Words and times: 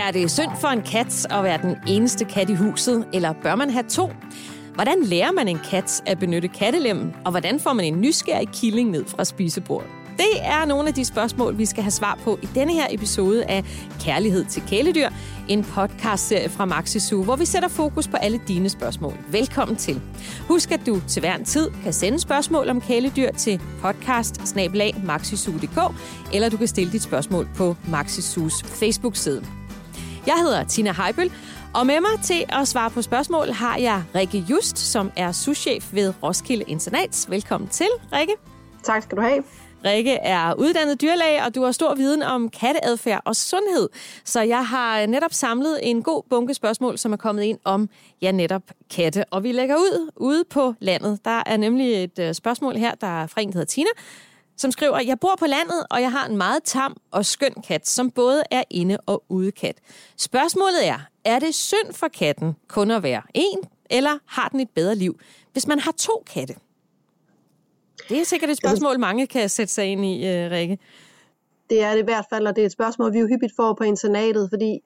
Er 0.00 0.10
det 0.10 0.30
synd 0.30 0.50
for 0.60 0.68
en 0.68 0.82
kat 0.82 1.26
at 1.30 1.44
være 1.44 1.62
den 1.62 1.76
eneste 1.86 2.24
kat 2.24 2.50
i 2.50 2.54
huset, 2.54 3.06
eller 3.12 3.32
bør 3.42 3.54
man 3.54 3.70
have 3.70 3.84
to? 3.88 4.10
Hvordan 4.74 5.02
lærer 5.02 5.32
man 5.32 5.48
en 5.48 5.58
kat 5.70 6.02
at 6.06 6.18
benytte 6.18 6.48
kattelemmen, 6.48 7.14
og 7.24 7.30
hvordan 7.30 7.60
får 7.60 7.72
man 7.72 7.84
en 7.84 8.00
nysgerrig 8.00 8.48
killing 8.48 8.90
ned 8.90 9.04
fra 9.06 9.24
spisebordet? 9.24 9.90
Det 10.16 10.32
er 10.42 10.64
nogle 10.64 10.88
af 10.88 10.94
de 10.94 11.04
spørgsmål, 11.04 11.58
vi 11.58 11.66
skal 11.66 11.82
have 11.82 11.90
svar 11.90 12.18
på 12.24 12.38
i 12.42 12.48
denne 12.54 12.72
her 12.72 12.86
episode 12.90 13.44
af 13.44 13.64
Kærlighed 14.00 14.44
til 14.44 14.62
kæledyr, 14.68 15.08
en 15.48 15.64
podcastserie 15.64 16.48
fra 16.48 16.64
Maxisu, 16.64 17.22
hvor 17.22 17.36
vi 17.36 17.44
sætter 17.44 17.68
fokus 17.68 18.08
på 18.08 18.16
alle 18.16 18.40
dine 18.48 18.68
spørgsmål. 18.68 19.14
Velkommen 19.28 19.76
til. 19.76 20.00
Husk, 20.48 20.72
at 20.72 20.80
du 20.86 21.00
til 21.08 21.20
hver 21.20 21.36
en 21.36 21.44
tid 21.44 21.70
kan 21.82 21.92
sende 21.92 22.18
spørgsmål 22.18 22.68
om 22.68 22.80
kæledyr 22.80 23.32
til 23.32 23.60
podcast 23.82 24.56
eller 26.32 26.48
du 26.48 26.56
kan 26.56 26.68
stille 26.68 26.92
dit 26.92 27.02
spørgsmål 27.02 27.48
på 27.56 27.76
Maxisus 27.88 28.62
Facebook-side. 28.62 29.59
Jeg 30.30 30.38
hedder 30.38 30.64
Tina 30.64 30.92
Heibøl, 30.92 31.32
og 31.74 31.86
med 31.86 32.00
mig 32.00 32.24
til 32.24 32.44
at 32.48 32.68
svare 32.68 32.90
på 32.90 33.02
spørgsmål 33.02 33.48
har 33.48 33.76
jeg 33.76 34.02
Rikke 34.14 34.38
Just, 34.50 34.78
som 34.78 35.12
er 35.16 35.32
souschef 35.32 35.94
ved 35.94 36.12
Roskilde 36.22 36.64
Internats. 36.68 37.30
Velkommen 37.30 37.68
til, 37.70 37.86
Rikke. 38.12 38.32
Tak 38.82 39.02
skal 39.02 39.16
du 39.16 39.22
have. 39.22 39.42
Rikke 39.84 40.12
er 40.12 40.54
uddannet 40.54 41.00
dyrlæge, 41.00 41.44
og 41.44 41.54
du 41.54 41.62
har 41.62 41.72
stor 41.72 41.94
viden 41.94 42.22
om 42.22 42.48
katteadfærd 42.48 43.22
og 43.24 43.36
sundhed. 43.36 43.88
Så 44.24 44.40
jeg 44.40 44.66
har 44.66 45.06
netop 45.06 45.32
samlet 45.32 45.78
en 45.82 46.02
god 46.02 46.22
bunke 46.30 46.54
spørgsmål, 46.54 46.98
som 46.98 47.12
er 47.12 47.16
kommet 47.16 47.42
ind 47.42 47.58
om, 47.64 47.88
ja, 48.22 48.32
netop 48.32 48.62
katte. 48.96 49.24
Og 49.30 49.42
vi 49.42 49.52
lægger 49.52 49.76
ud 49.76 50.10
ude 50.16 50.44
på 50.50 50.74
landet. 50.80 51.24
Der 51.24 51.42
er 51.46 51.56
nemlig 51.56 52.04
et 52.04 52.18
øh, 52.18 52.34
spørgsmål 52.34 52.76
her, 52.76 52.94
der 52.94 53.22
er 53.22 53.26
fra 53.26 53.40
en, 53.40 53.48
der 53.48 53.52
hedder 53.52 53.66
Tina, 53.66 53.90
som 54.60 54.72
skriver, 54.72 55.00
jeg 55.00 55.20
bor 55.20 55.36
på 55.38 55.46
landet, 55.46 55.86
og 55.90 56.00
jeg 56.00 56.12
har 56.12 56.26
en 56.26 56.36
meget 56.36 56.62
tam 56.64 56.96
og 57.10 57.26
skøn 57.26 57.54
kat, 57.66 57.88
som 57.88 58.10
både 58.10 58.42
er 58.50 58.62
inde- 58.70 58.98
og 59.06 59.24
udekat. 59.28 59.76
Spørgsmålet 60.16 60.88
er, 60.88 60.98
er 61.24 61.38
det 61.38 61.54
synd 61.54 61.92
for 61.92 62.08
katten 62.08 62.56
kun 62.68 62.90
at 62.90 63.02
være 63.02 63.22
en, 63.34 63.58
eller 63.90 64.18
har 64.26 64.48
den 64.48 64.60
et 64.60 64.70
bedre 64.74 64.94
liv, 64.94 65.20
hvis 65.52 65.66
man 65.66 65.78
har 65.78 65.92
to 65.92 66.24
katte? 66.34 66.54
Det 68.08 68.20
er 68.20 68.24
sikkert 68.24 68.50
et 68.50 68.56
spørgsmål, 68.56 68.98
mange 68.98 69.26
kan 69.26 69.48
sætte 69.48 69.72
sig 69.72 69.86
ind 69.86 70.04
i, 70.04 70.16
uh, 70.22 70.50
Rikke. 70.50 70.78
Det 71.70 71.82
er 71.82 71.90
det 71.90 71.98
i 71.98 72.04
hvert 72.04 72.24
fald, 72.30 72.46
og 72.46 72.56
det 72.56 72.62
er 72.62 72.66
et 72.66 72.72
spørgsmål, 72.72 73.12
vi 73.12 73.18
jo 73.18 73.26
hyppigt 73.26 73.52
får 73.56 73.74
på 73.74 73.84
internatet, 73.84 74.48
fordi 74.52 74.80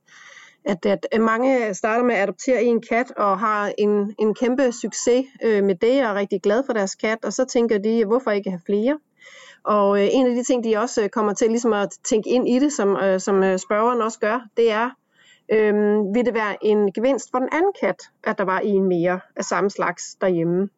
at, 0.64 0.86
at 0.86 1.20
mange 1.20 1.74
starter 1.74 2.04
med 2.04 2.14
at 2.14 2.22
adoptere 2.22 2.62
en 2.62 2.82
kat 2.82 3.10
og 3.16 3.38
har 3.38 3.72
en, 3.78 4.14
en 4.18 4.34
kæmpe 4.34 4.72
succes 4.72 5.24
øh, 5.42 5.64
med 5.64 5.74
det 5.74 6.04
og 6.04 6.10
er 6.10 6.14
rigtig 6.14 6.42
glad 6.42 6.62
for 6.66 6.72
deres 6.72 6.94
kat, 6.94 7.18
og 7.24 7.32
så 7.32 7.44
tænker 7.44 7.78
de, 7.78 8.04
hvorfor 8.04 8.30
ikke 8.30 8.50
have 8.50 8.60
flere? 8.66 8.98
Og 9.64 10.02
øh, 10.02 10.08
en 10.10 10.26
af 10.26 10.34
de 10.34 10.42
ting, 10.42 10.64
de 10.64 10.76
også 10.76 11.02
øh, 11.02 11.08
kommer 11.08 11.32
til 11.32 11.48
ligesom 11.48 11.72
at 11.72 11.90
tænke 12.04 12.30
ind 12.30 12.48
i 12.48 12.58
det, 12.58 12.72
som, 12.72 12.96
øh, 12.96 13.20
som 13.20 13.42
øh, 13.42 13.58
spørgeren 13.58 14.00
også 14.00 14.18
gør, 14.18 14.40
det 14.56 14.70
er, 14.70 14.90
øh, 15.52 15.74
vil 16.14 16.26
det 16.26 16.34
være 16.34 16.64
en 16.64 16.92
gevinst 16.92 17.30
for 17.30 17.38
den 17.38 17.48
anden 17.52 17.72
kat, 17.80 18.02
at 18.24 18.38
der 18.38 18.44
var 18.44 18.58
en 18.58 18.84
mere 18.84 19.20
af 19.36 19.44
samme 19.44 19.70
slags 19.70 20.14
derhjemme? 20.20 20.68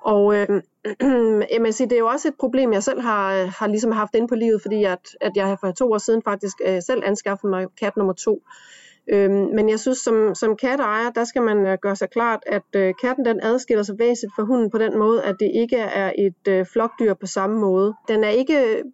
Og 0.00 0.36
øh, 0.36 0.62
jeg 1.66 1.74
sige, 1.74 1.88
det 1.88 1.96
er 1.96 1.98
jo 1.98 2.06
også 2.06 2.28
et 2.28 2.34
problem, 2.40 2.72
jeg 2.72 2.82
selv 2.82 3.00
har, 3.00 3.34
øh, 3.34 3.48
har 3.58 3.66
ligesom 3.66 3.92
haft 3.92 4.14
inde 4.14 4.28
på 4.28 4.34
livet, 4.34 4.62
fordi 4.62 4.84
at, 4.84 5.16
at 5.20 5.32
jeg 5.36 5.56
for 5.60 5.70
to 5.70 5.92
år 5.92 5.98
siden 5.98 6.22
faktisk 6.22 6.56
øh, 6.66 6.82
selv 6.82 7.02
anskaffede 7.04 7.50
mig 7.50 7.66
kat 7.80 7.96
nummer 7.96 8.12
to. 8.12 8.42
Øhm, 9.12 9.48
men 9.54 9.68
jeg 9.68 9.80
synes, 9.80 9.98
som, 9.98 10.34
som 10.34 10.56
katteejer, 10.56 11.10
der 11.10 11.24
skal 11.24 11.42
man 11.42 11.66
øh, 11.66 11.78
gøre 11.82 11.96
sig 11.96 12.10
klart, 12.10 12.40
at 12.46 12.62
øh, 12.76 12.94
katten 13.00 13.24
den 13.24 13.40
adskiller 13.42 13.82
sig 13.82 13.98
væsentligt 13.98 14.34
fra 14.36 14.42
hunden 14.42 14.70
på 14.70 14.78
den 14.78 14.98
måde, 14.98 15.22
at 15.22 15.36
det 15.40 15.50
ikke 15.54 15.76
er 15.76 16.12
et 16.18 16.48
øh, 16.48 16.66
flokdyr 16.72 17.14
på 17.14 17.26
samme 17.26 17.60
måde. 17.60 17.94
Den 18.08 18.24
er 18.24 18.28
ikke, 18.28 18.58
øh, 18.58 18.84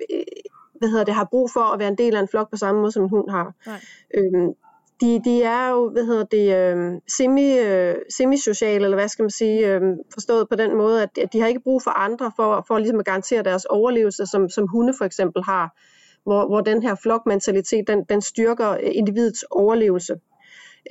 hvad 0.78 0.88
hedder 0.88 1.05
det, 1.05 1.14
har 1.14 1.28
brug 1.30 1.50
for 1.50 1.60
at 1.60 1.78
være 1.78 1.88
en 1.88 1.98
del 1.98 2.16
af 2.16 2.20
en 2.20 2.28
flok 2.28 2.50
på 2.50 2.56
samme 2.56 2.80
måde, 2.80 2.92
som 2.92 3.02
en 3.02 3.10
hund 3.10 3.30
har. 3.30 3.55
Nej. 3.66 3.80
Øhm, 4.14 4.52
de, 5.00 5.20
de 5.24 5.42
er 5.42 5.68
jo, 5.70 5.90
hvad 5.90 6.05
hedder 6.05 6.24
det, 6.24 6.56
øh, 6.56 7.01
semi, 7.08 7.58
øh, 7.58 7.95
semi-sociale, 8.17 8.84
eller 8.84 8.96
hvad 8.96 9.08
skal 9.08 9.22
man 9.22 9.30
sige, 9.30 9.74
øh, 9.74 9.80
forstået 10.12 10.48
på 10.48 10.56
den 10.56 10.77
måde, 10.77 11.02
at, 11.02 11.18
at 11.18 11.33
de 11.33 11.40
har 11.40 11.46
ikke 11.46 11.61
brug 11.61 11.83
for 11.83 11.90
andre 11.90 12.33
for, 12.36 12.64
for 12.68 12.78
ligesom 12.78 12.98
at 12.98 13.05
garantere 13.05 13.42
deres 13.42 13.64
overlevelse, 13.64 14.27
som, 14.27 14.48
som 14.48 14.68
hunde 14.68 14.95
for 14.98 15.05
eksempel 15.05 15.42
har 15.42 15.77
hvor, 16.24 16.46
hvor 16.46 16.60
den 16.60 16.83
her 16.83 16.94
flokmentalitet, 16.94 17.88
den, 17.88 18.05
den 18.08 18.20
styrker 18.20 18.74
individets 18.77 19.44
overlevelse. 19.50 20.14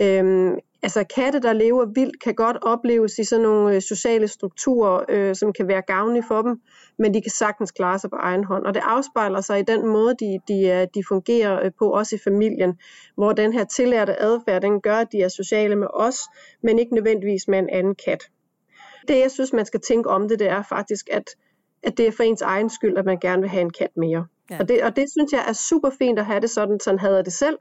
Øhm, 0.01 0.55
altså 0.83 1.03
katte, 1.15 1.39
der 1.39 1.53
lever 1.53 1.85
vildt, 1.85 2.23
kan 2.23 2.35
godt 2.35 2.57
opleves 2.61 3.19
i 3.19 3.23
sådan 3.23 3.43
nogle 3.43 3.75
øh, 3.75 3.81
sociale 3.81 4.27
strukturer, 4.27 5.03
øh, 5.09 5.35
som 5.35 5.53
kan 5.53 5.67
være 5.67 5.81
gavnlige 5.81 6.23
for 6.27 6.41
dem, 6.41 6.61
men 6.99 7.13
de 7.13 7.21
kan 7.21 7.31
sagtens 7.31 7.71
klare 7.71 7.99
sig 7.99 8.09
på 8.09 8.15
egen 8.15 8.43
hånd. 8.43 8.65
Og 8.65 8.73
det 8.73 8.81
afspejler 8.85 9.41
sig 9.41 9.59
i 9.59 9.63
den 9.63 9.87
måde, 9.87 10.15
de, 10.19 10.39
de, 10.47 10.67
øh, 10.67 10.87
de 10.95 11.03
fungerer 11.07 11.65
øh, 11.65 11.71
på, 11.79 11.89
også 11.89 12.15
i 12.15 12.19
familien, 12.23 12.79
hvor 13.15 13.33
den 13.33 13.53
her 13.53 13.63
tillærte 13.63 14.21
adfærd, 14.21 14.61
den 14.61 14.81
gør, 14.81 14.95
at 14.95 15.11
de 15.11 15.21
er 15.21 15.27
sociale 15.27 15.75
med 15.75 15.87
os, 15.93 16.19
men 16.63 16.79
ikke 16.79 16.95
nødvendigvis 16.95 17.47
med 17.47 17.59
en 17.59 17.69
anden 17.69 17.95
kat. 18.05 18.23
Det, 19.07 19.19
jeg 19.19 19.31
synes, 19.31 19.53
man 19.53 19.65
skal 19.65 19.79
tænke 19.79 20.09
om 20.09 20.27
det, 20.27 20.39
det 20.39 20.49
er 20.49 20.63
faktisk, 20.69 21.09
at, 21.11 21.23
at 21.83 21.97
det 21.97 22.07
er 22.07 22.11
for 22.11 22.23
ens 22.23 22.41
egen 22.41 22.69
skyld, 22.69 22.97
at 22.97 23.05
man 23.05 23.19
gerne 23.19 23.41
vil 23.41 23.49
have 23.49 23.61
en 23.61 23.73
kat 23.73 23.97
mere. 23.97 24.25
Ja. 24.49 24.57
Og, 24.59 24.67
det, 24.67 24.83
og 24.83 24.95
det 24.95 25.11
synes 25.11 25.31
jeg 25.31 25.45
er 25.47 25.53
super 25.53 25.89
fint 25.89 26.19
at 26.19 26.25
have 26.25 26.39
det 26.39 26.49
sådan, 26.49 26.79
sådan 26.79 26.99
havde 26.99 27.15
jeg 27.15 27.25
det 27.25 27.33
selv. 27.33 27.57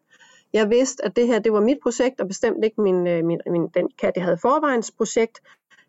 Jeg 0.53 0.71
vidste, 0.71 1.05
at 1.05 1.17
det 1.17 1.27
her 1.27 1.39
det 1.39 1.53
var 1.53 1.61
mit 1.61 1.79
projekt, 1.83 2.21
og 2.21 2.29
bestemt 2.29 2.65
ikke 2.65 2.81
min, 2.81 3.07
øh, 3.07 3.25
min, 3.25 3.41
min, 3.47 3.69
den 3.75 3.89
kat, 3.99 4.13
jeg 4.17 4.25
havde 4.25 4.39
forvejens 4.43 4.91
projekt. 4.91 5.41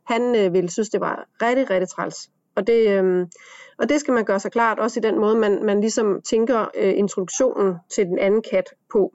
Han 0.04 0.36
øh, 0.36 0.54
ville 0.54 0.70
synes, 0.70 0.90
det 0.90 1.02
var 1.02 1.28
rigtig, 1.42 1.70
rigtig 1.70 1.90
træls. 1.90 2.30
Og 2.56 2.68
det, 2.68 2.90
øh, 2.90 3.28
og 3.78 3.90
det 3.90 4.00
skal 4.00 4.14
man 4.14 4.26
gøre 4.26 4.40
sig 4.40 4.52
klart, 4.52 4.80
også 4.80 5.00
i 5.00 5.04
den 5.04 5.20
måde, 5.20 5.36
man, 5.36 5.66
man 5.66 5.82
ligesom 5.82 6.22
tænker 6.22 6.66
øh, 6.76 6.94
introduktionen 6.98 7.76
til 7.90 8.06
den 8.06 8.20
anden 8.20 8.44
kat 8.52 8.66
på. 8.92 9.14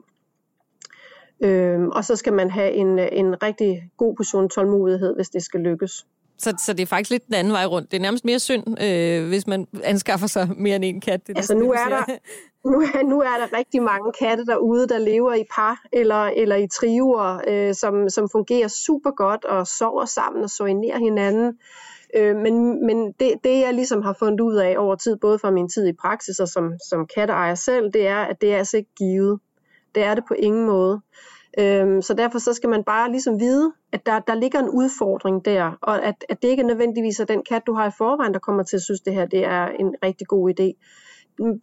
Øh, 1.43 1.87
og 1.87 2.05
så 2.05 2.15
skal 2.15 2.33
man 2.33 2.51
have 2.51 2.71
en, 2.71 2.99
øh, 2.99 3.07
en 3.11 3.43
rigtig 3.43 3.89
god 3.97 4.15
portion 4.15 4.49
tålmodighed, 4.49 5.15
hvis 5.15 5.29
det 5.29 5.43
skal 5.43 5.59
lykkes. 5.59 6.05
Så, 6.39 6.53
så 6.65 6.73
det 6.73 6.81
er 6.81 6.85
faktisk 6.85 7.11
lidt 7.11 7.25
den 7.25 7.33
anden 7.33 7.53
vej 7.53 7.65
rundt. 7.65 7.91
Det 7.91 7.97
er 7.97 8.01
nærmest 8.01 8.25
mere 8.25 8.39
synd, 8.39 8.83
øh, 8.83 9.27
hvis 9.27 9.47
man 9.47 9.67
anskaffer 9.83 10.27
sig 10.27 10.49
mere 10.57 10.75
end 10.75 10.85
en 10.85 11.01
kat. 11.01 11.27
Det 11.27 11.37
altså 11.37 11.55
nu 11.55 11.71
er, 11.71 11.89
der, 11.89 12.03
nu, 12.71 12.81
er, 12.81 13.03
nu 13.03 13.19
er 13.19 13.37
der 13.37 13.57
rigtig 13.57 13.81
mange 13.81 14.11
katte 14.19 14.45
derude, 14.45 14.87
der 14.87 14.97
lever 14.97 15.33
i 15.33 15.43
par 15.55 15.81
eller, 15.93 16.23
eller 16.23 16.55
i 16.55 16.67
triver, 16.67 17.41
øh, 17.47 17.75
som, 17.75 18.09
som 18.09 18.29
fungerer 18.31 18.67
super 18.67 19.11
godt 19.11 19.45
og 19.45 19.67
sover 19.67 20.05
sammen 20.05 20.43
og 20.43 20.49
soinerer 20.49 20.99
hinanden. 20.99 21.53
Øh, 22.15 22.35
men 22.35 22.85
men 22.85 23.11
det, 23.11 23.33
det, 23.43 23.59
jeg 23.59 23.73
ligesom 23.73 24.01
har 24.01 24.13
fundet 24.19 24.39
ud 24.41 24.55
af 24.55 24.75
over 24.77 24.95
tid, 24.95 25.15
både 25.15 25.39
fra 25.39 25.51
min 25.51 25.69
tid 25.69 25.87
i 25.87 25.93
praksis 25.93 26.39
og 26.39 26.47
som, 26.47 26.73
som 26.89 27.07
katteejer 27.15 27.55
selv, 27.55 27.93
det 27.93 28.07
er, 28.07 28.17
at 28.17 28.41
det 28.41 28.53
er 28.53 28.57
altså 28.57 28.77
ikke 28.77 28.95
givet. 28.97 29.39
Det 29.95 30.03
er 30.03 30.15
det 30.15 30.23
på 30.27 30.33
ingen 30.33 30.65
måde. 30.65 31.01
Øhm, 31.59 32.01
så 32.01 32.13
derfor 32.13 32.39
så 32.39 32.53
skal 32.53 32.69
man 32.69 32.83
bare 32.83 33.11
ligesom 33.11 33.39
vide, 33.39 33.71
at 33.91 34.05
der, 34.05 34.19
der 34.19 34.35
ligger 34.35 34.59
en 34.59 34.69
udfordring 34.69 35.45
der, 35.45 35.71
og 35.81 36.05
at, 36.05 36.15
at 36.29 36.41
det 36.41 36.47
ikke 36.47 36.63
nødvendigvis 36.63 37.19
er 37.19 37.25
den 37.25 37.43
kat, 37.49 37.67
du 37.67 37.73
har 37.73 37.87
i 37.87 37.91
forvejen, 37.97 38.33
der 38.33 38.39
kommer 38.39 38.63
til 38.63 38.75
at 38.75 38.81
synes, 38.81 38.99
at 39.01 39.05
det 39.05 39.13
her 39.13 39.25
det 39.25 39.45
er 39.45 39.67
en 39.67 39.95
rigtig 40.03 40.27
god 40.27 40.49
idé. 40.49 40.83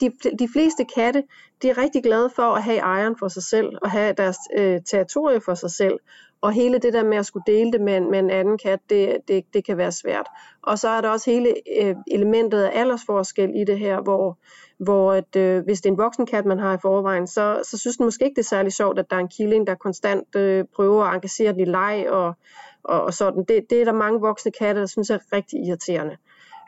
De, 0.01 0.11
de 0.39 0.49
fleste 0.53 0.85
katte, 0.85 1.23
de 1.63 1.71
er 1.71 1.79
rigtig 1.79 2.03
glade 2.03 2.31
for 2.37 2.43
at 2.43 2.63
have 2.63 2.79
ejeren 2.79 3.17
for 3.19 3.29
sig 3.29 3.43
selv, 3.43 3.69
og 3.83 3.91
have 3.91 4.13
deres 4.13 4.37
øh, 4.57 4.81
territorie 4.87 5.41
for 5.41 5.55
sig 5.55 5.71
selv, 5.71 5.99
og 6.41 6.53
hele 6.53 6.79
det 6.79 6.93
der 6.93 7.05
med 7.05 7.17
at 7.17 7.27
skulle 7.27 7.45
dele 7.47 7.73
det 7.73 7.81
med 7.81 7.97
en, 7.97 8.11
med 8.11 8.19
en 8.19 8.31
anden 8.31 8.59
kat, 8.59 8.81
det, 8.91 9.19
det, 9.29 9.45
det 9.55 9.67
kan 9.67 9.77
være 9.77 9.93
svært. 9.93 10.27
Og 10.63 10.79
så 10.79 10.89
er 10.89 11.01
der 11.01 11.09
også 11.09 11.31
hele 11.31 11.55
øh, 11.81 11.95
elementet 12.11 12.63
af 12.63 12.81
aldersforskel 12.81 13.51
i 13.55 13.65
det 13.65 13.79
her, 13.79 14.01
hvor 14.01 14.39
hvor 14.79 15.13
at, 15.13 15.37
øh, 15.37 15.65
hvis 15.65 15.81
det 15.81 15.89
er 15.89 15.93
en 15.93 15.99
voksen 15.99 16.27
kat, 16.27 16.47
man 16.47 16.59
har 16.59 16.75
i 16.75 16.81
forvejen, 16.83 17.27
så, 17.27 17.61
så 17.65 17.79
synes 17.79 17.97
den 17.97 18.07
måske 18.07 18.25
ikke, 18.25 18.35
det 18.35 18.43
er 18.43 18.49
særlig 18.49 18.73
sjovt, 18.73 18.99
at 18.99 19.11
der 19.11 19.17
er 19.17 19.21
en 19.21 19.29
killing, 19.29 19.67
der 19.67 19.75
konstant 19.75 20.37
øh, 20.37 20.65
prøver 20.77 21.05
at 21.05 21.15
engagere 21.15 21.53
den 21.53 21.61
i 21.61 21.65
leg 21.65 22.07
og, 22.11 22.35
og, 22.85 23.03
og 23.03 23.15
sådan. 23.15 23.45
Det, 23.45 23.71
det 23.71 23.81
er 23.81 23.85
der 23.85 23.93
mange 23.93 24.21
voksne 24.21 24.53
katte, 24.53 24.81
der 24.81 24.87
synes 24.87 25.11
er 25.11 25.19
rigtig 25.33 25.61
irriterende. 25.67 26.17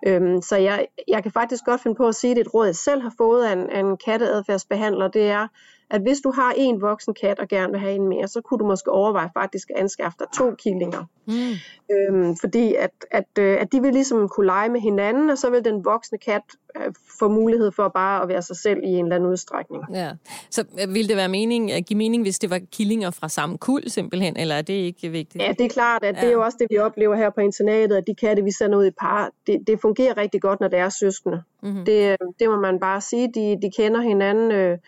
Øhm, 0.06 0.42
så 0.42 0.56
jeg, 0.56 0.86
jeg 1.08 1.22
kan 1.22 1.32
faktisk 1.32 1.64
godt 1.64 1.82
finde 1.82 1.96
på 1.96 2.08
at 2.08 2.14
sige, 2.14 2.30
at 2.30 2.38
et 2.38 2.54
råd, 2.54 2.66
jeg 2.66 2.76
selv 2.76 3.02
har 3.02 3.12
fået 3.18 3.44
af 3.44 3.52
en, 3.52 3.70
af 3.70 3.80
en 3.80 3.96
katteadfærdsbehandler, 3.96 5.08
det 5.08 5.30
er, 5.30 5.48
at 5.90 6.00
hvis 6.00 6.20
du 6.20 6.30
har 6.30 6.54
en 6.56 6.80
voksen 6.80 7.14
kat 7.14 7.38
og 7.38 7.48
gerne 7.48 7.72
vil 7.72 7.80
have 7.80 7.94
en 7.94 8.08
mere, 8.08 8.28
så 8.28 8.40
kunne 8.40 8.58
du 8.58 8.66
måske 8.66 8.90
overveje 8.90 9.30
faktisk 9.34 9.70
at 9.70 9.76
anskaffe 9.76 10.16
dig 10.18 10.26
to 10.34 10.54
killinger. 10.54 11.04
Mm. 11.26 11.52
Øhm, 11.94 12.36
fordi 12.36 12.74
at, 12.74 12.90
at, 13.10 13.24
øh, 13.38 13.56
at 13.60 13.72
de 13.72 13.82
vil 13.82 13.92
ligesom 13.92 14.28
kunne 14.28 14.46
lege 14.46 14.68
med 14.68 14.80
hinanden, 14.80 15.30
og 15.30 15.38
så 15.38 15.50
vil 15.50 15.64
den 15.64 15.84
voksne 15.84 16.18
kat 16.18 16.42
øh, 16.76 16.92
få 17.18 17.28
mulighed 17.28 17.72
for 17.72 17.88
bare 17.88 18.22
at 18.22 18.28
være 18.28 18.42
sig 18.42 18.56
selv 18.56 18.80
i 18.84 18.88
en 18.88 19.04
eller 19.04 19.16
anden 19.16 19.30
udstrækning. 19.30 19.82
Ja. 19.94 20.10
Så 20.50 20.64
øh, 20.82 20.94
vil 20.94 21.08
det 21.08 21.16
være 21.16 21.28
mening, 21.28 21.72
at 21.72 21.86
give 21.86 21.96
mening, 21.98 22.22
hvis 22.22 22.38
det 22.38 22.50
var 22.50 22.60
killinger 22.72 23.10
fra 23.10 23.28
samme 23.28 23.58
kul 23.58 23.82
simpelthen, 23.86 24.36
eller 24.36 24.54
er 24.54 24.62
det 24.62 24.74
ikke 24.74 25.08
vigtigt? 25.08 25.44
Ja, 25.44 25.52
det 25.58 25.64
er 25.64 25.68
klart, 25.68 26.04
at 26.04 26.16
ja. 26.16 26.20
det 26.20 26.28
er 26.28 26.32
jo 26.32 26.42
også 26.42 26.56
det, 26.60 26.66
vi 26.70 26.78
oplever 26.78 27.16
her 27.16 27.30
på 27.30 27.40
internatet, 27.40 27.96
at 27.96 28.04
de 28.06 28.14
katte, 28.14 28.42
vi 28.42 28.50
sender 28.50 28.78
ud 28.78 28.86
i 28.86 28.90
par, 28.90 29.30
det, 29.46 29.60
det 29.66 29.80
fungerer 29.80 30.16
rigtig 30.16 30.42
godt, 30.42 30.60
når 30.60 30.68
det 30.68 30.78
er 30.78 30.88
søskende. 30.88 31.42
Mm-hmm. 31.62 31.84
Det, 31.84 32.16
det 32.40 32.48
må 32.50 32.60
man 32.60 32.80
bare 32.80 33.00
sige, 33.00 33.32
de, 33.34 33.58
de 33.62 33.70
kender 33.76 34.00
hinanden, 34.00 34.52
øh, 34.52 34.78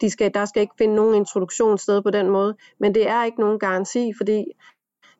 de 0.00 0.10
skal, 0.10 0.34
der 0.34 0.44
skal 0.44 0.62
ikke 0.62 0.74
finde 0.78 0.94
nogen 0.94 1.14
introduktion 1.14 1.78
sted 1.78 2.02
på 2.02 2.10
den 2.10 2.30
måde. 2.30 2.56
Men 2.78 2.94
det 2.94 3.08
er 3.08 3.24
ikke 3.24 3.40
nogen 3.40 3.58
garanti, 3.58 4.12
fordi 4.16 4.44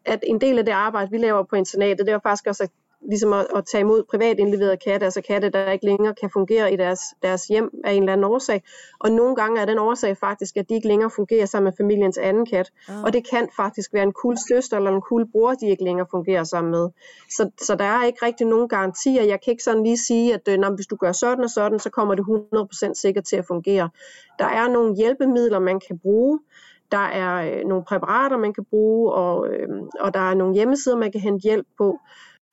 at 0.05 0.21
en 0.27 0.41
del 0.41 0.59
af 0.59 0.65
det 0.65 0.73
arbejde, 0.73 1.11
vi 1.11 1.19
laver 1.19 1.43
på 1.43 1.57
internatet, 1.57 2.07
det 2.07 2.13
er 2.15 2.19
faktisk 2.23 2.47
også 2.47 2.63
at 2.63 2.71
ligesom 3.09 3.33
at, 3.33 3.47
at 3.57 3.65
tage 3.67 3.81
imod 3.81 4.03
privat 4.11 4.39
indleverede 4.39 4.77
katte, 4.77 5.05
altså 5.05 5.21
katte, 5.21 5.51
der 5.51 5.71
ikke 5.71 5.87
længere 5.87 6.15
kan 6.15 6.31
fungere 6.31 6.73
i 6.73 6.77
deres, 6.77 7.01
deres 7.23 7.47
hjem 7.47 7.71
af 7.85 7.93
en 7.93 8.03
eller 8.03 8.13
anden 8.13 8.25
årsag. 8.25 8.63
Og 8.99 9.11
nogle 9.11 9.37
gange 9.37 9.61
er 9.61 9.65
den 9.65 9.79
årsag 9.79 10.17
faktisk, 10.17 10.57
at 10.57 10.69
de 10.69 10.75
ikke 10.75 10.89
længere 10.89 11.11
fungerer 11.11 11.47
sammen 11.47 11.65
med 11.65 11.73
familiens 11.77 12.19
anden 12.19 12.47
kat. 12.47 12.73
Oh. 12.89 13.03
Og 13.03 13.13
det 13.13 13.29
kan 13.31 13.49
faktisk 13.57 13.93
være 13.93 14.03
en 14.03 14.13
kul 14.13 14.37
søster 14.49 14.77
eller 14.77 14.91
en 14.91 15.01
kul 15.01 15.31
bror, 15.33 15.55
de 15.55 15.69
ikke 15.69 15.85
længere 15.85 16.07
fungerer 16.11 16.45
sammen 16.45 16.71
med. 16.71 16.89
Så, 17.31 17.51
så 17.61 17.75
der 17.75 17.85
er 17.85 18.05
ikke 18.05 18.27
rigtig 18.27 18.47
nogen 18.47 18.69
garantier. 18.69 19.23
Jeg 19.23 19.41
kan 19.41 19.51
ikke 19.51 19.65
sådan 19.65 19.83
lige 19.83 19.99
sige, 19.99 20.35
at 20.35 20.49
øh, 20.49 20.59
når, 20.59 20.75
hvis 20.75 20.87
du 20.87 20.97
gør 20.97 21.13
sådan 21.13 21.45
og 21.45 21.51
sådan, 21.51 21.79
så 21.79 21.91
kommer 21.91 22.15
det 22.15 22.25
100% 22.89 22.95
sikkert 22.95 23.25
til 23.25 23.37
at 23.37 23.47
fungere. 23.47 23.91
Der 24.39 24.47
er 24.47 24.69
nogle 24.69 24.97
hjælpemidler, 24.97 25.59
man 25.59 25.81
kan 25.89 25.99
bruge, 25.99 26.41
der 26.93 26.99
er 26.99 27.59
øh, 27.59 27.65
nogle 27.69 27.85
præparater, 27.85 28.37
man 28.37 28.53
kan 28.53 28.65
bruge, 28.65 29.13
og, 29.13 29.49
øh, 29.49 29.69
og 30.01 30.15
der 30.15 30.21
er 30.21 30.35
nogle 30.35 30.55
hjemmesider, 30.55 30.97
man 30.97 31.13
kan 31.13 31.21
hente 31.21 31.43
hjælp 31.43 31.67
på. 31.79 31.99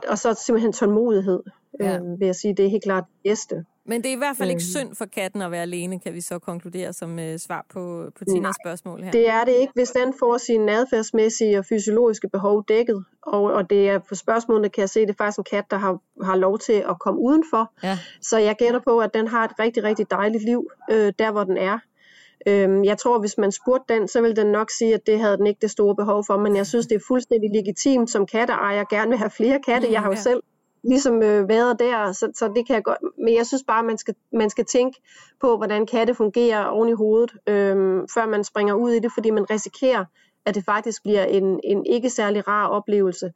Og 0.07 0.17
så 0.17 0.33
simpelthen 0.45 0.73
tålmodighed, 0.73 1.39
ja. 1.79 1.95
øh, 1.95 2.19
vil 2.19 2.25
jeg 2.25 2.35
sige. 2.35 2.53
Det 2.53 2.65
er 2.65 2.69
helt 2.69 2.83
klart 2.83 3.03
det 3.03 3.29
bedste. 3.29 3.65
Men 3.85 4.01
det 4.01 4.09
er 4.09 4.13
i 4.13 4.17
hvert 4.17 4.37
fald 4.37 4.49
ikke 4.49 4.59
øh. 4.59 4.81
synd 4.81 4.95
for 4.95 5.05
katten 5.05 5.41
at 5.41 5.51
være 5.51 5.61
alene, 5.61 5.99
kan 5.99 6.13
vi 6.13 6.21
så 6.21 6.39
konkludere 6.39 6.93
som 6.93 7.19
øh, 7.19 7.39
svar 7.39 7.65
på, 7.73 8.11
på 8.17 8.25
Tinas 8.25 8.41
Nej, 8.41 8.51
spørgsmål 8.65 9.03
her. 9.03 9.11
det 9.11 9.29
er 9.29 9.43
det 9.43 9.51
ikke, 9.51 9.73
hvis 9.75 9.89
den 9.89 10.13
får 10.19 10.37
sine 10.37 10.71
adfærdsmæssige 10.71 11.59
og 11.59 11.65
fysiologiske 11.65 12.29
behov 12.29 12.63
dækket. 12.67 13.05
Og, 13.21 13.43
og 13.43 13.69
det 13.69 13.89
er 13.89 13.99
på 13.99 14.15
spørgsmålene, 14.15 14.69
kan 14.69 14.81
jeg 14.81 14.89
se, 14.89 14.99
det 14.99 15.09
er 15.09 15.13
faktisk 15.17 15.37
en 15.37 15.43
kat, 15.43 15.71
der 15.71 15.77
har, 15.77 15.99
har 16.23 16.35
lov 16.35 16.59
til 16.59 16.73
at 16.73 16.99
komme 16.99 17.19
udenfor. 17.19 17.71
Ja. 17.83 17.97
Så 18.21 18.37
jeg 18.37 18.55
gætter 18.55 18.79
på, 18.79 18.99
at 18.99 19.13
den 19.13 19.27
har 19.27 19.45
et 19.45 19.59
rigtig, 19.59 19.83
rigtig 19.83 20.11
dejligt 20.11 20.43
liv, 20.43 20.71
øh, 20.91 21.13
der 21.19 21.31
hvor 21.31 21.43
den 21.43 21.57
er. 21.57 21.79
Øhm, 22.47 22.83
jeg 22.83 22.97
tror, 22.97 23.19
hvis 23.19 23.37
man 23.37 23.51
spurgte 23.51 23.93
den, 23.93 24.07
så 24.07 24.21
ville 24.21 24.35
den 24.35 24.47
nok 24.47 24.71
sige, 24.71 24.93
at 24.93 25.07
det 25.07 25.19
havde 25.19 25.37
den 25.37 25.47
ikke 25.47 25.61
det 25.61 25.71
store 25.71 25.95
behov 25.95 26.23
for, 26.27 26.37
men 26.37 26.55
jeg 26.55 26.67
synes, 26.67 26.87
det 26.87 26.95
er 26.95 27.05
fuldstændig 27.07 27.49
legitimt 27.53 28.09
som 28.09 28.25
katteejer 28.25 28.83
gerne 28.89 29.09
vil 29.09 29.17
have 29.17 29.29
flere 29.29 29.59
katte. 29.65 29.91
Jeg 29.91 30.01
har 30.01 30.09
jo 30.09 30.15
selv 30.15 30.43
ligesom 30.83 31.23
øh, 31.23 31.49
været 31.49 31.79
der, 31.79 32.11
så, 32.11 32.31
så 32.35 32.51
det 32.55 32.67
kan 32.67 32.75
jeg 32.75 32.83
godt. 32.83 32.97
Men 33.17 33.35
jeg 33.35 33.47
synes 33.47 33.63
bare, 33.67 33.83
man 33.83 33.97
skal, 33.97 34.15
man 34.33 34.49
skal 34.49 34.65
tænke 34.65 35.01
på, 35.41 35.57
hvordan 35.57 35.85
katte 35.85 36.15
fungerer 36.15 36.65
oven 36.65 36.89
i 36.89 36.93
hovedet, 36.93 37.31
øh, 37.47 37.75
før 38.13 38.25
man 38.25 38.43
springer 38.43 38.73
ud 38.73 38.91
i 38.91 38.99
det, 38.99 39.11
fordi 39.13 39.29
man 39.29 39.49
risikerer, 39.49 40.05
at 40.45 40.55
det 40.55 40.65
faktisk 40.65 41.03
bliver 41.03 41.23
en, 41.23 41.59
en 41.63 41.85
ikke 41.85 42.09
særlig 42.09 42.47
rar 42.47 42.67
oplevelse. 42.67 43.31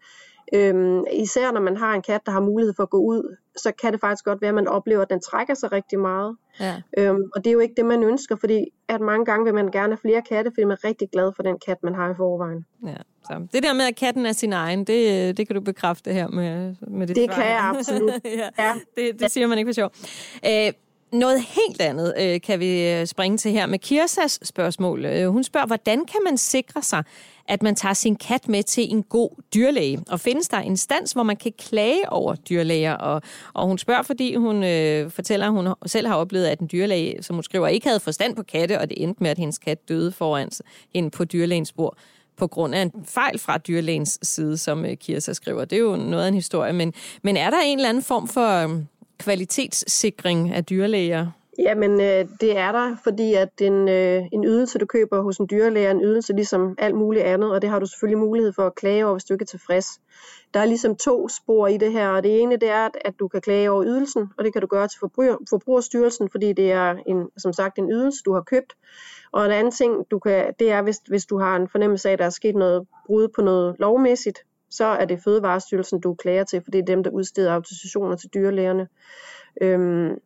Øhm, 0.54 1.04
især 1.14 1.52
når 1.52 1.62
man 1.62 1.78
har 1.78 1.94
en 1.94 2.02
kat, 2.02 2.22
der 2.26 2.32
har 2.32 2.40
mulighed 2.40 2.74
for 2.76 2.84
at 2.84 2.90
gå 2.90 2.98
ud, 2.98 3.36
så 3.58 3.72
kan 3.82 3.92
det 3.94 4.02
faktisk 4.02 4.26
godt 4.26 4.42
være, 4.42 4.50
at 4.50 4.56
man 4.56 4.68
oplever, 4.68 5.02
at 5.02 5.10
den 5.10 5.22
trækker 5.22 5.54
sig 5.54 5.72
rigtig 5.72 6.00
meget. 6.00 6.36
Ja. 6.60 6.76
Øhm, 6.98 7.24
og 7.36 7.44
det 7.44 7.50
er 7.50 7.54
jo 7.54 7.60
ikke 7.60 7.74
det, 7.78 7.86
man 7.86 8.04
ønsker, 8.04 8.36
fordi 8.36 8.66
at 8.88 9.02
mange 9.02 9.26
gange 9.26 9.44
vil 9.46 9.54
man 9.54 9.72
gerne 9.72 9.94
have 9.94 9.98
flere 9.98 10.22
katte, 10.22 10.52
fordi 10.54 10.64
man 10.64 10.78
er 10.84 10.88
rigtig 10.88 11.10
glad 11.12 11.32
for 11.36 11.44
den 11.44 11.56
kat, 11.66 11.78
man 11.84 11.96
har 11.96 12.12
i 12.12 12.14
forvejen. 12.18 12.66
Ja, 12.86 12.96
så 13.26 13.48
det 13.54 13.64
der 13.64 13.74
med, 13.74 13.86
at 13.86 13.96
katten 13.96 14.26
er 14.26 14.32
sin 14.32 14.54
egen, 14.54 14.80
det, 14.84 15.38
det 15.38 15.48
kan 15.48 15.56
du 15.56 15.62
bekræfte 15.62 16.14
her 16.14 16.28
med, 16.28 16.76
med 16.88 17.08
det 17.08 17.16
Det 17.16 17.26
svar. 17.26 17.36
kan 17.36 17.46
jeg 17.52 17.60
absolut. 17.76 18.12
ja, 18.26 18.50
ja. 18.60 18.74
Det, 18.98 19.20
det 19.20 19.32
siger 19.32 19.48
man 19.48 19.58
ikke 19.58 19.68
for 19.68 19.74
sjov. 19.74 19.92
Øh, 20.46 20.74
noget 21.20 21.42
helt 21.42 21.82
andet 21.82 22.14
øh, 22.20 22.42
kan 22.42 22.60
vi 22.60 22.90
øh, 22.90 23.06
springe 23.06 23.38
til 23.38 23.52
her 23.52 23.66
med 23.66 23.80
Kirsas 23.80 24.40
spørgsmål. 24.44 25.06
Øh, 25.06 25.28
hun 25.30 25.44
spørger, 25.44 25.68
hvordan 25.68 26.06
kan 26.06 26.20
man 26.26 26.38
sikre 26.38 26.82
sig, 26.82 27.04
at 27.48 27.64
man 27.64 27.76
tager 27.76 27.94
sin 27.94 28.16
kat 28.16 28.48
med 28.48 28.64
til 28.64 28.92
en 28.92 29.04
god 29.04 29.30
dyrlæge? 29.54 30.00
Og 30.10 30.20
findes 30.20 30.48
der 30.48 30.58
en 30.58 30.72
instans, 30.72 31.12
hvor 31.12 31.24
man 31.24 31.36
kan 31.36 31.52
klage 31.60 32.10
over 32.10 32.36
dyrlæger? 32.36 32.94
Og, 32.94 33.22
og 33.54 33.68
hun 33.68 33.78
spørger, 33.78 34.04
fordi 34.04 34.36
hun 34.36 34.64
øh, 34.64 35.12
fortæller, 35.12 35.46
at 35.46 35.52
hun 35.52 35.68
selv 35.86 36.08
har 36.08 36.16
oplevet, 36.16 36.46
at 36.46 36.60
en 36.60 36.70
dyrlæge, 36.72 37.24
som 37.24 37.36
hun 37.36 37.44
skriver, 37.44 37.68
ikke 37.68 37.88
havde 37.88 38.00
forstand 38.00 38.36
på 38.36 38.44
katte, 38.44 38.80
og 38.80 38.90
det 38.90 39.04
endte 39.04 39.24
med, 39.24 39.32
at 39.32 39.38
hendes 39.38 39.58
kat 39.58 39.90
døde 39.90 40.12
foran 40.12 40.50
hende 40.94 41.10
på 41.10 41.26
dyrlægens 41.26 41.72
bord 41.72 41.98
på 42.38 42.48
grund 42.48 42.76
af 42.76 42.82
en 42.82 42.92
fejl 43.06 43.40
fra 43.40 43.58
dyrlægens 43.58 44.20
side, 44.22 44.58
som 44.58 44.86
øh, 44.86 44.98
Kirsa 44.98 45.34
skriver. 45.34 45.66
Det 45.66 45.76
er 45.76 45.82
jo 45.82 45.96
noget 45.96 46.24
af 46.24 46.28
en 46.28 46.34
historie, 46.34 46.74
men, 46.74 46.94
men 47.24 47.38
er 47.38 47.50
der 47.50 47.60
en 47.60 47.78
eller 47.78 47.90
anden 47.90 48.04
form 48.04 48.28
for 48.28 48.82
kvalitetssikring 49.20 50.52
af 50.52 50.66
dyrlæger? 50.66 51.32
Jamen, 51.60 51.92
øh, 51.92 52.26
det 52.42 52.58
er 52.58 52.72
der, 52.72 52.96
fordi 53.04 53.34
at 53.34 53.62
en, 53.62 53.90
øh, 53.90 54.24
en 54.32 54.46
ydelse, 54.46 54.80
du 54.80 54.86
køber 54.86 55.22
hos 55.22 55.38
en 55.38 55.48
dyrlæge, 55.52 55.88
er 55.88 55.92
en 55.92 56.02
ydelse 56.02 56.34
ligesom 56.34 56.76
alt 56.78 56.96
muligt 56.96 57.26
andet, 57.26 57.52
og 57.52 57.62
det 57.62 57.70
har 57.70 57.80
du 57.80 57.86
selvfølgelig 57.86 58.20
mulighed 58.20 58.54
for 58.54 58.68
at 58.68 58.76
klage 58.76 59.06
over, 59.06 59.14
hvis 59.14 59.24
du 59.24 59.34
ikke 59.34 59.44
er 59.44 59.46
tilfreds. 59.46 59.88
Der 60.54 60.60
er 60.60 60.66
ligesom 60.66 60.96
to 60.96 61.28
spor 61.30 61.68
i 61.68 61.78
det 61.78 61.92
her, 61.92 62.10
og 62.10 62.24
det 62.24 62.42
ene 62.42 62.56
det 62.56 62.70
er, 62.70 62.86
at, 62.86 62.98
at 63.06 63.14
du 63.20 63.28
kan 63.28 63.42
klage 63.42 63.72
over 63.72 63.86
ydelsen, 63.86 64.30
og 64.38 64.44
det 64.44 64.54
kan 64.54 64.62
du 64.62 64.68
gøre 64.68 64.88
til 64.88 65.00
forbruger, 65.00 65.38
Forbrugerstyrelsen, 65.50 66.30
fordi 66.30 66.54
det 66.54 66.72
er 66.72 66.96
en, 67.08 67.30
som 67.38 67.54
sagt 67.54 67.78
en 67.78 67.92
ydelse, 67.92 68.22
du 68.26 68.34
har 68.34 68.42
købt. 68.42 68.74
Og 69.32 69.46
en 69.46 69.52
anden 69.52 69.72
ting, 69.72 70.06
du 70.12 70.20
kan, 70.20 70.54
det 70.60 70.72
er, 70.72 70.82
hvis, 70.82 70.98
hvis 71.08 71.26
du 71.26 71.40
har 71.40 71.56
en 71.56 71.68
fornemmelse 71.68 72.10
af, 72.10 72.14
at 72.14 72.20
der 72.20 72.26
er 72.26 72.30
sket 72.30 72.56
noget 72.56 72.88
brud 73.08 73.28
på 73.28 73.42
noget 73.42 73.76
lovmæssigt, 73.80 74.40
så 74.70 74.86
er 74.86 75.06
det 75.06 75.24
Fødevarestyrelsen, 75.24 76.00
du 76.00 76.14
klager 76.14 76.44
til, 76.44 76.62
for 76.64 76.72
det 76.72 76.80
er 76.80 76.86
dem, 76.86 77.04
der 77.04 77.12
udsteder 77.12 77.54
autorisationer 77.54 78.16
til 78.16 78.30
dyrlægerne. 78.34 78.88
Øhm, 79.62 80.18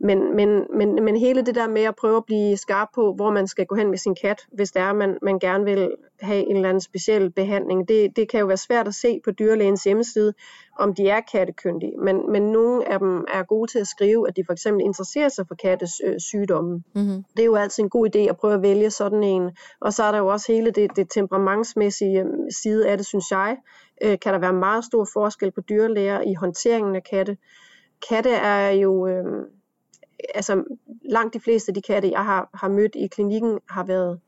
men, 0.00 0.36
men, 0.36 0.66
men, 0.74 1.04
men 1.04 1.16
hele 1.16 1.42
det 1.42 1.54
der 1.54 1.68
med 1.68 1.82
at 1.82 1.94
prøve 1.96 2.16
at 2.16 2.24
blive 2.24 2.56
skarp 2.56 2.88
på, 2.94 3.12
hvor 3.12 3.30
man 3.30 3.46
skal 3.46 3.66
gå 3.66 3.74
hen 3.74 3.90
med 3.90 3.98
sin 3.98 4.16
kat, 4.22 4.42
hvis 4.52 4.72
det 4.72 4.82
er, 4.82 4.92
man, 4.92 5.18
man 5.22 5.38
gerne 5.38 5.64
vil 5.64 5.94
have 6.20 6.50
en 6.50 6.56
eller 6.56 6.68
anden 6.68 6.80
speciel 6.80 7.30
behandling, 7.30 7.88
det, 7.88 8.16
det 8.16 8.30
kan 8.30 8.40
jo 8.40 8.46
være 8.46 8.56
svært 8.56 8.88
at 8.88 8.94
se 8.94 9.20
på 9.24 9.30
dyrlægens 9.30 9.84
hjemmeside, 9.84 10.34
om 10.78 10.94
de 10.94 11.08
er 11.08 11.20
kattekyndige. 11.32 11.92
Men, 11.96 12.32
men 12.32 12.42
nogle 12.42 12.92
af 12.92 12.98
dem 12.98 13.24
er 13.28 13.42
gode 13.42 13.70
til 13.70 13.78
at 13.78 13.86
skrive, 13.86 14.28
at 14.28 14.36
de 14.36 14.44
for 14.46 14.52
eksempel 14.52 14.84
interesserer 14.84 15.28
sig 15.28 15.46
for 15.48 15.54
kattes 15.54 15.90
øh, 16.04 16.20
sygdomme. 16.20 16.82
Mm-hmm. 16.94 17.24
Det 17.36 17.42
er 17.42 17.46
jo 17.46 17.54
altid 17.54 17.82
en 17.82 17.90
god 17.90 18.08
idé 18.16 18.18
at 18.18 18.36
prøve 18.36 18.54
at 18.54 18.62
vælge 18.62 18.90
sådan 18.90 19.22
en. 19.22 19.50
Og 19.80 19.92
så 19.92 20.02
er 20.02 20.10
der 20.12 20.18
jo 20.18 20.26
også 20.26 20.52
hele 20.52 20.70
det, 20.70 20.96
det 20.96 21.06
temperamentsmæssige 21.10 22.20
øh, 22.20 22.26
side 22.62 22.88
af 22.88 22.96
det, 22.96 23.06
synes 23.06 23.30
jeg. 23.30 23.56
Øh, 24.02 24.18
kan 24.18 24.32
der 24.32 24.38
være 24.38 24.52
meget 24.52 24.84
stor 24.84 25.08
forskel 25.12 25.50
på 25.50 25.60
dyrlæger 25.60 26.20
i 26.20 26.34
håndteringen 26.34 26.96
af 26.96 27.04
katte. 27.04 27.36
Katte 28.08 28.30
er 28.30 28.70
jo... 28.70 29.06
Øh, 29.06 29.24
altså 30.34 30.64
langt 31.04 31.34
de 31.34 31.40
fleste 31.40 31.70
af 31.70 31.74
de 31.74 31.82
katte, 31.82 32.10
jeg 32.10 32.24
har, 32.24 32.50
har 32.54 32.68
mødt 32.68 32.94
i 32.94 33.06
klinikken, 33.06 33.58
har 33.70 33.84
været 33.84 34.20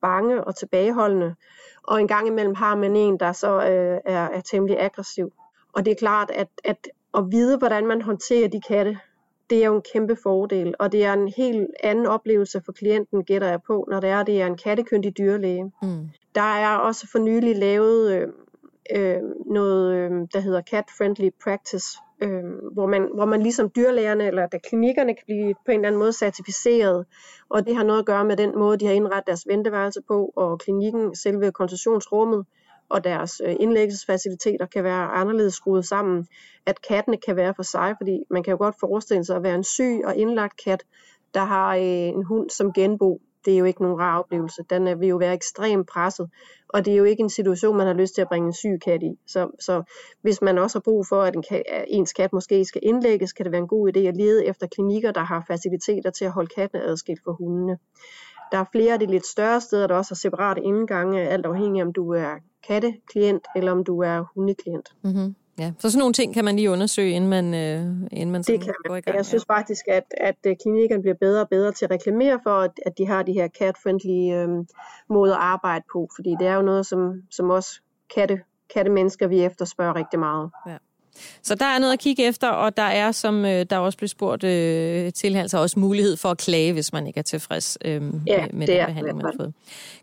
bange 0.00 0.44
og 0.44 0.56
tilbageholdende. 0.56 1.34
Og 1.82 2.00
en 2.00 2.08
gang 2.08 2.26
imellem 2.26 2.54
har 2.54 2.76
man 2.76 2.96
en, 2.96 3.20
der 3.20 3.32
så 3.32 3.56
øh, 3.56 4.00
er, 4.04 4.28
er 4.28 4.40
temmelig 4.40 4.80
aggressiv. 4.80 5.32
Og 5.72 5.84
det 5.84 5.90
er 5.90 5.94
klart, 5.94 6.30
at, 6.30 6.48
at 6.64 6.88
at 7.14 7.24
vide, 7.30 7.58
hvordan 7.58 7.86
man 7.86 8.02
håndterer 8.02 8.48
de 8.48 8.60
katte, 8.60 8.98
det 9.50 9.62
er 9.62 9.66
jo 9.66 9.76
en 9.76 9.82
kæmpe 9.92 10.16
fordel. 10.22 10.74
Og 10.78 10.92
det 10.92 11.04
er 11.04 11.12
en 11.12 11.28
helt 11.36 11.70
anden 11.82 12.06
oplevelse 12.06 12.62
for 12.64 12.72
klienten, 12.72 13.24
gætter 13.24 13.48
jeg 13.48 13.62
på, 13.62 13.88
når 13.90 14.00
det 14.00 14.10
er, 14.10 14.22
det 14.22 14.42
er 14.42 14.46
en 14.46 14.56
kattekyndig 14.56 15.18
dyrlæge. 15.18 15.72
Mm. 15.82 16.08
Der 16.34 16.40
er 16.40 16.76
også 16.76 17.08
for 17.12 17.18
nylig 17.18 17.56
lavet 17.56 18.12
øh, 18.12 18.28
øh, 18.96 19.22
noget, 19.46 19.94
øh, 19.94 20.10
der 20.32 20.40
hedder 20.40 20.62
Cat 20.62 20.84
Friendly 20.98 21.30
Practice, 21.44 21.98
øh, 22.22 22.44
hvor, 22.72 22.86
man, 22.86 23.08
hvor 23.14 23.24
man 23.24 23.42
ligesom 23.42 23.70
dyrlægerne 23.76 24.26
eller 24.26 24.46
der 24.46 24.58
klinikkerne 24.58 25.14
kan 25.14 25.24
blive 25.26 25.54
på 25.54 25.70
en 25.70 25.78
eller 25.78 25.88
anden 25.88 25.98
måde 25.98 26.12
certificeret, 26.12 27.06
og 27.48 27.66
det 27.66 27.76
har 27.76 27.84
noget 27.84 27.98
at 27.98 28.06
gøre 28.06 28.24
med 28.24 28.36
den 28.36 28.58
måde, 28.58 28.76
de 28.78 28.86
har 28.86 28.92
indrettet 28.92 29.26
deres 29.26 29.46
venteværelse 29.46 30.00
på, 30.08 30.32
og 30.36 30.58
klinikken, 30.58 31.14
selve 31.14 31.52
konsultationsrummet 31.52 32.46
og 32.88 33.04
deres 33.04 33.42
øh, 33.44 33.56
indlæggelsesfaciliteter 33.60 34.66
kan 34.66 34.84
være 34.84 35.06
anderledes 35.06 35.54
skruet 35.54 35.84
sammen, 35.84 36.28
at 36.66 36.82
kattene 36.88 37.16
kan 37.16 37.36
være 37.36 37.54
for 37.56 37.62
sig, 37.62 37.94
fordi 37.98 38.24
man 38.30 38.42
kan 38.42 38.50
jo 38.50 38.58
godt 38.58 38.74
forestille 38.80 39.24
sig 39.24 39.36
at 39.36 39.42
være 39.42 39.54
en 39.54 39.64
syg 39.64 40.00
og 40.04 40.16
indlagt 40.16 40.64
kat, 40.64 40.84
der 41.34 41.44
har 41.44 41.76
øh, 41.76 41.82
en 41.82 42.22
hund 42.24 42.50
som 42.50 42.72
genbo, 42.72 43.20
det 43.44 43.54
er 43.54 43.58
jo 43.58 43.64
ikke 43.64 43.82
nogen 43.82 43.98
rar 43.98 44.18
oplevelse. 44.18 44.64
Den 44.70 44.86
er, 44.86 44.94
vil 44.94 45.08
jo 45.08 45.16
være 45.16 45.34
ekstremt 45.34 45.88
presset, 45.88 46.30
og 46.68 46.84
det 46.84 46.92
er 46.92 46.96
jo 46.96 47.04
ikke 47.04 47.20
en 47.20 47.30
situation, 47.30 47.76
man 47.76 47.86
har 47.86 47.94
lyst 47.94 48.14
til 48.14 48.22
at 48.22 48.28
bringe 48.28 48.46
en 48.46 48.52
syg 48.52 48.78
kat 48.84 49.02
i. 49.02 49.18
Så, 49.26 49.50
så 49.60 49.82
hvis 50.22 50.42
man 50.42 50.58
også 50.58 50.78
har 50.78 50.80
brug 50.80 51.06
for, 51.06 51.22
at 51.22 51.34
en 51.34 51.42
kat, 51.42 51.62
ens 51.88 52.12
kat 52.12 52.32
måske 52.32 52.64
skal 52.64 52.80
indlægges, 52.84 53.32
kan 53.32 53.44
det 53.44 53.52
være 53.52 53.60
en 53.62 53.68
god 53.68 53.96
idé 53.96 54.00
at 54.00 54.16
lede 54.16 54.46
efter 54.46 54.66
klinikker, 54.66 55.12
der 55.12 55.20
har 55.20 55.44
faciliteter 55.46 56.10
til 56.10 56.24
at 56.24 56.30
holde 56.30 56.54
kattene 56.56 56.84
adskilt 56.84 57.20
fra 57.24 57.32
hundene. 57.32 57.78
Der 58.52 58.58
er 58.58 58.64
flere 58.72 58.92
af 58.92 58.98
de 58.98 59.06
lidt 59.06 59.26
større 59.26 59.60
steder, 59.60 59.86
der 59.86 59.94
også 59.94 60.10
har 60.10 60.16
separate 60.16 60.62
indgange, 60.62 61.20
alt 61.20 61.46
afhængig 61.46 61.80
af, 61.80 61.86
om 61.86 61.92
du 61.92 62.12
er 62.12 62.34
katteklient 62.68 63.46
eller 63.56 63.72
om 63.72 63.84
du 63.84 64.02
er 64.02 64.24
hundeklient. 64.34 64.88
Mm-hmm. 65.02 65.34
Ja, 65.58 65.72
så 65.78 65.90
sådan 65.90 65.98
nogle 65.98 66.12
ting 66.12 66.34
kan 66.34 66.44
man 66.44 66.56
lige 66.56 66.70
undersøge, 66.70 67.10
inden 67.10 67.30
man, 67.30 67.54
øh, 67.54 67.80
inden 68.12 68.30
man 68.30 68.42
det 68.42 68.60
kan 68.60 68.74
går 68.86 68.96
i 68.96 69.00
gang. 69.00 69.16
Jeg 69.16 69.26
synes 69.26 69.44
ja. 69.48 69.54
faktisk, 69.54 69.84
at, 69.88 70.04
at 70.16 70.36
øh, 70.46 70.56
klinikkerne 70.62 71.02
bliver 71.02 71.14
bedre 71.20 71.40
og 71.40 71.48
bedre 71.48 71.72
til 71.72 71.84
at 71.84 71.90
reklamere 71.90 72.40
for, 72.42 72.60
at, 72.60 72.70
at 72.86 72.98
de 72.98 73.06
har 73.06 73.22
de 73.22 73.32
her 73.32 73.48
cat-friendly 73.48 74.34
øh, 74.34 74.64
måder 75.10 75.34
at 75.34 75.42
arbejde 75.42 75.84
på, 75.92 76.08
fordi 76.16 76.30
det 76.40 76.46
er 76.46 76.54
jo 76.54 76.62
noget, 76.62 76.86
som, 76.86 77.22
som 77.30 77.50
også 77.50 77.80
katte, 78.14 78.40
kattemennesker, 78.74 79.26
vi 79.26 79.44
efterspørger 79.44 79.96
rigtig 79.96 80.18
meget. 80.18 80.50
Ja. 80.68 80.76
Så 81.42 81.54
der 81.54 81.66
er 81.66 81.78
noget 81.78 81.92
at 81.92 81.98
kigge 81.98 82.24
efter, 82.26 82.48
og 82.48 82.76
der 82.76 82.82
er, 82.82 83.12
som 83.12 83.44
øh, 83.44 83.66
der 83.70 83.78
også 83.78 83.98
blev 83.98 84.08
spurgt 84.08 84.44
øh, 84.44 85.12
til, 85.12 85.36
altså 85.36 85.58
også 85.58 85.80
mulighed 85.80 86.16
for 86.16 86.28
at 86.28 86.38
klage, 86.38 86.72
hvis 86.72 86.92
man 86.92 87.06
ikke 87.06 87.18
er 87.18 87.22
tilfreds 87.22 87.78
øh, 87.84 88.02
ja, 88.26 88.46
med 88.52 88.66
den 88.66 88.86
behandling, 88.86 89.16
man 89.16 89.26
har 89.26 89.34
fået. 89.40 89.54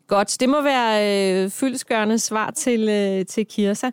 Godt, 0.08 0.38
det 0.40 0.50
må 0.50 0.62
være 0.62 1.44
øh, 1.44 1.50
fyldesgørende 1.50 2.20
svar 2.20 2.52
til, 2.52 2.90
øh, 2.90 3.26
til 3.26 3.46
Kirsa. 3.46 3.90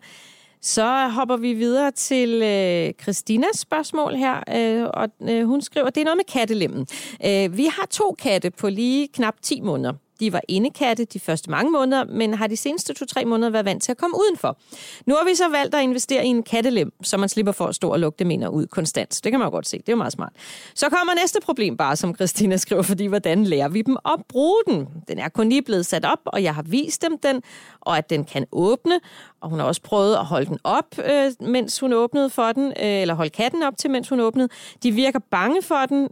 Så 0.61 1.07
hopper 1.07 1.37
vi 1.37 1.53
videre 1.53 1.91
til 1.91 2.41
øh, 2.43 2.93
Christinas 3.01 3.55
spørgsmål 3.55 4.15
her, 4.15 4.43
øh, 4.55 4.87
og 4.93 5.09
øh, 5.21 5.45
hun 5.45 5.61
skriver, 5.61 5.89
det 5.89 6.01
er 6.01 6.05
noget 6.05 6.17
med 6.17 6.25
kattelemmen. 6.33 6.87
Øh, 7.25 7.57
vi 7.57 7.65
har 7.65 7.87
to 7.89 8.15
katte 8.19 8.51
på 8.51 8.69
lige 8.69 9.07
knap 9.07 9.35
10 9.41 9.61
måneder. 9.61 9.93
De 10.19 10.33
var 10.33 10.41
indekatte 10.47 11.05
de 11.05 11.19
første 11.19 11.51
mange 11.51 11.71
måneder, 11.71 12.05
men 12.05 12.33
har 12.33 12.47
de 12.47 12.57
seneste 12.57 12.93
to-tre 12.93 13.25
måneder 13.25 13.49
været 13.49 13.65
vant 13.65 13.83
til 13.83 13.91
at 13.91 13.97
komme 13.97 14.17
udenfor. 14.17 14.57
Nu 15.05 15.15
har 15.15 15.25
vi 15.25 15.35
så 15.35 15.49
valgt 15.49 15.75
at 15.75 15.83
investere 15.83 16.25
i 16.25 16.27
en 16.27 16.43
kattelem, 16.43 16.91
så 17.03 17.17
man 17.17 17.29
slipper 17.29 17.51
for 17.51 17.65
at 17.65 17.75
stå 17.75 17.89
og 17.89 17.99
lugte 17.99 18.25
minder 18.25 18.47
ud 18.47 18.67
konstant. 18.67 19.19
Det 19.23 19.31
kan 19.31 19.39
man 19.39 19.45
jo 19.45 19.51
godt 19.51 19.67
se, 19.67 19.77
det 19.77 19.89
er 19.89 19.93
jo 19.93 19.97
meget 19.97 20.13
smart. 20.13 20.33
Så 20.75 20.89
kommer 20.89 21.13
næste 21.13 21.39
problem 21.43 21.77
bare, 21.77 21.95
som 21.95 22.15
Christina 22.15 22.57
skriver, 22.65 22.81
fordi 22.81 23.05
hvordan 23.05 23.43
lærer 23.43 23.69
vi 23.69 23.81
dem 23.81 23.97
at 24.05 24.25
bruge 24.29 24.61
den? 24.67 24.87
Den 25.07 25.19
er 25.19 25.29
kun 25.29 25.49
lige 25.49 25.61
blevet 25.61 25.85
sat 25.85 26.05
op, 26.05 26.19
og 26.25 26.43
jeg 26.43 26.55
har 26.55 26.61
vist 26.61 27.01
dem 27.01 27.17
den, 27.17 27.41
og 27.81 27.97
at 27.97 28.09
den 28.09 28.25
kan 28.25 28.45
åbne, 28.51 28.99
og 29.41 29.49
hun 29.49 29.59
har 29.59 29.65
også 29.65 29.81
prøvet 29.81 30.15
at 30.15 30.25
holde 30.25 30.45
den 30.45 30.59
op, 30.63 30.85
øh, 31.05 31.31
mens 31.49 31.79
hun 31.79 31.93
åbnede 31.93 32.29
for 32.29 32.51
den, 32.51 32.65
øh, 32.65 32.73
eller 33.01 33.13
holde 33.13 33.29
katten 33.29 33.63
op 33.63 33.77
til, 33.77 33.91
mens 33.91 34.09
hun 34.09 34.19
åbnede. 34.19 34.49
De 34.83 34.91
virker 34.91 35.19
bange 35.31 35.61
for 35.61 35.85
den, 35.89 36.09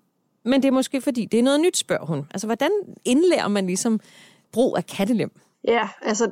men 0.48 0.62
det 0.62 0.68
er 0.68 0.72
måske 0.72 1.02
fordi, 1.02 1.26
det 1.26 1.40
er 1.40 1.44
noget 1.44 1.60
nyt, 1.60 1.78
spørger 1.78 2.06
hun. 2.06 2.28
Altså, 2.32 2.48
hvordan 2.48 2.72
indlærer 3.06 3.48
man 3.48 3.66
ligesom 3.66 4.00
brug 4.52 4.78
af 4.78 4.86
kattelem? 4.86 5.32
Ja, 5.68 5.90
altså, 6.02 6.32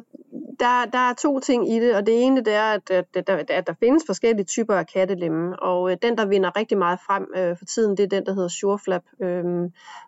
der, 0.59 0.85
der 0.85 0.97
er 0.97 1.13
to 1.13 1.39
ting 1.39 1.71
i 1.73 1.79
det, 1.79 1.95
og 1.95 2.05
det 2.05 2.23
ene 2.23 2.45
det 2.45 2.53
er, 2.53 2.63
at, 2.63 2.89
at, 2.89 3.05
at, 3.15 3.27
der, 3.27 3.43
at 3.49 3.67
der 3.67 3.73
findes 3.79 4.03
forskellige 4.05 4.45
typer 4.45 4.75
af 4.75 4.87
kattelemme, 4.87 5.59
og 5.59 5.91
øh, 5.91 5.97
den, 6.01 6.17
der 6.17 6.25
vinder 6.25 6.57
rigtig 6.57 6.77
meget 6.77 6.99
frem 7.07 7.27
øh, 7.35 7.57
for 7.57 7.65
tiden, 7.65 7.97
det 7.97 8.03
er 8.03 8.07
den, 8.07 8.25
der 8.25 8.33
hedder 8.33 8.47
SureFlap, 8.47 9.03
øh, 9.21 9.43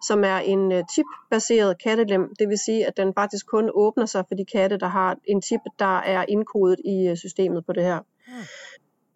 som 0.08 0.24
er 0.24 0.38
en 0.38 0.72
øh, 0.72 0.84
chip-baseret 0.94 1.84
kattelem. 1.84 2.36
Det 2.40 2.50
vil 2.50 2.58
sige, 2.58 2.88
at 2.88 2.98
den 2.98 3.14
faktisk 3.14 3.46
kun 3.48 3.70
åbner 3.74 4.06
sig 4.06 4.26
for 4.28 4.36
de 4.36 4.46
katte, 4.46 4.78
der 4.78 4.88
har 4.88 5.18
en 5.26 5.42
chip, 5.42 5.62
der 5.80 5.98
er 6.00 6.26
indkodet 6.28 6.80
i 6.86 7.08
øh, 7.08 7.18
systemet 7.18 7.66
på 7.66 7.74
det 7.74 7.84
her. 7.84 8.00
Hmm. 8.28 8.44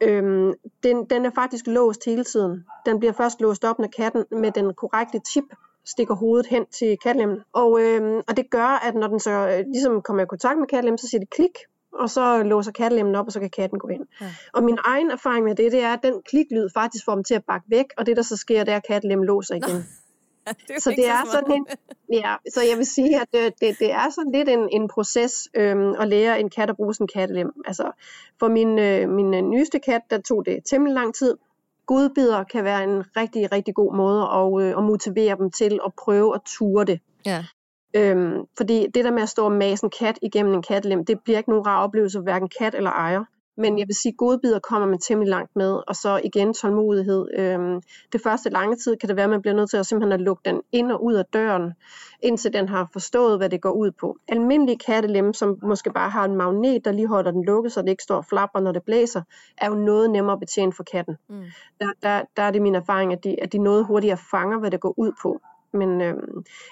Øhm, 0.02 0.54
den, 0.84 1.06
den 1.06 1.26
er 1.26 1.32
faktisk 1.36 1.68
låst 1.68 2.06
hele 2.06 2.24
tiden. 2.24 2.66
Den 2.86 3.00
bliver 3.00 3.14
først 3.14 3.42
låst 3.42 3.64
op, 3.64 3.80
når 3.80 3.88
katten 3.88 4.26
med 4.32 4.52
den 4.52 4.74
korrekte 4.74 5.20
chip 5.32 5.44
stikker 5.86 6.16
hovedet 6.16 6.48
hen 6.48 6.66
til 6.66 6.98
kattelemmen. 7.04 7.40
Og, 7.54 7.82
øhm, 7.82 8.22
og 8.28 8.38
det 8.38 8.50
gør, 8.52 8.80
at 8.88 8.96
når 8.96 9.08
den 9.08 9.20
så 9.20 9.32
øh, 9.32 9.66
ligesom 9.74 10.02
kommer 10.02 10.24
i 10.24 10.26
kontakt 10.26 10.60
med 10.60 10.68
kattelemmen, 10.68 10.98
så 10.98 11.08
siger 11.08 11.20
det 11.20 11.30
klik, 11.30 11.58
og 11.94 12.10
så 12.10 12.44
låser 12.44 12.72
kattelemmen 12.72 13.16
op, 13.16 13.26
og 13.26 13.32
så 13.32 13.40
kan 13.40 13.50
katten 13.50 13.80
gå 13.80 13.88
ind. 13.88 14.06
Ja. 14.22 14.26
Og 14.54 14.64
min 14.64 14.78
egen 14.86 15.12
erfaring 15.12 15.46
med 15.46 15.56
det, 15.56 15.72
det 15.72 15.84
er, 15.84 15.94
at 15.94 16.00
den 16.04 16.22
kliklyd 16.30 16.70
faktisk 16.74 17.06
får 17.06 17.16
dem 17.16 17.24
til 17.24 17.34
at 17.34 17.44
bakke 17.48 17.66
væk, 17.70 17.86
og 17.98 18.06
det 18.06 18.18
der 18.18 18.24
så 18.24 18.38
sker, 18.38 18.64
det 18.64 18.72
er, 18.72 18.78
at 18.78 18.88
kattelemmen 18.88 19.26
låser 19.28 19.56
igen. 19.56 19.86
Det 20.68 20.84
så 20.84 20.90
det 20.90 21.08
er 21.08 21.26
så 21.26 21.32
sådan 21.32 21.52
en, 21.52 21.68
ja, 22.14 22.36
så 22.54 22.62
jeg 22.70 22.78
vil 22.78 22.86
sige, 22.86 23.22
at 23.22 23.28
det, 23.34 23.54
det, 23.62 23.80
det 23.80 23.92
er 23.92 24.10
sådan 24.10 24.32
lidt 24.32 24.50
en, 24.50 24.70
en 24.72 24.88
proces 24.88 25.50
øhm, 25.54 25.94
at 26.00 26.08
lære 26.08 26.40
en 26.40 26.50
kat 26.50 26.70
at 26.70 26.76
bruge 26.76 26.94
sin 26.94 27.08
kattelem. 27.08 27.52
Altså, 27.66 27.92
for 28.40 28.48
min, 28.48 28.80
øh, 28.80 29.10
min 29.10 29.34
øh, 29.34 29.42
nyeste 29.42 29.80
kat, 29.80 30.02
der 30.10 30.22
tog 30.22 30.46
det 30.46 30.60
temmelig 30.66 30.94
lang 30.94 31.16
tid. 31.16 31.38
Godbider 31.86 32.44
kan 32.44 32.64
være 32.64 32.84
en 32.84 33.04
rigtig, 33.18 33.52
rigtig 33.52 33.76
god 33.76 33.96
måde 33.96 34.22
at, 34.22 34.68
øh, 34.68 34.78
at 34.78 34.84
motivere 34.84 35.38
dem 35.38 35.52
til 35.52 35.80
at 35.86 35.94
prøve 35.94 36.36
at 36.36 36.42
ture 36.46 36.86
det. 36.86 37.00
Ja. 37.26 37.46
Øhm, 37.94 38.46
fordi 38.58 38.88
det 38.94 39.06
der 39.06 39.12
med 39.12 39.22
at 39.22 39.30
stå 39.30 39.46
og 39.46 39.52
mase 39.52 39.84
en 39.84 39.92
kat 40.00 40.20
igennem 40.22 40.54
en 40.54 40.62
kattelem, 40.62 41.06
det 41.06 41.20
bliver 41.24 41.38
ikke 41.38 41.50
nogen 41.50 41.68
rar 41.68 41.84
oplevelse 41.84 42.18
for 42.18 42.24
hverken 42.24 42.50
kat 42.60 42.76
eller 42.76 42.92
ejer. 42.92 43.24
Men 43.62 43.80
jeg 43.80 43.88
vil 43.88 43.96
sige, 43.96 44.12
at 44.12 44.18
godbidder 44.18 44.60
kommer 44.60 44.88
man 44.88 45.00
temmelig 45.00 45.30
langt 45.30 45.56
med, 45.56 45.80
og 45.88 45.96
så 45.96 46.22
igen 46.24 46.54
tålmodighed. 46.54 47.28
Øhm, 47.38 47.82
det 48.14 48.22
første 48.22 48.50
lange 48.50 48.76
tid 48.76 48.98
kan 48.98 49.10
det 49.10 49.16
være, 49.16 49.24
at 49.24 49.30
man 49.30 49.42
bliver 49.42 49.56
nødt 49.56 49.70
til 49.70 49.78
at 49.78 49.86
simpelthen 49.86 50.12
at 50.12 50.22
lukke 50.22 50.42
den 50.46 50.62
ind 50.72 50.92
og 50.92 51.04
ud 51.04 51.14
af 51.14 51.26
døren, 51.26 51.74
indtil 52.22 52.54
den 52.54 52.70
har 52.70 52.90
forstået, 52.94 53.38
hvad 53.38 53.50
det 53.50 53.62
går 53.62 53.72
ud 53.72 53.92
på. 53.92 54.18
Almindelige 54.28 54.78
kattelemme, 54.78 55.34
som 55.34 55.60
måske 55.64 55.92
bare 55.94 56.10
har 56.10 56.26
en 56.26 56.36
magnet, 56.36 56.86
der 56.86 56.92
lige 56.92 57.08
holder 57.08 57.32
den 57.32 57.46
lukket, 57.46 57.72
så 57.72 57.82
det 57.82 57.90
ikke 57.90 58.04
står 58.04 58.18
og 58.18 58.26
flapper, 58.26 58.60
når 58.60 58.72
det 58.72 58.84
blæser, 58.84 59.22
er 59.58 59.68
jo 59.70 59.76
noget 59.76 60.10
nemmere 60.10 60.34
at 60.34 60.40
betjene 60.40 60.74
for 60.74 60.84
katten. 60.84 61.18
Mm. 61.30 61.44
Der, 61.80 61.88
der, 62.04 62.22
der 62.38 62.44
er 62.44 62.52
det 62.52 62.62
min 62.62 62.76
erfaring, 62.76 63.14
at 63.14 63.24
de, 63.24 63.42
at 63.42 63.54
de 63.54 63.58
noget 63.58 63.86
hurtigere 63.86 64.18
fanger, 64.32 64.60
hvad 64.60 64.72
det 64.72 64.80
går 64.80 64.94
ud 64.98 65.12
på. 65.22 65.42
Men, 65.74 66.02
øh, 66.02 66.16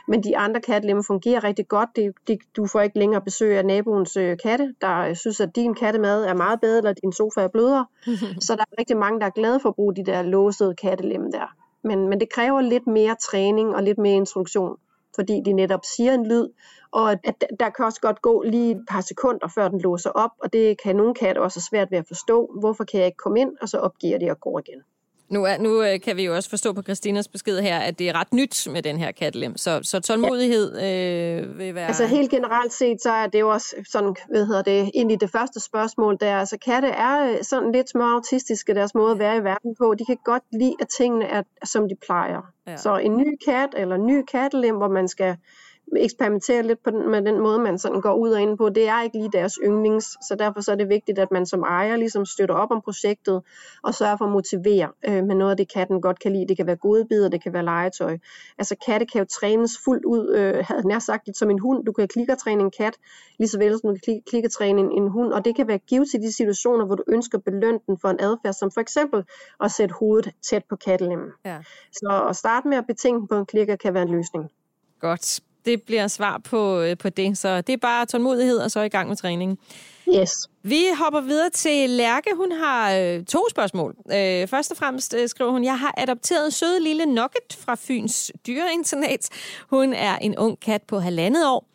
men 0.07 0.23
de 0.23 0.37
andre 0.37 0.61
kattelemmer 0.61 1.03
fungerer 1.03 1.43
rigtig 1.43 1.67
godt. 1.67 1.89
Det, 1.95 2.13
det, 2.27 2.39
du 2.55 2.65
får 2.65 2.81
ikke 2.81 2.99
længere 2.99 3.21
besøg 3.21 3.57
af 3.57 3.65
naboens 3.65 4.17
øh, 4.17 4.37
katte, 4.43 4.73
der 4.81 5.13
synes, 5.13 5.39
at 5.39 5.55
din 5.55 5.73
kattemad 5.75 6.25
er 6.25 6.33
meget 6.33 6.61
bedre, 6.61 6.77
eller 6.77 6.93
din 6.93 7.13
sofa 7.13 7.41
er 7.41 7.47
blødere. 7.47 7.85
så 8.45 8.55
der 8.55 8.61
er 8.61 8.79
rigtig 8.79 8.97
mange, 8.97 9.19
der 9.19 9.25
er 9.25 9.29
glade 9.29 9.59
for 9.59 9.69
at 9.69 9.75
bruge 9.75 9.95
de 9.95 10.05
der 10.05 10.21
låsede 10.21 10.75
kattelemme 10.75 11.31
der. 11.31 11.55
Men, 11.83 12.09
men 12.09 12.19
det 12.19 12.29
kræver 12.33 12.61
lidt 12.61 12.87
mere 12.87 13.15
træning 13.15 13.75
og 13.75 13.83
lidt 13.83 13.97
mere 13.97 14.15
introduktion, 14.15 14.77
fordi 15.15 15.41
de 15.45 15.53
netop 15.53 15.85
siger 15.95 16.13
en 16.13 16.27
lyd, 16.27 16.47
og 16.91 17.11
at, 17.11 17.19
at 17.23 17.43
der 17.59 17.69
kan 17.69 17.85
også 17.85 18.01
godt 18.01 18.21
gå 18.21 18.43
lige 18.43 18.71
et 18.71 18.85
par 18.89 19.01
sekunder, 19.01 19.47
før 19.47 19.67
den 19.67 19.81
låser 19.81 20.09
op, 20.09 20.31
og 20.39 20.53
det 20.53 20.81
kan 20.81 20.95
nogle 20.95 21.13
katte 21.13 21.39
også 21.39 21.59
have 21.59 21.69
svært 21.69 21.91
ved 21.91 21.97
at 21.97 22.07
forstå. 22.07 22.55
Hvorfor 22.59 22.83
kan 22.83 22.99
jeg 22.99 23.07
ikke 23.07 23.17
komme 23.17 23.39
ind? 23.39 23.57
Og 23.61 23.69
så 23.69 23.77
opgiver 23.77 24.17
de 24.19 24.31
og 24.31 24.39
går 24.39 24.59
igen. 24.59 24.83
Nu, 25.29 25.45
er, 25.45 25.57
nu 25.57 25.83
øh, 25.83 26.01
kan 26.01 26.17
vi 26.17 26.25
jo 26.25 26.35
også 26.35 26.49
forstå 26.49 26.73
på 26.73 26.81
Christinas 26.81 27.27
besked 27.27 27.59
her, 27.59 27.79
at 27.79 27.99
det 27.99 28.09
er 28.09 28.19
ret 28.19 28.33
nyt 28.33 28.67
med 28.71 28.81
den 28.81 28.97
her 28.97 29.11
kattelem, 29.11 29.57
så, 29.57 29.79
så 29.83 29.99
tålmodighed 29.99 30.75
øh, 30.75 31.59
vil 31.59 31.75
være... 31.75 31.87
Altså 31.87 32.05
helt 32.05 32.31
generelt 32.31 32.73
set, 32.73 33.01
så 33.01 33.11
er 33.11 33.27
det 33.27 33.39
jo 33.39 33.49
også 33.49 33.75
sådan, 33.91 34.15
hvad 34.29 34.45
hedder 34.45 34.61
det, 34.61 34.91
egentlig 34.95 35.21
det 35.21 35.31
første 35.31 35.59
spørgsmål, 35.59 36.17
der 36.19 36.37
altså 36.37 36.57
katte 36.57 36.87
er 36.87 37.31
øh, 37.31 37.43
sådan 37.43 37.71
lidt 37.71 37.89
små 37.89 38.03
autistiske, 38.03 38.73
deres 38.73 38.95
måde 38.95 39.11
at 39.11 39.19
være 39.19 39.37
i 39.37 39.43
verden 39.43 39.75
på. 39.75 39.95
De 39.99 40.05
kan 40.05 40.17
godt 40.25 40.43
lide, 40.51 40.75
at 40.81 40.87
tingene 40.97 41.25
er, 41.25 41.43
som 41.63 41.89
de 41.89 41.95
plejer. 42.05 42.41
Ja. 42.67 42.77
Så 42.77 42.97
en 42.97 43.17
ny 43.17 43.37
kat 43.45 43.69
eller 43.77 43.95
en 43.95 44.05
ny 44.05 44.21
kattelem, 44.31 44.75
hvor 44.75 44.87
man 44.87 45.07
skal 45.07 45.35
eksperimentere 45.97 46.63
lidt 46.63 46.83
på 46.83 46.89
den, 46.89 47.11
med 47.11 47.21
den 47.21 47.39
måde, 47.39 47.59
man 47.59 47.77
sådan 47.77 48.01
går 48.01 48.13
ud 48.13 48.31
og 48.31 48.41
ind 48.41 48.57
på. 48.57 48.69
Det 48.69 48.87
er 48.87 49.01
ikke 49.01 49.17
lige 49.17 49.29
deres 49.33 49.59
yndlings, 49.63 50.05
så 50.05 50.35
derfor 50.39 50.61
så 50.61 50.71
er 50.71 50.75
det 50.75 50.89
vigtigt, 50.89 51.19
at 51.19 51.31
man 51.31 51.45
som 51.45 51.63
ejer 51.63 51.95
ligesom 51.95 52.25
støtter 52.25 52.55
op 52.55 52.71
om 52.71 52.81
projektet 52.81 53.41
og 53.83 53.93
sørger 53.93 54.17
for 54.17 54.25
at 54.25 54.31
motivere 54.31 54.89
øh, 55.07 55.23
med 55.23 55.35
noget 55.35 55.51
af 55.51 55.57
det, 55.57 55.73
katten 55.73 56.01
godt 56.01 56.19
kan 56.19 56.33
lide. 56.33 56.47
Det 56.47 56.57
kan 56.57 56.67
være 56.67 56.75
godbidder, 56.75 57.29
det 57.29 57.43
kan 57.43 57.53
være 57.53 57.63
legetøj. 57.63 58.17
Altså 58.57 58.75
katte 58.85 59.05
kan 59.05 59.19
jo 59.19 59.25
trænes 59.25 59.71
fuldt 59.85 60.05
ud, 60.05 60.35
øh, 60.35 60.65
havde 60.67 60.87
nær 60.87 60.99
sagt 60.99 61.25
lidt 61.25 61.37
som 61.37 61.49
en 61.49 61.59
hund. 61.59 61.85
Du 61.85 61.91
kan 61.91 62.07
klikkertræne 62.07 62.61
en 62.61 62.71
kat, 62.71 62.93
lige 63.39 63.49
så 63.49 63.57
vel 63.57 63.79
som 63.79 63.89
du 63.89 63.99
kan 64.05 64.21
klikkertræne 64.29 64.81
en, 64.81 64.91
en 64.91 65.07
hund, 65.07 65.33
og 65.33 65.45
det 65.45 65.55
kan 65.55 65.67
være 65.67 65.77
givet 65.77 66.09
til 66.11 66.21
de 66.21 66.33
situationer, 66.33 66.85
hvor 66.85 66.95
du 66.95 67.03
ønsker 67.07 67.37
at 67.37 67.43
belønne 67.43 67.79
den 67.87 67.97
for 67.97 68.09
en 68.09 68.19
adfærd, 68.19 68.53
som 68.53 68.71
for 68.71 68.81
eksempel 68.81 69.23
at 69.63 69.71
sætte 69.71 69.95
hovedet 69.99 70.33
tæt 70.41 70.63
på 70.69 70.75
kattelemmen. 70.75 71.29
Ja. 71.45 71.57
Så 71.91 72.25
at 72.29 72.35
starte 72.35 72.67
med 72.67 72.77
at 72.77 72.87
betinge 72.87 73.27
på 73.27 73.35
en 73.35 73.45
klikker 73.45 73.75
kan 73.75 73.93
være 73.93 74.03
en 74.03 74.09
løsning. 74.09 74.49
Godt 74.99 75.39
det 75.65 75.81
bliver 75.81 76.07
svar 76.07 76.41
på, 76.43 76.79
øh, 76.79 76.97
på 76.97 77.09
det. 77.09 77.37
Så 77.37 77.61
det 77.61 77.73
er 77.73 77.77
bare 77.77 78.05
tålmodighed, 78.05 78.57
og 78.57 78.71
så 78.71 78.79
i 78.81 78.89
gang 78.89 79.07
med 79.07 79.15
træningen. 79.15 79.57
Yes. 80.15 80.31
Vi 80.63 80.85
hopper 80.97 81.21
videre 81.21 81.49
til 81.49 81.89
Lærke. 81.89 82.29
Hun 82.35 82.51
har 82.51 82.95
øh, 82.95 83.23
to 83.25 83.45
spørgsmål. 83.49 83.95
Øh, 84.13 84.47
først 84.47 84.71
og 84.71 84.77
fremmest 84.77 85.15
øh, 85.17 85.29
skriver 85.29 85.51
hun, 85.51 85.63
jeg 85.63 85.79
har 85.79 85.93
adopteret 85.97 86.53
søde 86.53 86.79
lille 86.83 87.05
Nugget 87.05 87.57
fra 87.59 87.75
Fyns 87.75 88.31
dyreinternat. 88.47 89.29
Hun 89.69 89.93
er 89.93 90.17
en 90.17 90.37
ung 90.37 90.59
kat 90.59 90.81
på 90.83 90.99
halvandet 90.99 91.47
år. 91.47 91.65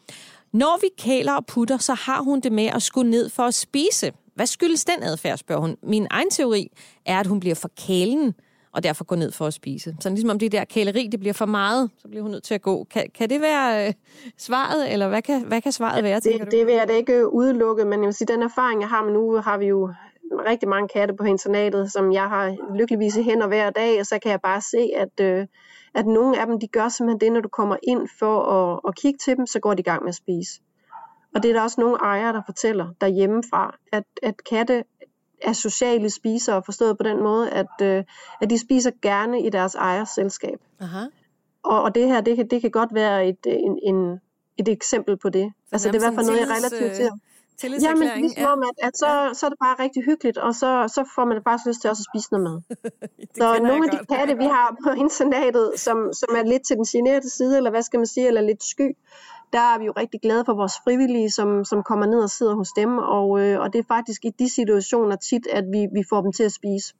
Når 0.53 0.79
vi 0.81 0.87
kæler 0.99 1.33
og 1.33 1.47
putter, 1.47 1.79
så 1.79 1.95
har 1.95 2.23
hun 2.23 2.41
det 2.41 2.53
med 2.53 2.67
at 2.67 2.83
skulle 2.83 3.11
ned 3.11 3.29
for 3.29 3.43
at 3.43 3.55
spise. 3.55 4.13
Hvad 4.35 4.47
skyldes 4.47 4.85
den 4.85 5.03
adfærd, 5.03 5.39
spørger 5.39 5.61
hun. 5.61 5.77
Min 5.83 6.07
egen 6.11 6.31
teori 6.31 6.71
er, 7.07 7.21
at 7.21 7.27
hun 7.27 7.41
bliver 7.41 7.55
for 7.55 7.71
kælen 7.87 8.35
og 8.75 8.83
derfor 8.83 9.05
gå 9.05 9.15
ned 9.15 9.33
for 9.33 9.47
at 9.47 9.55
spise. 9.55 9.97
Så 10.01 10.09
ligesom 10.09 10.31
om 10.31 10.39
det 10.39 10.53
der 10.53 10.65
kæleri, 10.65 11.09
det 11.13 11.21
bliver 11.21 11.33
for 11.33 11.47
meget, 11.47 11.91
så 11.99 12.09
bliver 12.09 12.23
hun 12.23 12.31
nødt 12.31 12.45
til 12.45 12.55
at 12.55 12.63
gå. 12.63 12.85
Kan, 12.85 13.07
kan 13.15 13.31
det 13.31 13.41
være 13.41 13.87
øh, 13.87 13.93
svaret, 14.39 14.93
eller 14.93 15.09
hvad 15.09 15.23
kan, 15.23 15.45
hvad 15.45 15.61
kan 15.61 15.73
svaret 15.73 16.05
være? 16.05 16.21
Det, 16.21 16.51
det 16.51 16.67
vil 16.67 16.75
jeg 16.75 16.89
da 16.89 16.93
ikke 16.93 17.33
udelukke, 17.33 17.85
men 17.85 17.93
jeg 17.93 18.07
vil 18.07 18.15
sige, 18.15 18.29
den 18.29 18.43
erfaring, 18.43 18.81
jeg 18.81 18.89
har 18.89 19.05
med 19.05 19.13
nu, 19.13 19.37
har 19.37 19.59
vi 19.59 19.67
jo 19.67 19.93
rigtig 20.47 20.69
mange 20.69 20.89
katte 20.89 21.15
på 21.15 21.25
internatet, 21.25 21.93
som 21.93 22.13
jeg 22.13 22.29
har 22.29 22.57
lykkeligvis 22.79 23.17
i 23.17 23.23
hænder 23.23 23.47
hver 23.47 23.71
dag, 23.71 24.01
og 24.01 24.07
så 24.07 24.19
kan 24.23 24.31
jeg 24.31 24.41
bare 24.41 24.61
se, 24.61 24.91
at, 24.97 25.27
øh, 25.27 25.47
at 25.95 26.07
nogle 26.07 26.41
af 26.41 26.47
dem, 26.47 26.61
de 26.61 26.69
gør 26.69 26.89
simpelthen 26.89 27.21
det, 27.21 27.33
når 27.33 27.41
du 27.41 27.49
kommer 27.49 27.77
ind 27.83 28.09
for 28.19 28.41
at, 28.41 28.81
at 28.89 28.97
kigge 28.97 29.19
til 29.19 29.37
dem, 29.37 29.47
så 29.47 29.61
går 29.61 29.75
de 29.75 29.81
i 29.81 29.83
gang 29.83 30.03
med 30.03 30.09
at 30.09 30.15
spise. 30.15 30.61
Og 31.35 31.43
det 31.43 31.49
er 31.49 31.53
der 31.53 31.63
også 31.63 31.81
nogle 31.81 31.97
ejere, 31.97 32.33
der 32.33 32.43
fortæller 32.47 32.89
derhjemmefra, 33.01 33.77
at, 33.93 34.05
at 34.23 34.35
katte 34.51 34.85
er 35.45 35.53
sociale 35.53 36.11
spisere, 36.11 36.63
forstået 36.65 36.97
på 36.97 37.03
den 37.03 37.23
måde, 37.23 37.51
at, 37.51 37.81
øh, 37.83 38.05
at 38.41 38.51
de 38.51 38.59
spiser 38.59 38.91
gerne 39.03 39.43
i 39.47 39.51
deres 39.51 39.75
ejers 39.75 40.09
selskab. 40.09 40.59
Aha. 40.81 41.05
Og, 41.63 41.83
og 41.83 41.95
det 41.95 42.07
her, 42.07 42.21
det 42.21 42.37
kan, 42.37 42.49
det 42.49 42.61
kan 42.61 42.71
godt 42.71 42.95
være 42.95 43.29
et, 43.29 43.39
en, 43.47 43.79
en, 43.83 44.21
et 44.57 44.69
eksempel 44.69 45.17
på 45.17 45.29
det. 45.29 45.53
Så 45.67 45.75
altså 45.75 45.89
det 45.89 45.95
er 45.95 46.01
i 46.01 46.05
hvert 46.05 46.15
fald 46.15 46.27
noget, 46.27 46.41
jeg 46.41 46.49
relativt 46.49 46.93
til. 46.93 47.11
Ja, 47.63 47.95
men 47.95 48.09
ligesom 48.17 48.43
ja. 48.43 48.53
om, 48.53 48.63
at, 48.63 48.87
at 48.87 48.99
så, 48.99 49.07
ja. 49.07 49.35
så 49.35 49.47
er 49.47 49.51
det 49.51 49.59
bare 49.59 49.77
rigtig 49.85 50.05
hyggeligt, 50.05 50.39
og 50.39 50.55
så, 50.55 50.71
så 50.95 51.05
får 51.15 51.25
man 51.25 51.41
faktisk 51.45 51.67
lyst 51.69 51.81
til 51.81 51.91
også 51.91 52.03
at 52.05 52.11
spise 52.13 52.29
noget 52.33 52.45
mad. 52.49 52.59
så 53.41 53.63
nogle 53.63 53.85
af 53.87 53.91
de 53.91 54.15
katte, 54.15 54.37
vi 54.37 54.45
har 54.45 54.77
på 54.85 54.91
internatet, 55.05 55.73
som, 55.77 56.13
som 56.13 56.29
er 56.39 56.43
lidt 56.43 56.67
til 56.67 56.77
den 56.77 56.85
generede 56.85 57.31
side, 57.31 57.57
eller 57.57 57.71
hvad 57.71 57.83
skal 57.83 57.99
man 57.99 58.07
sige, 58.07 58.27
eller 58.27 58.41
lidt 58.41 58.65
sky, 58.65 58.89
der 59.55 59.75
er 59.75 59.79
vi 59.79 59.85
jo 59.85 59.93
rigtig 59.97 60.21
glade 60.21 60.45
for 60.45 60.55
vores 60.55 60.73
frivillige, 60.85 61.31
som, 61.31 61.65
som 61.65 61.83
kommer 61.83 62.07
ned 62.07 62.23
og 62.23 62.31
sidder 62.31 62.55
hos 62.55 62.69
dem, 62.77 62.99
og, 62.99 63.41
øh, 63.41 63.61
og 63.61 63.73
det 63.73 63.79
er 63.79 63.85
faktisk 63.89 64.25
i 64.25 64.31
de 64.39 64.49
situationer 64.49 65.17
tit, 65.17 65.47
at 65.47 65.65
vi, 65.73 65.87
vi 65.93 66.03
får 66.11 66.21
dem 66.21 66.33
til 66.33 66.43
at 66.43 66.53
spise. 66.53 66.95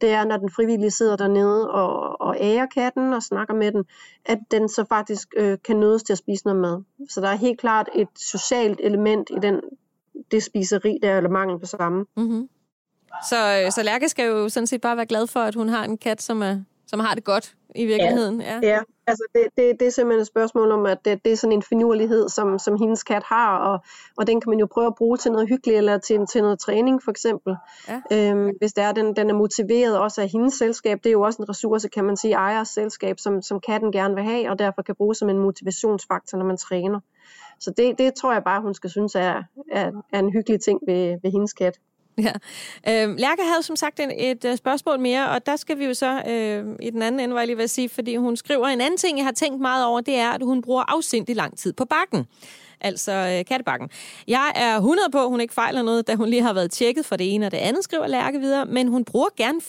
Det 0.00 0.10
er, 0.10 0.24
når 0.24 0.36
den 0.36 0.50
frivillige 0.50 0.90
sidder 0.90 1.16
dernede 1.16 1.70
og, 1.70 2.20
og 2.20 2.36
ærer 2.40 2.66
katten 2.66 3.12
og 3.12 3.22
snakker 3.22 3.54
med 3.54 3.72
den, 3.72 3.84
at 4.24 4.38
den 4.50 4.68
så 4.68 4.84
faktisk 4.88 5.28
øh, 5.36 5.58
kan 5.64 5.76
nødes 5.76 6.02
til 6.02 6.12
at 6.12 6.18
spise 6.18 6.44
noget 6.44 6.60
mad. 6.60 6.82
Så 7.08 7.20
der 7.20 7.28
er 7.28 7.34
helt 7.34 7.60
klart 7.60 7.88
et 7.94 8.08
socialt 8.16 8.80
element 8.82 9.30
i 9.30 9.38
den, 9.42 9.60
det 10.30 10.42
spiseri 10.42 10.98
der, 11.02 11.16
eller 11.16 11.30
mangel 11.30 11.58
på 11.58 11.66
samme. 11.66 12.06
Mm-hmm. 12.16 12.48
Så, 13.28 13.62
øh, 13.64 13.72
så 13.72 13.82
Lærke 13.82 14.08
skal 14.08 14.26
jo 14.26 14.48
sådan 14.48 14.66
set 14.66 14.80
bare 14.80 14.96
være 14.96 15.06
glad 15.06 15.26
for, 15.26 15.40
at 15.40 15.54
hun 15.54 15.68
har 15.68 15.84
en 15.84 15.98
kat, 15.98 16.22
som, 16.22 16.42
er, 16.42 16.60
som 16.86 17.00
har 17.00 17.14
det 17.14 17.24
godt 17.24 17.54
i 17.74 17.86
virkeligheden. 17.86 18.40
Ja, 18.40 18.54
ja. 18.62 18.68
ja. 18.68 18.80
Altså 19.08 19.24
det, 19.34 19.42
det, 19.56 19.80
det 19.80 19.86
er 19.86 19.90
simpelthen 19.90 20.20
et 20.20 20.26
spørgsmål 20.26 20.70
om, 20.72 20.86
at 20.86 20.98
det, 21.04 21.24
det 21.24 21.32
er 21.32 21.36
sådan 21.36 21.52
en 21.52 21.62
finurlighed, 21.62 22.28
som, 22.28 22.58
som 22.58 22.76
hendes 22.76 23.02
kat 23.02 23.22
har, 23.22 23.56
og, 23.58 23.78
og 24.18 24.26
den 24.26 24.40
kan 24.40 24.50
man 24.50 24.58
jo 24.58 24.66
prøve 24.66 24.86
at 24.86 24.94
bruge 24.94 25.16
til 25.16 25.32
noget 25.32 25.48
hyggeligt, 25.48 25.78
eller 25.78 25.98
til, 25.98 26.26
til 26.26 26.42
noget 26.42 26.58
træning 26.58 27.02
for 27.02 27.10
eksempel. 27.10 27.56
Ja. 27.88 28.00
Øhm, 28.12 28.50
hvis 28.58 28.72
det 28.72 28.84
er, 28.84 28.92
den, 28.92 29.16
den 29.16 29.30
er 29.30 29.34
motiveret 29.34 29.98
også 29.98 30.22
af 30.22 30.28
hendes 30.28 30.54
selskab, 30.54 30.98
det 31.04 31.10
er 31.10 31.12
jo 31.12 31.22
også 31.22 31.42
en 31.42 31.48
ressource, 31.48 31.88
kan 31.88 32.04
man 32.04 32.16
sige, 32.16 32.34
ejers 32.34 32.68
selskab, 32.68 33.18
som, 33.18 33.42
som 33.42 33.60
katten 33.60 33.92
gerne 33.92 34.14
vil 34.14 34.24
have, 34.24 34.50
og 34.50 34.58
derfor 34.58 34.82
kan 34.82 34.94
bruges 34.94 35.18
som 35.18 35.28
en 35.28 35.38
motivationsfaktor, 35.38 36.38
når 36.38 36.44
man 36.44 36.56
træner. 36.56 37.00
Så 37.60 37.70
det, 37.76 37.98
det 37.98 38.14
tror 38.14 38.32
jeg 38.32 38.44
bare, 38.44 38.60
hun 38.60 38.74
skal 38.74 38.90
synes 38.90 39.14
er, 39.14 39.42
er, 39.72 39.92
er 40.12 40.18
en 40.18 40.32
hyggelig 40.32 40.60
ting 40.60 40.80
ved, 40.86 41.18
ved 41.22 41.30
hendes 41.30 41.52
kat. 41.52 41.78
Ja. 42.86 43.02
Øhm, 43.02 43.16
Lærke 43.16 43.42
havde 43.42 43.62
som 43.62 43.76
sagt 43.76 44.00
en, 44.00 44.12
et 44.18 44.44
uh, 44.44 44.56
spørgsmål 44.56 45.00
mere, 45.00 45.30
og 45.30 45.46
der 45.46 45.56
skal 45.56 45.78
vi 45.78 45.84
jo 45.84 45.94
så 45.94 46.22
øh, 46.28 46.76
i 46.82 46.90
den 46.90 47.02
anden 47.02 47.20
ende, 47.20 47.34
var 47.34 47.40
jeg 47.40 47.46
lige 47.46 47.56
vil 47.56 47.68
sige, 47.68 47.88
fordi 47.88 48.16
hun 48.16 48.36
skriver 48.36 48.66
en 48.66 48.80
anden 48.80 48.98
ting, 48.98 49.18
jeg 49.18 49.26
har 49.26 49.32
tænkt 49.32 49.60
meget 49.60 49.84
over, 49.84 50.00
det 50.00 50.14
er, 50.14 50.30
at 50.30 50.42
hun 50.42 50.62
bruger 50.62 50.84
afsindig 50.88 51.36
lang 51.36 51.58
tid 51.58 51.72
på 51.72 51.84
bakken 51.84 52.26
altså 52.80 53.12
øh, 53.12 53.44
kattebakken. 53.44 53.90
Jeg 54.28 54.52
er 54.54 54.76
100 54.76 55.10
på, 55.12 55.22
at 55.22 55.28
hun 55.28 55.40
ikke 55.40 55.54
fejler 55.54 55.82
noget, 55.82 56.06
da 56.06 56.14
hun 56.14 56.28
lige 56.28 56.42
har 56.42 56.52
været 56.52 56.70
tjekket 56.70 57.06
for 57.06 57.16
det 57.16 57.34
ene 57.34 57.46
og 57.46 57.52
det 57.52 57.58
andet, 57.58 57.84
skriver 57.84 58.06
Lærke 58.06 58.40
videre, 58.40 58.66
men 58.66 58.88
hun 58.88 59.04
bruger 59.04 59.28
gerne 59.36 59.60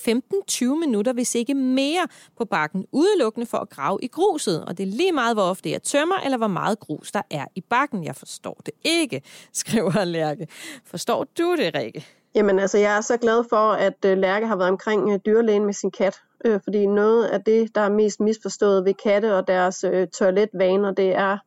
15-20 0.76 0.80
minutter, 0.80 1.14
hvis 1.14 1.36
ikke 1.36 1.54
mere, 1.54 2.08
på 2.38 2.46
bakken, 2.46 2.86
udelukkende 2.92 3.46
for 3.46 3.58
at 3.58 3.70
grave 3.70 4.00
i 4.02 4.08
gruset. 4.08 4.66
Og 4.66 4.78
det 4.78 4.84
er 4.84 4.92
lige 4.92 5.12
meget, 5.12 5.36
hvor 5.36 5.44
ofte 5.44 5.72
jeg 5.72 5.84
tømmer, 5.84 6.16
eller 6.16 6.38
hvor 6.38 6.48
meget 6.48 6.80
grus 6.80 7.12
der 7.12 7.22
er 7.32 7.46
i 7.56 7.62
bakken. 7.62 8.04
Jeg 8.04 8.16
forstår 8.16 8.62
det 8.66 8.74
ikke, 8.84 9.22
skriver 9.54 10.04
Lærke. 10.04 10.48
Forstår 10.86 11.24
du 11.38 11.56
det, 11.56 11.76
Rikke? 11.76 12.06
Jamen 12.36 12.60
altså, 12.60 12.78
jeg 12.78 12.98
er 12.98 13.02
så 13.02 13.18
glad 13.18 13.44
for, 13.50 13.72
at 13.72 14.06
øh, 14.06 14.18
Lærke 14.18 14.48
har 14.48 14.56
været 14.56 14.70
omkring 14.70 15.12
øh, 15.12 15.20
dyrlægen 15.26 15.66
med 15.66 15.74
sin 15.74 15.92
kat. 15.92 16.22
Øh, 16.46 16.60
fordi 16.64 16.86
noget 16.86 17.26
af 17.26 17.44
det, 17.44 17.76
der 17.76 17.82
er 17.82 17.90
mest 17.90 18.20
misforstået 18.20 18.86
ved 18.86 18.94
katte 18.94 19.36
og 19.36 19.48
deres 19.48 19.86
toiletvaner, 20.14 20.92
det 20.92 21.16
er, 21.16 21.38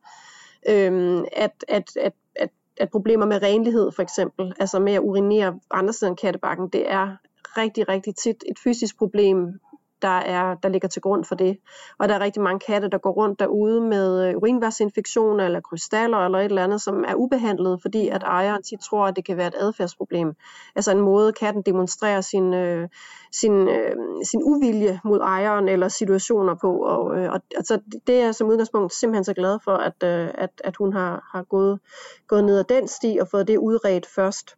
uh, 0.69 1.23
at, 1.31 1.65
at, 1.67 1.97
at, 2.01 2.13
at, 2.35 2.49
at 2.77 2.89
problemer 2.89 3.25
med 3.25 3.43
renlighed 3.43 3.91
for 3.91 4.01
eksempel, 4.01 4.53
altså 4.59 4.79
med 4.79 4.93
at 4.93 4.99
urinere 4.99 5.59
andre 5.71 5.93
steder 5.93 6.09
end 6.09 6.17
kattebakken, 6.17 6.69
det 6.69 6.91
er 6.91 7.15
rigtig, 7.57 7.89
rigtig 7.89 8.15
tit 8.15 8.43
et 8.47 8.59
fysisk 8.63 8.97
problem, 8.97 9.59
der, 10.03 10.17
er, 10.17 10.55
der 10.55 10.69
ligger 10.69 10.87
til 10.87 11.01
grund 11.01 11.23
for 11.25 11.35
det. 11.35 11.57
Og 11.99 12.09
der 12.09 12.15
er 12.15 12.19
rigtig 12.19 12.41
mange 12.41 12.59
katte, 12.59 12.89
der 12.89 12.97
går 12.97 13.11
rundt 13.11 13.39
derude 13.39 13.81
med 13.81 14.27
øh, 14.27 14.37
urinvejsinfektioner 14.37 15.45
eller 15.45 15.61
krystaller 15.61 16.17
eller 16.17 16.39
et 16.39 16.45
eller 16.45 16.63
andet, 16.63 16.81
som 16.81 17.03
er 17.07 17.15
ubehandlet, 17.15 17.81
fordi 17.81 18.07
at 18.07 18.23
ejeren 18.23 18.63
tit 18.63 18.79
tror, 18.79 19.05
at 19.05 19.15
det 19.15 19.25
kan 19.25 19.37
være 19.37 19.47
et 19.47 19.55
adfærdsproblem. 19.57 20.33
Altså 20.75 20.91
en 20.91 21.01
måde, 21.01 21.33
katten 21.33 21.61
demonstrerer 21.61 22.21
sin, 22.21 22.53
øh, 22.53 22.89
sin, 23.31 23.69
øh, 23.69 23.95
sin 24.23 24.41
uvilje 24.43 24.99
mod 25.05 25.19
ejeren 25.19 25.67
eller 25.67 25.87
situationer 25.87 26.55
på. 26.55 26.77
Og, 26.77 27.17
øh, 27.17 27.31
og 27.31 27.41
altså, 27.55 27.79
det 28.07 28.21
er 28.21 28.31
som 28.31 28.47
udgangspunkt 28.47 28.93
simpelthen 28.93 29.23
så 29.23 29.33
glad 29.33 29.59
for, 29.63 29.75
at, 29.75 30.03
øh, 30.03 30.29
at, 30.33 30.49
at 30.63 30.75
hun 30.75 30.93
har, 30.93 31.29
har 31.31 31.43
gået, 31.43 31.79
gået 32.27 32.43
ned 32.43 32.59
ad 32.59 32.63
den 32.63 32.87
sti 32.87 33.17
og 33.21 33.27
fået 33.27 33.47
det 33.47 33.57
udredt 33.57 34.05
først. 34.05 34.55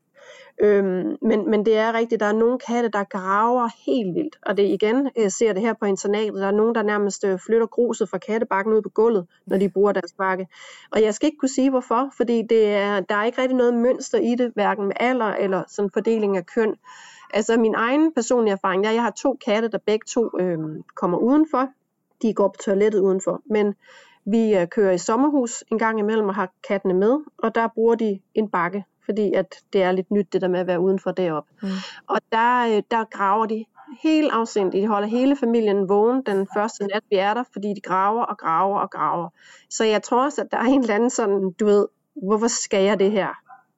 Øhm, 0.62 1.18
men, 1.22 1.50
men 1.50 1.66
det 1.66 1.78
er 1.78 1.94
rigtigt, 1.94 2.20
der 2.20 2.26
er 2.26 2.34
nogle 2.34 2.60
katte, 2.60 2.90
der 2.90 3.04
graver 3.04 3.70
helt 3.86 4.16
vildt. 4.16 4.36
Og 4.46 4.58
det 4.58 4.64
igen, 4.64 5.10
jeg 5.16 5.32
ser 5.32 5.54
det 5.54 5.62
her 5.62 5.74
på 5.74 5.86
internatet, 5.86 6.42
der 6.42 6.48
er 6.48 6.52
nogen, 6.52 6.76
der 6.76 6.84
nærmest 6.84 7.24
øh, 7.24 7.40
flytter 7.40 7.68
gruset 7.68 8.10
fra 8.10 8.18
kattebakken 8.18 8.74
ud 8.74 8.82
på 8.82 8.90
gulvet, 8.90 9.28
når 9.46 9.58
de 9.58 9.70
bruger 9.70 9.92
deres 9.92 10.14
bakke. 10.18 10.48
Og 10.92 11.02
jeg 11.02 11.14
skal 11.14 11.28
ikke 11.28 11.38
kunne 11.38 11.50
sige 11.50 11.70
hvorfor, 11.70 12.10
fordi 12.18 12.42
det 12.50 12.68
er, 12.68 13.00
der 13.00 13.16
er 13.16 13.24
ikke 13.24 13.42
rigtig 13.42 13.58
noget 13.58 13.74
mønster 13.74 14.20
i 14.20 14.36
det, 14.36 14.52
hverken 14.56 14.86
med 14.86 14.96
alder 15.00 15.34
eller 15.34 15.64
sådan 15.68 15.92
fordeling 15.94 16.38
af 16.38 16.46
køn. 16.46 16.76
Altså 17.34 17.58
min 17.58 17.76
egen 17.76 18.14
personlige 18.14 18.54
erfaring, 18.54 18.84
jeg, 18.84 18.94
jeg 18.94 19.04
har 19.04 19.12
to 19.12 19.38
katte, 19.46 19.68
der 19.68 19.78
begge 19.78 20.06
to 20.08 20.40
øh, 20.40 20.60
kommer 20.96 21.18
udenfor. 21.18 21.68
De 22.22 22.34
går 22.34 22.48
på 22.48 22.58
toilettet 22.64 23.00
udenfor. 23.00 23.42
Men 23.46 23.76
vi 24.26 24.58
øh, 24.58 24.68
kører 24.68 24.92
i 24.92 24.98
sommerhus 24.98 25.64
en 25.72 25.80
gang 25.80 26.00
imellem 26.00 26.28
og 26.28 26.36
har 26.36 26.52
kattene 26.68 26.94
med, 26.94 27.20
og 27.38 27.56
der 27.56 27.68
bruger 27.68 27.96
de 27.96 28.20
en 28.34 28.50
bakke 28.50 28.86
fordi 29.06 29.34
at 29.34 29.56
det 29.74 29.84
er 29.84 29.92
lidt 29.92 30.12
nyt 30.12 30.34
det 30.34 30.42
der 30.42 30.48
med 30.48 30.60
at 30.60 30.68
være 30.68 30.80
udenfor 30.80 31.12
deroppe. 31.12 31.52
Mm. 31.62 31.68
Og 32.08 32.20
der, 32.32 32.68
øh, 32.68 32.84
der 32.92 33.04
graver 33.04 33.46
de 33.46 33.66
helt 34.04 34.32
afsindigt. 34.32 34.82
De 34.82 34.88
holder 34.88 35.08
hele 35.08 35.36
familien 35.36 35.90
vågen 35.90 36.22
den 36.26 36.48
første 36.58 36.84
nat, 36.84 37.04
vi 37.10 37.16
er 37.16 37.34
der, 37.34 37.44
fordi 37.54 37.68
de 37.68 37.82
graver 37.82 38.24
og 38.24 38.38
graver 38.38 38.80
og 38.80 38.92
graver. 38.92 39.30
Så 39.70 39.84
jeg 39.84 40.04
tror 40.04 40.26
også, 40.26 40.42
at 40.42 40.48
der 40.52 40.58
er 40.58 40.64
en 40.64 40.82
eller 40.82 40.96
anden 40.96 41.10
sådan, 41.10 41.52
du 41.52 41.66
ved, 41.66 41.88
hvorfor 42.16 42.48
skal 42.48 42.84
jeg 42.84 43.00
det 43.00 43.12
her 43.12 43.30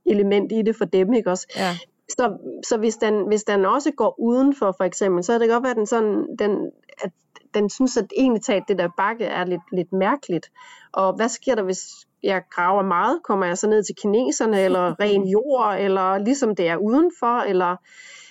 element 0.06 0.52
i 0.52 0.62
det 0.62 0.76
for 0.76 0.86
dem, 0.86 1.14
ikke 1.14 1.32
også? 1.32 1.48
Ja. 1.56 1.78
Så, 2.10 2.38
så 2.68 2.78
hvis, 2.78 2.96
den, 2.96 3.28
hvis 3.28 3.44
den 3.44 3.66
også 3.66 3.92
går 3.92 4.20
udenfor, 4.20 4.74
for 4.78 4.84
eksempel, 4.84 5.24
så 5.24 5.34
er 5.34 5.38
det 5.38 5.50
godt 5.50 5.64
være, 5.64 5.72
at 5.72 5.78
den, 5.78 5.86
sådan, 5.86 6.36
den, 6.40 6.72
at 7.04 7.12
den 7.54 7.70
synes, 7.70 7.98
at 7.98 8.14
egentlig 8.18 8.42
talt 8.42 8.68
det 8.68 8.78
der 8.78 8.90
bakke 8.98 9.26
er 9.26 9.46
lidt, 9.46 9.62
lidt 9.72 9.94
mærkeligt. 9.94 10.52
Og 10.92 11.14
hvad 11.14 11.30
sker 11.30 11.56
der, 11.56 11.64
hvis 11.64 12.07
jeg 12.24 12.42
graver 12.52 12.84
meget? 12.84 13.20
Kommer 13.24 13.46
jeg 13.46 13.58
så 13.58 13.68
ned 13.68 13.84
til 13.84 13.96
kineserne, 14.02 14.62
eller 14.62 14.96
ren 15.02 15.28
jord, 15.28 15.76
eller 15.80 16.18
ligesom 16.18 16.56
det 16.56 16.68
er 16.68 16.78
udenfor? 16.78 17.40
Eller, 17.40 17.76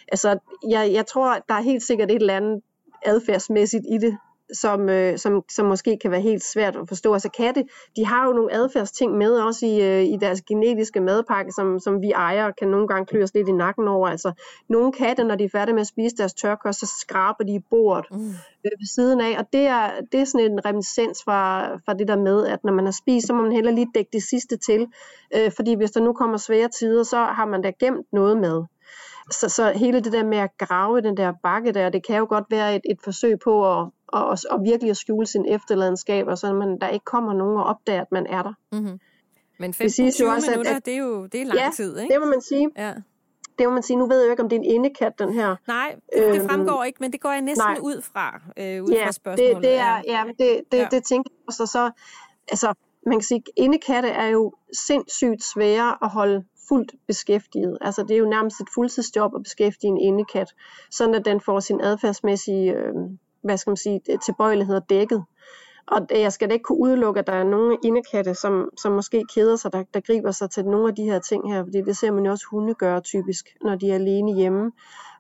altså, 0.09 0.38
jeg, 0.68 0.92
jeg 0.92 1.07
tror, 1.07 1.38
der 1.49 1.55
er 1.55 1.61
helt 1.61 1.83
sikkert 1.83 2.11
et 2.11 2.16
eller 2.16 2.37
andet 2.37 2.62
adfærdsmæssigt 3.05 3.85
i 3.88 3.99
det, 3.99 4.18
som, 4.53 4.89
øh, 4.89 5.19
som, 5.19 5.43
som 5.51 5.67
måske 5.67 5.99
kan 6.03 6.11
være 6.11 6.21
helt 6.21 6.45
svært 6.45 6.77
at 6.77 6.89
forstå. 6.89 7.13
Altså 7.13 7.29
katte, 7.29 7.65
de 7.97 8.07
har 8.07 8.27
jo 8.27 8.33
nogle 8.33 8.53
adfærdsting 8.53 9.13
med 9.13 9.33
også 9.33 9.67
i, 9.67 9.83
øh, 9.83 10.05
i 10.05 10.17
deres 10.21 10.43
genetiske 10.43 11.01
madpakke, 11.01 11.53
som, 11.53 11.79
som 11.79 12.03
vi 12.03 12.11
ejer 12.11 12.51
kan 12.51 12.69
nogle 12.69 12.89
gange 12.89 13.07
klø 13.07 13.23
os 13.23 13.35
lidt 13.35 13.49
i 13.49 13.53
nakken 13.53 13.89
over. 13.89 14.09
Altså 14.09 14.33
nogle 14.69 14.93
katte, 14.93 15.25
når 15.25 15.35
de 15.35 15.45
er 15.45 15.49
færdige 15.49 15.75
med 15.75 15.81
at 15.81 15.87
spise 15.87 16.17
deres 16.17 16.35
tørkost, 16.35 16.81
så 16.81 16.95
skraber 17.01 17.45
de 17.45 17.55
i 17.55 17.61
bordet 17.71 18.07
mm. 18.11 18.29
øh, 18.65 18.73
ved 18.79 18.95
siden 18.95 19.21
af. 19.21 19.39
Og 19.39 19.47
det 19.53 19.67
er, 19.67 19.91
det 20.13 20.21
er 20.21 20.25
sådan 20.25 20.53
en 20.53 20.65
reminiscens 20.65 21.23
fra, 21.25 21.75
fra 21.77 21.95
det 21.95 22.09
der 22.09 22.17
med, 22.17 22.47
at 22.47 22.65
når 22.65 22.73
man 22.73 22.85
har 22.85 22.93
spist, 22.93 23.27
så 23.27 23.33
må 23.33 23.43
man 23.43 23.53
heller 23.53 23.71
lige 23.71 23.89
dække 23.95 24.11
det 24.13 24.23
sidste 24.23 24.57
til. 24.57 24.87
Øh, 25.37 25.51
fordi 25.57 25.75
hvis 25.75 25.91
der 25.91 26.01
nu 26.01 26.13
kommer 26.13 26.37
svære 26.37 26.69
tider, 26.69 27.03
så 27.03 27.17
har 27.17 27.47
man 27.47 27.63
da 27.63 27.73
gemt 27.81 28.07
noget 28.13 28.37
med. 28.37 28.63
Så, 29.31 29.49
så 29.49 29.73
hele 29.73 30.01
det 30.01 30.12
der 30.12 30.25
med 30.25 30.39
at 30.39 30.51
grave 30.59 31.01
den 31.01 31.17
der 31.17 31.33
bakke 31.43 31.73
der, 31.73 31.89
det 31.89 32.07
kan 32.07 32.17
jo 32.17 32.27
godt 32.29 32.45
være 32.51 32.77
et, 32.77 32.83
et 32.91 32.99
forsøg 33.05 33.39
på 33.45 33.81
at, 33.81 33.91
og, 34.09 34.39
og 34.51 34.62
virkelig 34.65 34.91
at 34.91 34.97
skjule 34.97 35.27
sin 35.27 35.45
efterladenskab, 35.49 36.27
og 36.27 36.39
så 36.39 36.53
man, 36.53 36.79
der 36.81 36.89
ikke 36.89 37.05
kommer 37.05 37.33
nogen 37.33 37.57
og 37.57 37.65
opdager, 37.65 38.01
at 38.01 38.12
man 38.12 38.27
er 38.27 38.43
der. 38.43 38.53
Mm-hmm. 38.73 39.01
Men 39.59 39.75
15 39.75 40.12
20 40.12 40.29
også, 40.29 40.51
minutter, 40.51 40.71
at, 40.71 40.77
at, 40.77 40.87
det 40.87 40.95
er 40.95 40.99
jo 40.99 41.27
det 41.27 41.41
er 41.41 41.45
lang 41.45 41.59
ja, 41.59 41.71
tid, 41.75 41.99
ikke? 41.99 42.15
det 42.15 42.21
må 42.21 42.27
man 42.27 42.41
sige. 42.41 42.71
Ja. 42.77 42.95
Det 43.59 43.67
må 43.67 43.73
man 43.73 43.83
sige. 43.83 43.97
Nu 43.97 44.07
ved 44.07 44.19
jeg 44.19 44.27
jo 44.27 44.31
ikke, 44.31 44.43
om 44.43 44.49
det 44.49 44.57
er 44.57 44.61
en 44.61 44.65
indekat, 44.65 45.19
den 45.19 45.33
her. 45.33 45.57
Nej, 45.67 45.97
det, 46.15 46.23
det 46.23 46.41
øhm, 46.41 46.49
fremgår 46.49 46.85
ikke, 46.85 46.99
men 47.01 47.12
det 47.12 47.21
går 47.21 47.31
jeg 47.31 47.43
næsten 47.43 47.67
nej. 47.69 47.79
ud 47.83 48.03
fra, 48.03 48.41
øh, 48.57 48.83
ud 48.83 48.89
ja, 48.89 49.07
fra 49.07 49.12
spørgsmålet. 49.12 49.57
Det, 49.57 49.62
det 49.62 49.75
er, 49.75 50.03
ja, 50.07 50.25
det, 50.39 50.61
det, 50.73 50.79
ja. 50.79 50.89
det 50.91 51.05
tænker 51.05 51.31
jeg 51.31 51.45
også. 51.49 51.67
Så, 51.67 51.91
altså, 52.49 52.75
man 53.07 53.19
kan 53.19 53.23
sige, 53.23 53.43
indekatte 53.57 54.09
er 54.09 54.27
jo 54.27 54.53
sindssygt 54.87 55.45
svære 55.55 55.99
at 56.03 56.09
holde 56.09 56.45
fuldt 56.69 56.95
beskæftiget. 57.07 57.79
Altså 57.81 58.03
det 58.03 58.11
er 58.11 58.19
jo 58.19 58.29
nærmest 58.29 58.61
et 58.61 58.69
fuldtidsjob 58.75 59.35
at 59.35 59.43
beskæftige 59.43 59.89
en 59.89 59.99
indekat, 59.99 60.55
sådan 60.91 61.15
at 61.15 61.25
den 61.25 61.41
får 61.41 61.61
sin 61.61 61.81
adfærdsmæssige 61.81 62.73
øh, 62.73 62.95
hvad 63.47 63.57
skal 63.57 63.71
man 63.71 63.77
sige, 63.77 64.01
tilbøjeligheder 64.25 64.81
dækket. 64.81 65.25
Og 65.87 66.07
jeg 66.11 66.33
skal 66.33 66.49
da 66.49 66.53
ikke 66.53 66.63
kunne 66.63 66.79
udelukke, 66.79 67.21
at 67.21 67.27
der 67.27 67.33
er 67.33 67.45
nogle 67.45 67.77
indekatte, 67.85 68.35
som, 68.35 68.71
som 68.79 68.93
måske 68.93 69.25
keder 69.35 69.57
sig, 69.57 69.73
der, 69.73 69.83
der 69.95 70.01
griber 70.01 70.31
sig 70.31 70.51
til 70.51 70.65
nogle 70.65 70.89
af 70.89 70.95
de 70.95 71.05
her 71.05 71.19
ting 71.19 71.53
her, 71.53 71.65
fordi 71.65 71.81
det 71.81 71.97
ser 71.97 72.11
man 72.11 72.25
jo 72.25 72.31
også 72.31 72.47
hunde 72.51 72.75
gøre 72.75 73.01
typisk, 73.01 73.57
når 73.63 73.75
de 73.75 73.91
er 73.91 73.95
alene 73.95 74.35
hjemme, 74.35 74.73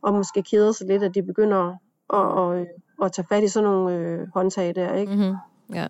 og 0.02 0.14
måske 0.14 0.42
keder 0.42 0.72
sig 0.72 0.86
lidt, 0.86 1.02
at 1.02 1.14
de 1.14 1.22
begynder 1.22 1.76
at, 2.14 2.58
at, 2.60 2.66
at 3.02 3.12
tage 3.12 3.26
fat 3.28 3.42
i 3.42 3.48
sådan 3.48 3.68
nogle 3.68 3.96
øh, 3.96 4.28
håndtag 4.34 4.74
der, 4.74 4.94
ikke? 4.94 5.12
Mm-hmm. 5.12 5.36
Ja. 5.74 5.86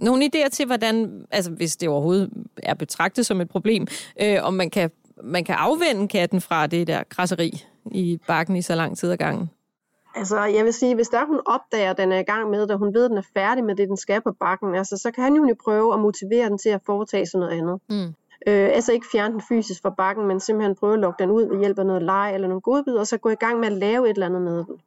Nogle 0.00 0.24
idéer 0.24 0.48
til, 0.48 0.66
hvordan, 0.66 1.26
altså 1.30 1.50
hvis 1.50 1.76
det 1.76 1.88
overhovedet 1.88 2.30
er 2.62 2.74
betragtet 2.74 3.26
som 3.26 3.40
et 3.40 3.48
problem, 3.48 3.86
øh, 4.22 4.38
om 4.42 4.54
man 4.54 4.70
kan, 4.70 4.90
man 5.22 5.44
kan 5.44 5.54
afvende 5.54 6.08
katten 6.08 6.40
fra 6.40 6.66
det 6.66 6.86
der 6.86 7.02
krasseri 7.08 7.64
i 7.90 8.20
bakken 8.26 8.56
i 8.56 8.62
så 8.62 8.74
lang 8.74 8.98
tid 8.98 9.10
ad 9.10 9.16
gangen? 9.16 9.50
Altså, 10.14 10.44
jeg 10.44 10.64
vil 10.64 10.72
sige, 10.72 10.94
hvis 10.94 11.08
der 11.08 11.26
hun 11.26 11.40
opdager, 11.46 11.90
at 11.90 11.98
den 11.98 12.12
er 12.12 12.18
i 12.18 12.22
gang 12.22 12.50
med 12.50 12.62
det, 12.62 12.70
og 12.70 12.78
hun 12.78 12.94
ved, 12.94 13.04
at 13.04 13.10
den 13.10 13.18
er 13.18 13.28
færdig 13.34 13.64
med 13.64 13.74
det, 13.74 13.88
den 13.88 13.96
skal 13.96 14.20
på 14.20 14.32
bakken, 14.40 14.74
altså, 14.74 14.96
så 14.96 15.10
kan 15.10 15.24
han 15.24 15.34
jo 15.34 15.56
prøve 15.64 15.94
at 15.94 16.00
motivere 16.00 16.48
den 16.48 16.58
til 16.58 16.68
at 16.68 16.80
foretage 16.86 17.26
sig 17.26 17.40
noget 17.40 17.58
andet. 17.58 17.80
Mm. 17.90 18.14
Øh, 18.46 18.70
altså 18.72 18.92
ikke 18.92 19.06
fjerne 19.12 19.32
den 19.32 19.42
fysisk 19.48 19.82
fra 19.82 19.90
bakken, 19.90 20.26
men 20.26 20.40
simpelthen 20.40 20.76
prøve 20.76 20.94
at 20.94 20.98
lukke 20.98 21.22
den 21.22 21.30
ud 21.30 21.48
ved 21.48 21.58
hjælp 21.58 21.78
af 21.78 21.86
noget 21.86 22.02
leg 22.02 22.34
eller 22.34 22.48
nogle 22.48 22.60
godbid, 22.60 22.94
og 22.94 23.06
så 23.06 23.18
gå 23.18 23.28
i 23.28 23.34
gang 23.34 23.60
med 23.60 23.66
at 23.66 23.72
lave 23.72 24.10
et 24.10 24.14
eller 24.14 24.26
andet 24.26 24.42
med 24.42 24.56
den. 24.56 24.80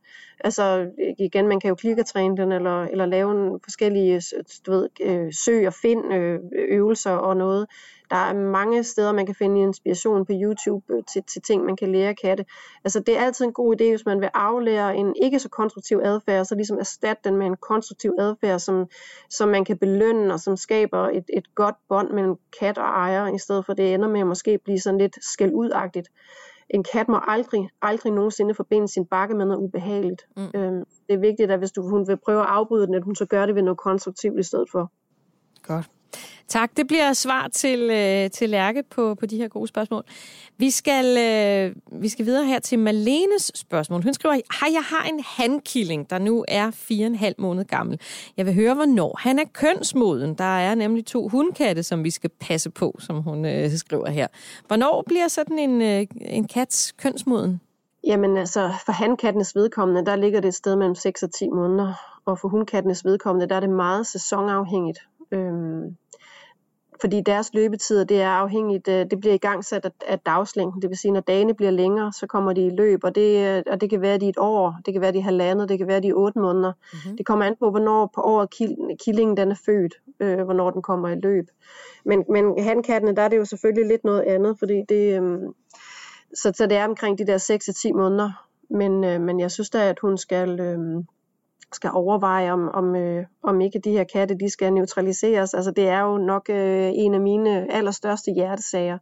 Altså 0.43 0.89
igen, 1.19 1.47
man 1.47 1.59
kan 1.59 1.69
jo 1.69 1.75
klikkertræne 1.75 2.37
den, 2.37 2.51
eller, 2.51 2.83
eller 2.83 3.05
lave 3.05 3.31
en 3.31 3.59
forskellige 3.63 4.21
du 4.65 4.71
ved, 4.71 4.89
øh, 5.01 5.33
søg 5.33 5.67
og 5.67 5.73
find 5.73 6.13
øh, 6.13 6.39
øvelser 6.53 7.11
og 7.11 7.37
noget. 7.37 7.67
Der 8.09 8.15
er 8.15 8.33
mange 8.33 8.83
steder, 8.83 9.11
man 9.11 9.25
kan 9.25 9.35
finde 9.35 9.61
inspiration 9.61 10.25
på 10.25 10.31
YouTube 10.35 10.93
øh, 10.93 11.03
til, 11.13 11.23
til 11.23 11.41
ting, 11.41 11.65
man 11.65 11.75
kan 11.75 11.91
lære 11.91 12.09
af 12.09 12.15
katte. 12.15 12.45
Altså 12.83 12.99
det 12.99 13.17
er 13.17 13.21
altid 13.21 13.45
en 13.45 13.53
god 13.53 13.75
idé, 13.75 13.89
hvis 13.89 14.05
man 14.05 14.21
vil 14.21 14.29
aflære 14.33 14.95
en 14.95 15.15
ikke 15.23 15.39
så 15.39 15.49
konstruktiv 15.49 16.01
adfærd, 16.03 16.45
så 16.45 16.55
ligesom 16.55 16.77
erstatte 16.77 17.29
den 17.29 17.37
med 17.37 17.47
en 17.47 17.57
konstruktiv 17.57 18.15
adfærd, 18.19 18.59
som, 18.59 18.85
som 19.29 19.49
man 19.49 19.65
kan 19.65 19.77
belønne, 19.77 20.33
og 20.33 20.39
som 20.39 20.57
skaber 20.57 21.09
et, 21.09 21.25
et 21.33 21.55
godt 21.55 21.75
bånd 21.89 22.09
mellem 22.11 22.35
kat 22.59 22.77
og 22.77 22.83
ejer, 22.83 23.33
i 23.33 23.37
stedet 23.37 23.65
for 23.65 23.73
det 23.73 23.93
ender 23.93 24.07
med 24.07 24.19
at 24.19 24.27
måske 24.27 24.59
blive 24.63 24.79
sådan 24.79 24.99
lidt 24.99 25.25
skældudagtigt 25.25 26.09
en 26.73 26.83
kat 26.83 27.07
må 27.07 27.19
aldrig, 27.27 27.69
aldrig 27.81 28.11
nogensinde 28.13 28.53
forbinde 28.53 28.87
sin 28.87 29.05
bakke 29.05 29.35
med 29.35 29.45
noget 29.45 29.61
ubehageligt. 29.61 30.21
Mm. 30.37 30.43
Øhm, 30.55 30.83
det 31.07 31.13
er 31.13 31.17
vigtigt, 31.17 31.51
at 31.51 31.59
hvis 31.59 31.71
du, 31.71 31.89
hun 31.89 32.07
vil 32.07 32.17
prøve 32.17 32.41
at 32.41 32.47
afbryde 32.49 32.87
den, 32.87 32.95
at 32.95 33.03
hun 33.03 33.15
så 33.15 33.25
gør 33.25 33.45
det 33.45 33.55
ved 33.55 33.61
noget 33.61 33.77
konstruktivt 33.77 34.39
i 34.39 34.43
stedet 34.43 34.67
for. 34.71 34.91
Godt. 35.63 35.89
Tak. 36.47 36.77
Det 36.77 36.87
bliver 36.87 37.13
svar 37.13 37.47
til, 37.47 37.89
øh, 37.89 38.29
til 38.29 38.49
Lærke 38.49 38.83
på, 38.83 39.15
på 39.15 39.25
de 39.25 39.37
her 39.37 39.47
gode 39.47 39.67
spørgsmål. 39.67 40.03
Vi 40.57 40.69
skal, 40.71 41.05
øh, 41.17 41.75
vi 42.01 42.09
skal 42.09 42.25
videre 42.25 42.45
her 42.45 42.59
til 42.59 42.79
Malenes 42.79 43.51
spørgsmål. 43.55 44.03
Hun 44.03 44.13
skriver, 44.13 44.33
hej, 44.33 44.73
jeg 44.73 44.83
har 44.83 45.03
en 45.03 45.23
handkilling, 45.27 46.09
der 46.09 46.19
nu 46.19 46.45
er 46.47 46.71
fire 46.71 47.05
og 47.05 47.07
en 47.07 47.15
halv 47.15 47.35
måned 47.37 47.65
gammel. 47.65 47.99
Jeg 48.37 48.45
vil 48.45 48.53
høre, 48.53 48.73
hvornår 48.73 49.19
han 49.19 49.39
er 49.39 49.45
kønsmoden. 49.53 50.33
Der 50.33 50.43
er 50.43 50.75
nemlig 50.75 51.05
to 51.05 51.27
hundkatte, 51.27 51.83
som 51.83 52.03
vi 52.03 52.09
skal 52.09 52.29
passe 52.29 52.69
på, 52.69 52.95
som 52.99 53.21
hun 53.21 53.45
øh, 53.45 53.71
skriver 53.71 54.09
her. 54.09 54.27
Hvornår 54.67 55.03
bliver 55.07 55.27
sådan 55.27 55.59
en, 55.59 55.81
øh, 55.81 56.07
en 56.21 56.47
kats 56.47 56.91
kønsmoden? 56.91 57.61
Jamen 58.07 58.37
altså, 58.37 58.71
for 58.85 58.91
handkattenes 58.91 59.55
vedkommende, 59.55 60.05
der 60.05 60.15
ligger 60.15 60.41
det 60.41 60.47
et 60.47 60.55
sted 60.55 60.75
mellem 60.75 60.95
6 60.95 61.23
og 61.23 61.31
10 61.31 61.49
måneder. 61.49 61.93
Og 62.25 62.39
for 62.39 62.47
hundkattenes 62.47 63.05
vedkommende, 63.05 63.49
der 63.49 63.55
er 63.55 63.59
det 63.59 63.69
meget 63.69 64.07
sæsonafhængigt. 64.07 64.99
Øhm, 65.31 65.97
fordi 67.03 67.21
deres 67.21 67.53
løbetider, 67.53 68.03
det 68.03 68.21
er 68.21 68.29
afhængigt, 68.29 68.87
øh, 68.87 69.05
det 69.11 69.19
bliver 69.19 69.33
igangsat 69.33 69.91
af 70.07 70.19
dagslængden. 70.19 70.81
Det 70.81 70.89
vil 70.89 70.97
sige, 70.97 71.11
når 71.11 71.19
dagene 71.19 71.53
bliver 71.53 71.71
længere, 71.71 72.13
så 72.13 72.27
kommer 72.27 72.53
de 72.53 72.65
i 72.65 72.69
løb, 72.69 73.03
og 73.03 73.15
det, 73.15 73.47
øh, 73.47 73.63
og 73.67 73.81
det 73.81 73.89
kan 73.89 74.01
være 74.01 74.17
de 74.17 74.29
et 74.29 74.37
år, 74.37 74.75
det 74.85 74.93
kan 74.93 75.01
være 75.01 75.11
de 75.11 75.21
halvandet, 75.21 75.69
det 75.69 75.77
kan 75.77 75.87
være 75.87 75.99
de 75.99 76.11
otte 76.11 76.39
måneder. 76.39 76.73
Mm-hmm. 76.73 77.17
Det 77.17 77.25
kommer 77.25 77.45
an 77.45 77.55
på, 77.59 77.69
hvornår 77.69 78.11
på 78.15 78.21
året 78.21 78.49
killingen 79.05 79.37
den 79.37 79.51
er 79.51 79.55
født, 79.65 79.93
øh, 80.19 80.43
hvornår 80.43 80.71
den 80.71 80.81
kommer 80.81 81.09
i 81.09 81.15
løb. 81.15 81.47
Men, 82.05 82.23
men 82.29 82.63
handkattene, 82.63 83.15
der 83.15 83.21
er 83.21 83.27
det 83.27 83.37
jo 83.37 83.45
selvfølgelig 83.45 83.87
lidt 83.87 84.03
noget 84.03 84.21
andet, 84.21 84.59
fordi 84.59 84.81
det, 84.89 85.21
øh, 85.21 85.39
så, 86.33 86.51
så 86.55 86.67
det 86.67 86.77
er 86.77 86.85
omkring 86.87 87.17
de 87.17 87.27
der 87.27 87.37
6-10 87.91 87.93
måneder. 87.97 88.47
Men, 88.69 89.03
øh, 89.03 89.21
men 89.21 89.39
jeg 89.39 89.51
synes 89.51 89.69
da, 89.69 89.89
at 89.89 89.99
hun 89.99 90.17
skal... 90.17 90.59
Øh, 90.59 91.03
skal 91.75 91.89
overveje, 91.93 92.51
om, 92.51 92.69
om, 92.69 92.95
øh, 92.95 93.25
om 93.43 93.61
ikke 93.61 93.79
de 93.79 93.91
her 93.91 94.03
katte 94.03 94.35
de 94.35 94.49
skal 94.49 94.73
neutraliseres. 94.73 95.53
Altså 95.53 95.71
det 95.71 95.87
er 95.87 96.01
jo 96.01 96.17
nok 96.17 96.49
øh, 96.49 96.91
en 96.93 97.13
af 97.13 97.21
mine 97.21 97.73
allerstørste 97.73 98.31
hjertesager. 98.31 98.97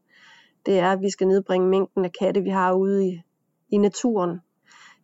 Det 0.65 0.79
er, 0.79 0.91
at 0.91 1.01
vi 1.01 1.10
skal 1.10 1.27
nedbringe 1.27 1.67
mængden 1.67 2.05
af 2.05 2.12
katte, 2.19 2.41
vi 2.41 2.49
har 2.49 2.73
ude 2.73 3.07
i, 3.07 3.21
i 3.69 3.77
naturen. 3.77 4.39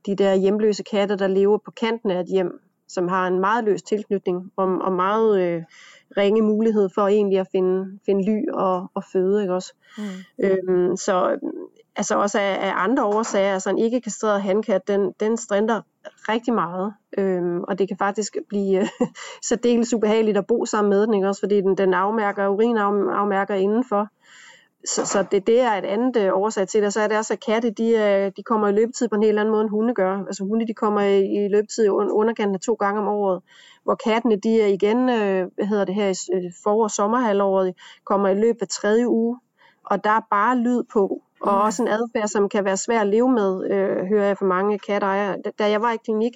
De 0.06 0.15
der 0.15 0.36
hjemløse 0.36 0.84
katte, 0.84 1.17
der 1.17 1.27
lever 1.27 1.58
på 1.58 1.71
kanten 1.71 2.12
af 2.12 2.19
et 2.19 2.27
hjem, 2.27 2.62
som 2.88 3.08
har 3.08 3.27
en 3.27 3.39
meget 3.39 3.63
løs 3.63 3.84
tilknytning 3.84 4.51
og, 4.56 4.77
og 4.82 4.93
meget 4.93 5.41
øh, 5.41 5.63
ringe 6.17 6.41
mulighed 6.41 6.89
for 6.95 7.08
egentlig 7.08 7.39
at 7.39 7.47
finde, 7.51 7.99
finde 8.06 8.25
ly 8.25 8.49
og, 8.53 8.91
og 8.93 9.03
føde. 9.13 9.41
Ikke 9.41 9.53
også? 9.53 9.73
Mm. 9.97 10.03
Øhm, 10.45 10.95
så 10.95 11.39
altså 11.97 12.15
også 12.15 12.39
af, 12.39 12.67
af 12.67 12.73
andre 12.75 13.05
årsager, 13.05 13.53
altså 13.53 13.69
en 13.69 13.77
ikke 13.77 14.01
kastreret 14.01 14.41
hankat, 14.41 14.88
den, 14.88 15.12
den 15.19 15.38
strænder 15.38 15.81
rigtig 16.29 16.53
meget, 16.53 16.93
øhm, 17.17 17.63
og 17.63 17.79
det 17.79 17.88
kan 17.88 17.97
faktisk 17.97 18.38
blive 18.49 18.81
øh, 18.81 18.88
særdeles 19.49 19.93
ubehageligt 19.93 20.38
at 20.38 20.47
bo 20.47 20.65
sammen 20.65 20.89
med 20.89 21.07
den, 21.07 21.13
ikke? 21.13 21.27
også 21.27 21.41
fordi 21.41 21.62
den, 21.62 21.77
den 21.77 21.93
afmærker, 21.93 22.47
urin 22.47 22.77
afmærker 22.77 23.55
indenfor. 23.55 24.07
Så, 24.86 25.05
så 25.05 25.25
det, 25.31 25.47
det 25.47 25.62
er 25.62 25.71
et 25.71 25.86
andet 25.86 26.17
øh, 26.17 26.33
årsag 26.33 26.67
til 26.67 26.79
det. 26.79 26.88
Og 26.88 26.93
så 26.93 27.01
er 27.01 27.07
det 27.07 27.17
også, 27.17 27.33
at 27.33 27.45
katte 27.45 27.69
de, 27.69 27.89
øh, 27.89 28.31
de 28.38 28.43
kommer 28.43 28.67
i 28.67 28.71
løbetid 28.71 29.07
på 29.07 29.15
en 29.15 29.23
helt 29.23 29.39
anden 29.39 29.51
måde, 29.51 29.62
end 29.62 29.69
hunde 29.69 29.93
gør. 29.93 30.17
Altså 30.17 30.43
hunde 30.43 30.67
de 30.67 30.73
kommer 30.73 31.01
i, 31.01 31.19
i 31.19 31.47
løbetid 31.47 31.86
i 31.86 32.60
to 32.65 32.73
gange 32.73 33.01
om 33.01 33.07
året, 33.07 33.41
hvor 33.83 33.95
kattene 33.95 34.36
de 34.36 34.62
er 34.62 34.67
igen, 34.67 35.10
øh, 35.10 35.47
hvad 35.55 35.65
hedder 35.65 35.86
det 35.86 35.95
her, 35.95 36.10
i 36.10 36.51
forår- 36.63 36.83
og 36.83 36.91
sommerhalvåret, 36.91 37.73
kommer 38.05 38.29
i 38.29 38.36
løbet 38.36 38.62
af 38.62 38.67
tredje 38.67 39.07
uge. 39.07 39.39
Og 39.86 40.03
der 40.03 40.10
er 40.10 40.21
bare 40.31 40.57
lyd 40.57 40.83
på, 40.93 41.21
og 41.41 41.54
mm. 41.54 41.62
også 41.62 41.84
en 41.84 41.88
adfærd, 41.88 42.28
som 42.28 42.50
kan 42.50 42.65
være 42.65 42.78
svær 42.78 43.02
at 43.02 43.08
leve 43.08 43.32
med, 43.32 43.71
øh, 43.71 44.06
hører 44.06 44.28
jeg 44.28 44.38
fra 44.38 44.45
mange 44.45 44.80
katejere. 44.80 45.36
Da 45.60 45.69
jeg 45.69 45.82
var 45.82 45.91
i 45.91 45.97
klinik, 46.06 46.34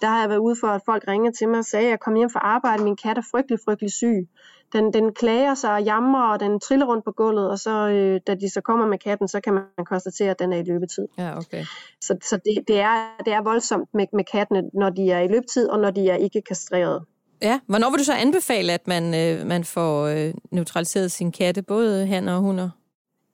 der 0.00 0.06
har 0.06 0.20
jeg 0.20 0.28
været 0.28 0.38
ude 0.38 0.56
for, 0.60 0.66
at 0.66 0.80
folk 0.86 1.04
ringede 1.08 1.36
til 1.36 1.48
mig 1.48 1.58
og 1.58 1.64
sagde, 1.64 1.86
at 1.86 1.90
jeg 1.90 2.00
kom 2.00 2.14
hjem 2.14 2.30
fra 2.30 2.40
arbejde, 2.40 2.84
min 2.84 2.96
kat 2.96 3.18
er 3.18 3.22
frygtelig, 3.30 3.58
frygtelig 3.64 3.92
syg. 3.92 4.28
Den, 4.72 4.92
den 4.92 5.14
klager 5.14 5.54
sig 5.54 5.72
og 5.74 5.82
jammer, 5.82 6.22
og 6.22 6.40
den 6.40 6.60
triller 6.60 6.86
rundt 6.86 7.04
på 7.04 7.12
gulvet, 7.12 7.50
og 7.50 7.58
så, 7.58 7.88
øh, 7.88 8.20
da 8.26 8.34
de 8.34 8.50
så 8.50 8.60
kommer 8.60 8.86
med 8.86 8.98
katten, 8.98 9.28
så 9.28 9.40
kan 9.40 9.54
man 9.54 9.62
konstatere, 9.86 10.30
at 10.30 10.38
den 10.38 10.52
er 10.52 10.56
i 10.56 10.62
løbetid. 10.62 11.06
Ja, 11.18 11.36
okay. 11.38 11.64
Så, 12.00 12.16
så 12.22 12.36
det, 12.36 12.68
det, 12.68 12.80
er, 12.80 12.96
det 13.24 13.32
er 13.32 13.42
voldsomt 13.42 13.88
med, 13.94 14.06
med 14.12 14.24
kattene, 14.24 14.62
når 14.74 14.90
de 14.90 15.10
er 15.10 15.20
i 15.20 15.28
løbetid, 15.28 15.68
og 15.68 15.78
når 15.78 15.90
de 15.90 16.08
er 16.08 16.16
ikke 16.16 16.42
kastreret. 16.48 17.02
Ja, 17.42 17.60
hvornår 17.66 17.90
vil 17.90 17.98
du 17.98 18.04
så 18.04 18.12
anbefale, 18.12 18.72
at 18.72 18.88
man, 18.88 19.14
øh, 19.14 19.46
man 19.46 19.64
får 19.64 20.04
øh, 20.04 20.34
neutraliseret 20.50 21.12
sin 21.12 21.32
katte, 21.32 21.62
både 21.62 22.06
han 22.06 22.28
og 22.28 22.40
hunder? 22.40 22.70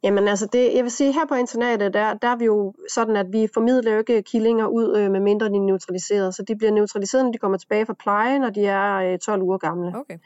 Jamen 0.03 0.29
altså, 0.29 0.47
det, 0.53 0.75
jeg 0.75 0.85
vil 0.85 0.91
sige, 0.91 1.13
her 1.13 1.27
på 1.27 1.35
internatet, 1.35 1.95
der, 1.95 2.15
der 2.15 2.29
er 2.29 2.37
vi 2.37 2.45
jo 2.45 2.75
sådan, 2.89 3.17
at 3.17 3.27
vi 3.33 3.49
formidler 3.55 3.93
jo 3.93 3.99
ikke 3.99 4.23
killinger 4.23 4.67
ud, 4.67 4.97
øh, 4.97 5.11
med 5.11 5.21
mindre 5.21 5.49
de 5.49 5.57
er 5.57 5.61
neutraliseret. 5.61 6.35
Så 6.35 6.43
de 6.43 6.57
bliver 6.57 6.73
neutraliseret, 6.73 7.25
når 7.25 7.33
de 7.33 7.39
kommer 7.39 7.59
tilbage 7.59 7.87
fra 7.87 7.95
pleje, 7.99 8.39
når 8.39 8.51
de 8.51 8.67
er 8.67 9.13
øh, 9.13 9.19
12 9.19 9.43
uger 9.43 9.59
gamle. 9.59 9.93
Okay. 9.97 10.19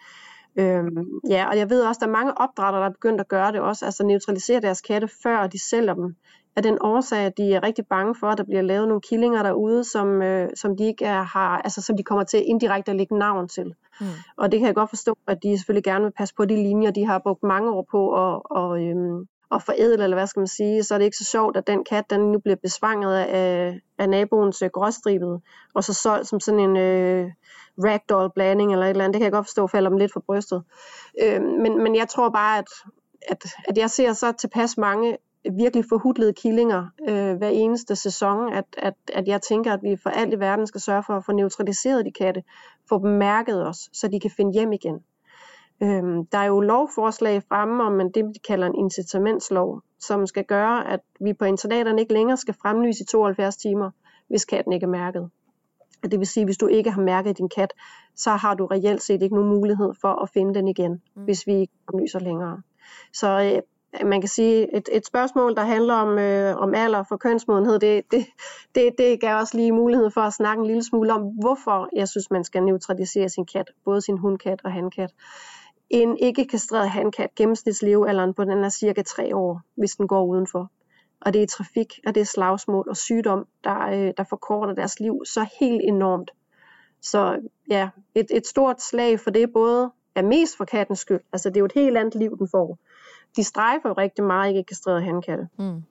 Øhm, 0.57 1.21
ja, 1.31 1.49
og 1.49 1.59
jeg 1.59 1.71
ved 1.71 1.83
også, 1.83 1.99
at 1.99 2.01
der 2.01 2.07
er 2.07 2.19
mange 2.19 2.39
opdrætter, 2.39 2.81
der 2.81 2.87
er 2.87 2.91
begyndt 2.91 3.21
at 3.21 3.29
gøre 3.29 3.53
det 3.53 3.61
også, 3.61 3.85
altså 3.85 4.05
neutralisere 4.05 4.61
deres 4.61 4.81
katte, 4.81 5.09
før 5.23 5.47
de 5.47 5.69
sælger 5.69 5.95
dem. 5.95 6.17
Af 6.57 6.63
den 6.63 6.79
årsag, 6.81 7.19
at 7.19 7.37
de 7.37 7.55
er 7.55 7.63
rigtig 7.63 7.87
bange 7.87 8.15
for, 8.15 8.27
at 8.27 8.39
der 8.39 8.45
bliver 8.45 8.63
lavet 8.63 8.89
nogle 8.89 9.01
killinger 9.01 9.43
derude, 9.43 9.85
som, 9.85 10.23
øh, 10.23 10.49
som 10.55 10.77
de 10.77 10.85
ikke 10.85 11.05
er, 11.05 11.23
har, 11.23 11.59
altså 11.59 11.83
som 11.83 11.97
de 11.97 12.03
kommer 12.03 12.25
til 12.25 12.43
indirekte 12.49 12.91
at 12.91 12.97
lægge 12.97 13.19
navn 13.19 13.49
til. 13.49 13.75
Mm. 14.01 14.07
Og 14.37 14.53
det 14.53 14.61
kan 14.61 14.67
jeg 14.67 14.75
godt 14.75 14.91
forstå, 14.91 15.19
at 15.27 15.43
de 15.43 15.59
selvfølgelig 15.59 15.85
gerne 15.85 16.05
vil 16.05 16.13
passe 16.13 16.35
på 16.35 16.45
de 16.45 16.57
linjer, 16.57 16.91
de 16.91 17.07
har 17.07 17.19
brugt 17.19 17.43
mange 17.43 17.71
år 17.71 17.87
på 17.91 18.13
at, 18.13 18.43
og, 18.45 18.83
øhm, 18.83 19.27
og 19.55 19.63
forædle, 19.63 20.05
eller 20.05 20.17
hvad 20.17 20.27
skal 20.27 20.41
man 20.41 20.47
sige, 20.47 20.83
så 20.83 20.95
er 20.95 20.99
det 20.99 21.05
ikke 21.05 21.17
så 21.17 21.25
sjovt, 21.25 21.57
at 21.57 21.67
den 21.67 21.85
kat, 21.85 22.11
den 22.11 22.33
nu 22.33 22.39
bliver 22.39 22.57
besvanget 22.57 23.15
af, 23.17 23.81
af 23.99 24.09
naboens 24.09 24.63
øh, 24.63 24.71
gråstribede, 24.71 25.41
og 25.75 25.85
så 25.85 25.95
solgt 25.95 26.29
som 26.29 26.41
sådan 26.41 26.61
en 26.61 26.77
øh, 26.77 27.31
ragdoll-blanding 27.79 28.73
eller 28.73 28.87
et 28.87 28.91
eller 28.91 29.05
andet. 29.05 29.15
Det 29.15 29.21
kan 29.21 29.25
jeg 29.25 29.33
godt 29.33 29.47
forstå, 29.47 29.67
falder 29.67 29.91
dem 29.91 29.99
lidt 29.99 30.13
for 30.13 30.21
brystet. 30.21 30.63
Øh, 31.23 31.43
men, 31.43 31.83
men 31.83 31.97
jeg 31.97 32.09
tror 32.09 32.29
bare, 32.29 32.59
at, 32.59 32.69
at, 33.29 33.45
at 33.69 33.79
jeg 33.79 33.91
ser 33.91 34.13
så 34.13 34.33
tilpas 34.33 34.79
mange 34.79 35.17
virkelig 35.53 35.85
forhudlede 35.89 36.33
killinger 36.33 36.87
øh, 37.09 37.35
hver 37.37 37.49
eneste 37.49 37.97
sæson, 37.97 38.53
at, 38.53 38.65
at, 38.79 38.95
at 39.13 39.29
jeg 39.29 39.43
tænker, 39.43 39.73
at 39.73 39.83
vi 39.83 39.97
for 40.03 40.11
alt 40.11 40.35
i 40.35 40.41
verden 40.41 40.67
skal 40.67 40.81
sørge 40.81 41.03
for 41.07 41.17
at 41.17 41.25
få 41.25 41.33
neutraliseret 41.33 42.05
de 42.05 42.13
katte, 42.13 42.43
få 42.89 42.99
dem 42.99 43.11
mærket 43.11 43.67
os, 43.69 43.89
så 43.93 44.09
de 44.09 44.21
kan 44.21 44.31
finde 44.37 44.53
hjem 44.53 44.73
igen. 44.73 45.01
Øhm, 45.83 46.27
der 46.27 46.39
er 46.39 46.45
jo 46.45 46.61
lovforslag 46.61 47.43
fremme 47.49 47.85
om 47.85 48.13
det, 48.13 48.25
de 48.35 48.39
kalder 48.49 48.67
en 48.67 48.75
incitamentslov, 48.75 49.81
som 50.01 50.27
skal 50.27 50.45
gøre, 50.45 50.93
at 50.93 51.01
vi 51.21 51.33
på 51.33 51.45
internaterne 51.45 52.01
ikke 52.01 52.13
længere 52.13 52.37
skal 52.37 52.55
fremlyse 52.63 53.03
i 53.03 53.07
72 53.07 53.57
timer, 53.57 53.91
hvis 54.29 54.45
katten 54.45 54.73
ikke 54.73 54.85
er 54.85 54.89
mærket. 54.89 55.31
Det 56.03 56.19
vil 56.19 56.27
sige, 56.27 56.43
at 56.43 56.47
hvis 56.47 56.59
du 56.59 56.67
ikke 56.67 56.91
har 56.91 57.03
mærket 57.03 57.39
din 57.39 57.49
kat, 57.49 57.73
så 58.17 58.31
har 58.31 58.55
du 58.55 58.67
reelt 58.67 59.03
set 59.03 59.23
ikke 59.23 59.35
nogen 59.35 59.51
mulighed 59.51 59.93
for 60.01 60.23
at 60.23 60.31
finde 60.31 60.55
den 60.55 60.69
igen, 60.69 61.03
mm. 61.17 61.23
hvis 61.23 61.47
vi 61.47 61.55
ikke 61.55 61.73
fremlyser 61.91 62.19
længere. 62.19 62.63
Så 63.13 63.29
øh, 63.41 63.63
man 64.07 64.21
kan 64.21 64.29
sige, 64.29 64.77
et, 64.77 64.89
et 64.93 65.07
spørgsmål, 65.07 65.55
der 65.55 65.65
handler 65.65 65.95
om, 65.95 66.19
øh, 66.19 66.57
om 66.57 66.75
alder 66.75 67.05
for 67.09 67.17
kønsmodenhed, 67.17 67.79
det, 67.79 68.03
det, 68.11 68.27
det, 68.75 68.91
det 68.99 69.21
gav 69.21 69.37
også 69.37 69.57
lige 69.57 69.73
mulighed 69.73 70.11
for 70.11 70.21
at 70.21 70.33
snakke 70.33 70.61
en 70.61 70.67
lille 70.67 70.85
smule 70.85 71.13
om, 71.13 71.23
hvorfor 71.23 71.89
jeg 71.97 72.09
synes, 72.09 72.31
man 72.31 72.45
skal 72.45 72.63
neutralisere 72.63 73.29
sin 73.29 73.47
kat, 73.47 73.71
både 73.85 74.01
sin 74.01 74.19
hundkat 74.19 74.61
og 74.65 74.73
handkat. 74.73 75.11
En 75.95 76.19
ikke 76.19 76.45
kastreret 76.45 76.91
handkat, 76.91 77.35
gennemsnitslevealderen 77.35 78.35
på 78.35 78.45
den 78.45 78.65
er 78.65 78.69
cirka 78.69 79.03
3 79.03 79.37
år, 79.37 79.61
hvis 79.75 79.97
den 79.97 80.09
går 80.09 80.25
udenfor. 80.25 80.71
Og 81.21 81.33
det 81.33 81.43
er 81.43 81.47
trafik, 81.47 82.01
og 82.07 82.15
det 82.15 82.21
er 82.21 82.25
slagsmål 82.25 82.87
og 82.89 82.97
sygdom, 82.97 83.47
der, 83.65 83.87
øh, 83.87 84.13
der 84.17 84.25
forkorter 84.25 84.75
deres 84.75 85.01
liv 85.01 85.23
så 85.25 85.47
helt 85.61 85.81
enormt. 85.85 86.31
Så 87.01 87.41
ja, 87.71 87.89
et, 88.15 88.27
et 88.31 88.47
stort 88.47 88.83
slag 88.83 89.21
for 89.21 89.31
det 89.31 89.53
både 89.53 89.91
er 90.15 90.23
mest 90.23 90.57
for 90.57 90.65
kattens 90.65 90.99
skyld. 90.99 91.21
Altså 91.33 91.49
det 91.49 91.57
er 91.57 91.61
jo 91.61 91.67
et 91.67 91.73
helt 91.73 91.97
andet 91.97 92.15
liv, 92.15 92.39
den 92.39 92.49
får. 92.51 92.79
De 93.37 93.45
strejfer 93.45 93.89
jo 93.89 93.93
rigtig 93.93 94.25
meget 94.25 94.49
ikke 94.49 94.65
kastreret 94.65 95.03
handkatte. 95.05 95.49
Mm. 95.59 95.83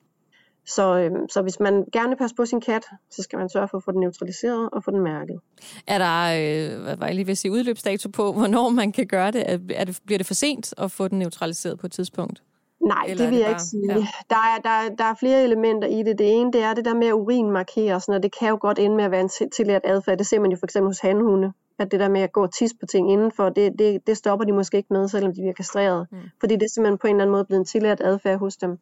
Så, 0.65 0.97
øhm, 0.97 1.29
så 1.29 1.41
hvis 1.41 1.59
man 1.59 1.85
gerne 1.93 2.09
vil 2.09 2.15
passe 2.15 2.35
på 2.35 2.45
sin 2.45 2.61
kat, 2.61 2.85
så 3.11 3.23
skal 3.23 3.39
man 3.39 3.49
sørge 3.49 3.67
for 3.67 3.77
at 3.77 3.83
få 3.83 3.91
den 3.91 3.99
neutraliseret 3.99 4.69
og 4.73 4.83
få 4.83 4.91
den 4.91 4.99
mærket. 4.99 5.39
Er 5.87 5.97
der, 5.97 6.17
øh, 6.23 6.83
hvad 6.83 6.97
var 6.97 7.05
jeg 7.05 7.15
lige 7.15 7.25
vil 7.25 7.37
sige, 7.37 7.51
udløbsdato 7.51 8.09
på, 8.09 8.33
hvornår 8.33 8.69
man 8.69 8.91
kan 8.91 9.07
gøre 9.07 9.31
det? 9.31 9.43
Er 9.75 9.85
det? 9.85 9.99
Bliver 10.05 10.17
det 10.17 10.27
for 10.27 10.33
sent 10.33 10.73
at 10.77 10.91
få 10.91 11.07
den 11.07 11.19
neutraliseret 11.19 11.79
på 11.79 11.87
et 11.87 11.91
tidspunkt? 11.91 12.43
Nej, 12.87 13.05
Eller 13.07 13.23
det 13.23 13.31
vil 13.31 13.37
det 13.37 13.43
jeg 13.43 13.49
ikke 13.49 13.61
sige. 13.61 13.83
Ja. 13.89 14.07
Der, 14.29 14.35
er, 14.35 14.57
der, 14.63 14.95
der 14.95 15.03
er 15.03 15.15
flere 15.19 15.43
elementer 15.43 15.87
i 15.87 16.03
det. 16.03 16.17
Det 16.17 16.33
ene, 16.33 16.51
det 16.51 16.61
er 16.61 16.73
det 16.73 16.85
der 16.85 16.93
med 16.93 17.07
at 17.07 17.13
urinmarkere, 17.13 17.99
sådan, 17.99 18.15
og 18.15 18.23
det 18.23 18.35
kan 18.39 18.49
jo 18.49 18.57
godt 18.61 18.79
ende 18.79 18.95
med 18.95 19.03
at 19.03 19.11
være 19.11 19.21
en 19.21 19.49
tillært 19.55 19.81
adfærd. 19.85 20.17
Det 20.17 20.27
ser 20.27 20.39
man 20.39 20.51
jo 20.51 20.57
for 20.57 20.65
eksempel 20.65 20.89
hos 20.89 20.99
hanhunde 20.99 21.53
at 21.79 21.91
det 21.91 21.99
der 21.99 22.09
med 22.09 22.21
at 22.21 22.31
gå 22.31 22.43
og 22.43 22.53
tisse 22.53 22.75
på 22.79 22.85
ting 22.85 23.11
indenfor, 23.11 23.49
det, 23.49 23.73
det, 23.79 24.07
det 24.07 24.17
stopper 24.17 24.45
de 24.45 24.51
måske 24.51 24.77
ikke 24.77 24.93
med, 24.93 25.07
selvom 25.07 25.33
de 25.33 25.41
bliver 25.41 25.53
kastreret. 25.53 26.07
Mm. 26.11 26.17
Fordi 26.39 26.53
det 26.53 26.63
er 26.63 26.69
simpelthen 26.69 26.97
på 26.97 27.07
en 27.07 27.15
eller 27.15 27.23
anden 27.23 27.31
måde 27.31 27.45
blevet 27.45 27.59
en 27.59 27.65
tillært 27.65 28.01
adfærd 28.01 28.39
hos 28.39 28.57
dem. 28.57 28.77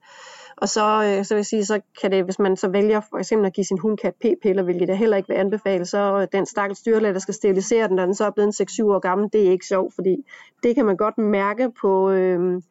Og 0.58 0.70
så, 0.70 1.04
øh, 1.04 1.26
så 1.26 1.34
vil 1.34 1.40
jeg 1.40 1.46
sige, 1.46 1.66
så 1.66 1.82
kan 2.02 2.12
det, 2.12 2.24
hvis 2.24 2.40
man 2.40 2.58
så 2.58 2.68
vælger 2.70 3.02
for 3.10 3.18
eksempel 3.18 3.46
at 3.48 3.54
give 3.54 3.66
sin 3.66 3.78
hundkat 3.78 4.14
p-piller, 4.16 4.64
hvilket 4.64 4.88
det 4.88 4.98
heller 4.98 5.18
ikke 5.18 5.30
vil 5.30 5.36
anbefale, 5.36 5.86
så 5.86 6.20
øh, 6.22 6.28
den 6.32 6.46
stakkels 6.46 6.80
styrlæge, 6.80 7.14
der 7.14 7.20
skal 7.20 7.34
sterilisere 7.34 7.88
den, 7.88 7.96
når 7.96 8.06
den 8.06 8.16
så 8.16 8.26
er 8.26 8.32
blevet 8.32 8.62
6-7 8.62 8.84
år 8.84 9.00
gammel, 9.00 9.30
det 9.34 9.48
er 9.48 9.52
ikke 9.52 9.66
sjovt, 9.66 9.96
fordi 9.96 10.16
det 10.64 10.76
kan 10.76 10.86
man 10.86 10.98
godt 10.98 11.18
mærke 11.18 11.72
på, 11.82 12.10
øh, 12.10 12.62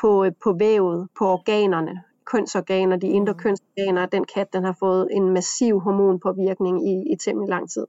på, 0.00 0.26
på 0.44 0.56
vævet, 0.58 1.08
på 1.18 1.24
organerne, 1.24 2.02
kønsorganer, 2.26 2.96
de 2.96 3.06
indre 3.08 3.32
Mm. 3.32 3.38
kønsorganer, 3.38 4.02
at 4.02 4.12
den 4.12 4.24
kat 4.34 4.52
den 4.52 4.64
har 4.64 4.76
fået 4.78 5.08
en 5.12 5.30
massiv 5.30 5.80
hormonpåvirkning 5.80 6.88
i, 6.88 7.12
i 7.12 7.16
temmelig 7.16 7.48
lang 7.48 7.70
tid. 7.70 7.86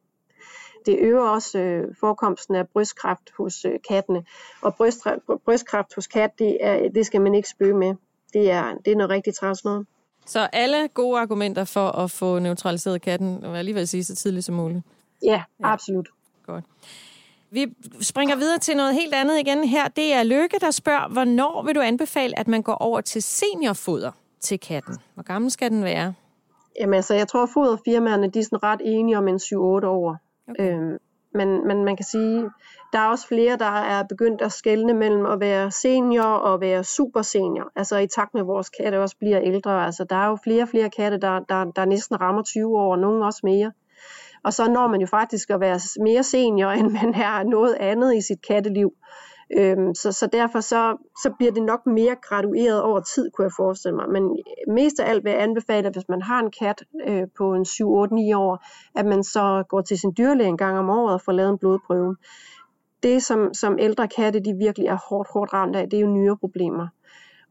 Det 0.85 0.97
øger 0.99 1.21
også 1.21 1.59
øh, 1.59 1.95
forekomsten 1.99 2.55
af 2.55 2.67
brystkræft 2.67 3.31
hos 3.37 3.65
øh, 3.65 3.71
kattene. 3.89 4.23
Og 4.61 4.75
bryst, 4.75 5.07
brystkræft 5.45 5.95
hos 5.95 6.07
kat, 6.07 6.39
det, 6.39 6.57
er, 6.61 6.89
det 6.95 7.05
skal 7.05 7.21
man 7.21 7.35
ikke 7.35 7.49
spøge 7.49 7.73
med. 7.73 7.95
Det 8.33 8.51
er, 8.51 8.73
det 8.85 8.91
er 8.91 8.95
noget 8.95 9.09
rigtig 9.09 9.35
træls 9.35 9.63
noget. 9.63 9.85
Så 10.25 10.39
alle 10.53 10.87
gode 10.87 11.19
argumenter 11.19 11.63
for 11.63 11.87
at 11.87 12.11
få 12.11 12.39
neutraliseret 12.39 13.01
katten, 13.01 13.43
og 13.43 13.57
alligevel 13.59 13.87
sige 13.87 14.03
så 14.03 14.15
tidligt 14.15 14.45
som 14.45 14.55
muligt. 14.55 14.81
Ja, 15.23 15.43
Ja. 15.59 15.73
absolut. 15.73 16.07
Godt. 16.45 16.65
Vi 17.51 17.67
springer 18.01 18.35
videre 18.35 18.57
til 18.57 18.75
noget 18.77 18.93
helt 18.93 19.13
andet 19.13 19.39
igen 19.39 19.63
her. 19.63 19.87
Det 19.87 20.13
er 20.13 20.23
Lykke, 20.23 20.57
der 20.61 20.71
spørger, 20.71 21.07
hvornår 21.09 21.63
vil 21.65 21.75
du 21.75 21.81
anbefale, 21.81 22.39
at 22.39 22.47
man 22.47 22.61
går 22.61 22.73
over 22.73 23.01
til 23.01 23.23
seniorfoder 23.23 24.11
til 24.41 24.59
katten? 24.59 24.95
Hvor 25.13 25.23
gammel 25.23 25.51
skal 25.51 25.71
den 25.71 25.83
være? 25.83 26.13
Jamen 26.79 26.93
altså, 26.93 27.13
jeg 27.13 27.27
tror, 27.27 27.49
foderfirmaerne 27.53 28.29
de 28.29 28.39
er 28.39 28.43
sådan 28.43 28.63
ret 28.63 28.81
enige 28.85 29.17
om 29.17 29.27
en 29.27 29.35
7-8 29.35 29.57
år. 29.57 30.17
Okay. 30.49 30.73
Øhm, 30.73 30.97
men, 31.33 31.67
men 31.67 31.83
man 31.85 31.95
kan 31.95 32.05
sige, 32.05 32.49
der 32.93 32.99
er 32.99 33.07
også 33.07 33.27
flere, 33.27 33.57
der 33.57 33.65
er 33.65 34.03
begyndt 34.03 34.41
at 34.41 34.51
skelne 34.51 34.93
mellem 34.93 35.25
at 35.25 35.39
være 35.39 35.71
senior 35.71 36.23
og 36.23 36.61
være 36.61 36.83
super 36.83 37.21
senior. 37.21 37.71
Altså 37.75 37.97
i 37.97 38.07
takt 38.07 38.33
med, 38.33 38.41
at 38.41 38.47
vores 38.47 38.69
katte 38.69 39.01
også 39.01 39.17
bliver 39.19 39.41
ældre. 39.41 39.85
Altså 39.85 40.03
der 40.03 40.15
er 40.15 40.27
jo 40.27 40.37
flere 40.43 40.63
og 40.63 40.69
flere 40.69 40.89
katte, 40.89 41.17
der, 41.17 41.39
der, 41.39 41.65
der 41.65 41.85
næsten 41.85 42.21
rammer 42.21 42.43
20 42.43 42.77
år, 42.77 42.91
og 42.91 42.99
nogle 42.99 43.25
også 43.25 43.39
mere. 43.43 43.71
Og 44.43 44.53
så 44.53 44.71
når 44.71 44.87
man 44.87 45.01
jo 45.01 45.07
faktisk 45.07 45.49
at 45.49 45.59
være 45.59 45.79
mere 46.03 46.23
senior, 46.23 46.69
end 46.79 46.91
man 46.91 47.13
er 47.13 47.43
noget 47.43 47.73
andet 47.79 48.15
i 48.15 48.21
sit 48.21 48.41
katteliv. 48.47 48.93
Øhm, 49.57 49.95
så, 49.95 50.11
så 50.11 50.27
derfor 50.27 50.59
så, 50.59 50.97
så 51.23 51.33
bliver 51.37 51.51
det 51.51 51.63
nok 51.63 51.85
mere 51.85 52.15
gradueret 52.21 52.81
over 52.81 52.99
tid, 52.99 53.31
kunne 53.31 53.45
jeg 53.45 53.51
forestille 53.57 53.95
mig. 53.95 54.09
Men 54.09 54.37
mest 54.67 54.99
af 54.99 55.09
alt 55.09 55.23
vil 55.23 55.31
jeg 55.31 55.41
anbefale, 55.41 55.87
at 55.87 55.93
hvis 55.93 56.09
man 56.09 56.21
har 56.21 56.39
en 56.39 56.51
kat 56.51 56.83
øh, 57.07 57.27
på 57.37 57.53
en 57.53 57.61
7-8-9 57.61 58.37
år, 58.37 58.65
at 58.95 59.05
man 59.05 59.23
så 59.23 59.63
går 59.69 59.81
til 59.81 59.99
sin 59.99 60.13
dyrlæge 60.17 60.49
en 60.49 60.57
gang 60.57 60.77
om 60.77 60.89
året 60.89 61.13
og 61.13 61.21
får 61.21 61.31
lavet 61.31 61.49
en 61.49 61.57
blodprøve. 61.57 62.15
Det, 63.03 63.23
som, 63.23 63.53
som 63.53 63.79
ældre 63.79 64.07
katte 64.07 64.39
de 64.39 64.53
virkelig 64.53 64.87
er 64.87 64.97
hårdt, 65.09 65.29
hårdt 65.33 65.53
ramt 65.53 65.75
af, 65.75 65.89
det 65.89 65.97
er 65.97 66.01
jo 66.01 66.07
nyreproblemer. 66.07 66.87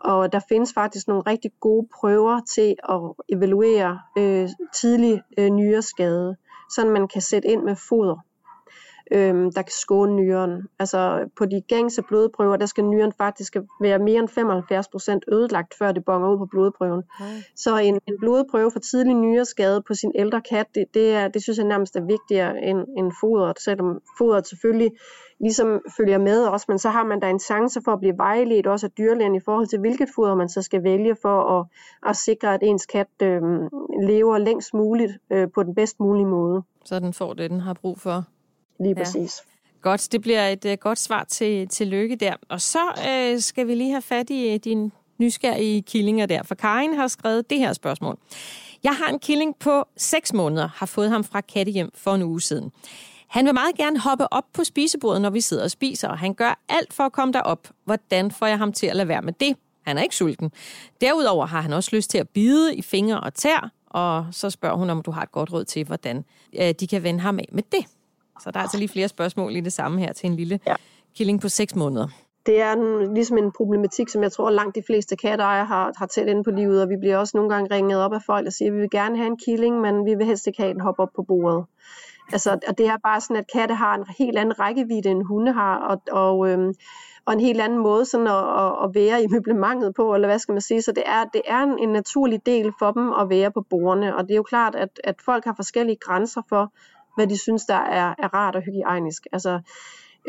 Og 0.00 0.32
der 0.32 0.40
findes 0.48 0.72
faktisk 0.72 1.08
nogle 1.08 1.22
rigtig 1.26 1.50
gode 1.60 1.88
prøver 2.00 2.40
til 2.54 2.76
at 2.88 3.00
evaluere 3.28 4.00
øh, 4.18 4.48
tidlig 4.74 5.22
øh, 5.38 5.48
nyreskade, 5.48 6.36
så 6.70 6.86
man 6.86 7.08
kan 7.08 7.22
sætte 7.22 7.48
ind 7.48 7.62
med 7.62 7.76
foder 7.88 8.27
øhm, 9.10 9.52
der 9.52 9.62
kan 9.62 9.72
skåne 9.72 10.16
nyren. 10.16 10.62
Altså 10.78 11.28
på 11.36 11.44
de 11.44 11.60
gængse 11.68 12.02
blodprøver, 12.02 12.56
der 12.56 12.66
skal 12.66 12.84
nyren 12.84 13.12
faktisk 13.12 13.56
være 13.80 13.98
mere 13.98 14.18
end 14.18 14.28
75% 15.28 15.34
ødelagt, 15.34 15.74
før 15.78 15.92
det 15.92 16.04
bonger 16.04 16.28
ud 16.28 16.38
på 16.38 16.46
blodprøven. 16.46 17.02
Okay. 17.20 17.42
Så 17.56 17.78
en, 17.78 18.00
en 18.06 18.18
blodprøve 18.18 18.70
for 18.70 18.78
tidlig 18.78 19.14
nyreskade 19.14 19.82
på 19.86 19.94
sin 19.94 20.12
ældre 20.14 20.40
kat, 20.40 20.66
det, 20.74 20.84
det, 20.94 21.14
er, 21.14 21.28
det 21.28 21.42
synes 21.42 21.58
jeg 21.58 21.66
nærmest 21.66 21.96
er 21.96 22.04
vigtigere 22.04 22.62
end, 22.62 22.78
end 22.98 23.12
fodret, 23.20 23.60
selvom 23.60 24.00
fodret 24.18 24.46
selvfølgelig 24.46 24.90
ligesom 25.40 25.80
følger 25.96 26.18
med 26.18 26.44
også, 26.44 26.66
men 26.68 26.78
så 26.78 26.90
har 26.90 27.04
man 27.04 27.20
da 27.20 27.30
en 27.30 27.38
chance 27.38 27.80
for 27.84 27.92
at 27.92 28.00
blive 28.00 28.18
vejledt 28.18 28.66
også 28.66 28.86
af 28.86 28.92
dyrlægen 28.98 29.34
i 29.34 29.40
forhold 29.40 29.66
til, 29.66 29.78
hvilket 29.78 30.08
foder 30.14 30.34
man 30.34 30.48
så 30.48 30.62
skal 30.62 30.84
vælge 30.84 31.16
for 31.22 31.58
at, 31.58 31.66
at 32.06 32.16
sikre, 32.16 32.54
at 32.54 32.60
ens 32.62 32.86
kat 32.86 33.08
øh, 33.22 33.42
lever 34.02 34.38
længst 34.38 34.74
muligt 34.74 35.12
øh, 35.30 35.48
på 35.54 35.62
den 35.62 35.74
bedst 35.74 36.00
mulige 36.00 36.26
måde. 36.26 36.62
Så 36.84 37.00
den 37.00 37.12
får 37.12 37.32
det, 37.32 37.50
den 37.50 37.60
har 37.60 37.74
brug 37.74 37.98
for. 37.98 38.24
Lige 38.80 38.94
Ja. 38.96 39.04
præcis. 39.04 39.42
Godt, 39.82 40.08
det 40.12 40.20
bliver 40.22 40.48
et 40.48 40.64
uh, 40.64 40.72
godt 40.72 40.98
svar 40.98 41.24
til, 41.24 41.68
til 41.68 41.86
Lykke 41.86 42.16
der. 42.16 42.34
Og 42.48 42.60
så 42.60 42.78
uh, 43.34 43.40
skal 43.40 43.66
vi 43.66 43.74
lige 43.74 43.90
have 43.90 44.02
fat 44.02 44.30
i 44.30 44.54
uh, 44.54 44.60
din 44.64 44.92
nysgerrige 45.18 45.82
killinger 45.82 46.26
der, 46.26 46.42
for 46.42 46.54
Karin 46.54 46.94
har 46.94 47.06
skrevet 47.08 47.50
det 47.50 47.58
her 47.58 47.72
spørgsmål. 47.72 48.18
Jeg 48.84 48.92
har 48.96 49.06
en 49.08 49.18
killing 49.18 49.56
på 49.56 49.84
6 49.96 50.32
måneder, 50.32 50.68
har 50.74 50.86
fået 50.86 51.10
ham 51.10 51.24
fra 51.24 51.40
kattehjem 51.40 51.90
for 51.94 52.14
en 52.14 52.22
uge 52.22 52.40
siden. 52.40 52.72
Han 53.28 53.44
vil 53.46 53.54
meget 53.54 53.74
gerne 53.76 54.00
hoppe 54.00 54.32
op 54.32 54.44
på 54.52 54.64
spisebordet, 54.64 55.22
når 55.22 55.30
vi 55.30 55.40
sidder 55.40 55.62
og 55.64 55.70
spiser, 55.70 56.08
og 56.08 56.18
han 56.18 56.34
gør 56.34 56.58
alt 56.68 56.92
for 56.92 57.04
at 57.04 57.12
komme 57.12 57.32
derop. 57.32 57.68
Hvordan 57.84 58.30
får 58.30 58.46
jeg 58.46 58.58
ham 58.58 58.72
til 58.72 58.86
at 58.86 58.96
lade 58.96 59.08
være 59.08 59.22
med 59.22 59.32
det? 59.32 59.56
Han 59.86 59.98
er 59.98 60.02
ikke 60.02 60.16
sulten. 60.16 60.50
Derudover 61.00 61.46
har 61.46 61.60
han 61.60 61.72
også 61.72 61.90
lyst 61.96 62.10
til 62.10 62.18
at 62.18 62.28
bide 62.28 62.76
i 62.76 62.82
fingre 62.82 63.20
og 63.20 63.34
tær, 63.34 63.70
og 63.86 64.26
så 64.32 64.50
spørger 64.50 64.76
hun, 64.76 64.90
om 64.90 65.02
du 65.02 65.10
har 65.10 65.22
et 65.22 65.32
godt 65.32 65.52
råd 65.52 65.64
til, 65.64 65.84
hvordan 65.84 66.24
de 66.80 66.86
kan 66.90 67.02
vende 67.02 67.20
ham 67.20 67.38
af 67.38 67.48
med 67.52 67.62
det. 67.72 67.86
Så 68.40 68.50
der 68.50 68.58
er 68.58 68.62
altså 68.62 68.78
lige 68.78 68.88
flere 68.88 69.08
spørgsmål 69.08 69.56
i 69.56 69.60
det 69.60 69.72
samme 69.72 70.00
her 70.00 70.12
til 70.12 70.30
en 70.30 70.36
lille 70.36 70.60
ja. 70.66 70.74
Killing 71.16 71.40
på 71.40 71.48
6 71.48 71.74
måneder. 71.74 72.08
Det 72.46 72.60
er 72.60 72.72
en, 72.72 73.14
ligesom 73.14 73.38
en 73.38 73.52
problematik, 73.52 74.08
som 74.08 74.22
jeg 74.22 74.32
tror 74.32 74.50
langt 74.50 74.74
de 74.74 74.82
fleste 74.86 75.16
katteejere 75.16 75.64
har, 75.64 75.92
har 75.96 76.06
tæt 76.06 76.28
inde 76.28 76.44
på 76.44 76.50
livet, 76.50 76.82
og 76.82 76.88
vi 76.88 76.96
bliver 77.00 77.16
også 77.16 77.36
nogle 77.36 77.50
gange 77.54 77.74
ringet 77.74 77.98
op 77.98 78.12
af 78.12 78.22
folk, 78.26 78.44
der 78.44 78.50
siger, 78.50 78.70
at 78.70 78.74
vi 78.74 78.80
vil 78.80 78.90
gerne 78.90 79.16
have 79.16 79.26
en 79.26 79.38
killing, 79.44 79.80
men 79.80 80.04
vi 80.04 80.14
vil 80.14 80.26
helst 80.26 80.46
ikke 80.46 80.62
have 80.62 80.72
den 80.72 80.80
hoppe 80.80 81.02
op 81.02 81.08
på 81.16 81.22
bordet. 81.22 81.64
Altså, 82.32 82.58
og 82.68 82.78
det 82.78 82.86
er 82.86 82.96
bare 83.02 83.20
sådan, 83.20 83.36
at 83.36 83.44
katte 83.54 83.74
har 83.74 83.94
en 83.94 84.04
helt 84.18 84.38
anden 84.38 84.60
rækkevidde, 84.60 85.08
end 85.08 85.22
hunde 85.22 85.52
har, 85.52 85.76
og, 85.76 86.00
og, 86.10 86.48
øhm, 86.48 86.74
og 87.24 87.32
en 87.32 87.40
helt 87.40 87.60
anden 87.60 87.78
måde 87.78 88.04
sådan 88.04 88.26
at, 88.26 88.44
at, 88.62 88.72
at 88.84 88.90
være 88.94 89.22
i 89.22 89.26
møblementet 89.26 89.94
på, 89.94 90.14
eller 90.14 90.28
hvad 90.28 90.38
skal 90.38 90.52
man 90.52 90.60
sige. 90.60 90.82
Så 90.82 90.92
det 90.92 91.02
er, 91.06 91.24
det 91.24 91.42
er 91.44 91.62
en, 91.62 91.78
en 91.78 91.88
naturlig 91.88 92.46
del 92.46 92.72
for 92.78 92.90
dem 92.90 93.12
at 93.12 93.28
være 93.28 93.50
på 93.50 93.60
bordene, 93.70 94.16
og 94.16 94.22
det 94.22 94.30
er 94.30 94.36
jo 94.36 94.42
klart, 94.42 94.74
at, 94.74 95.00
at 95.04 95.14
folk 95.24 95.44
har 95.44 95.54
forskellige 95.54 95.98
grænser 96.00 96.42
for, 96.48 96.72
hvad 97.18 97.26
de 97.26 97.38
synes, 97.38 97.64
der 97.64 97.74
er, 97.74 98.14
er 98.18 98.34
rart 98.34 98.56
og 98.56 98.62
hygiejnisk. 98.62 99.26
Altså, 99.32 99.60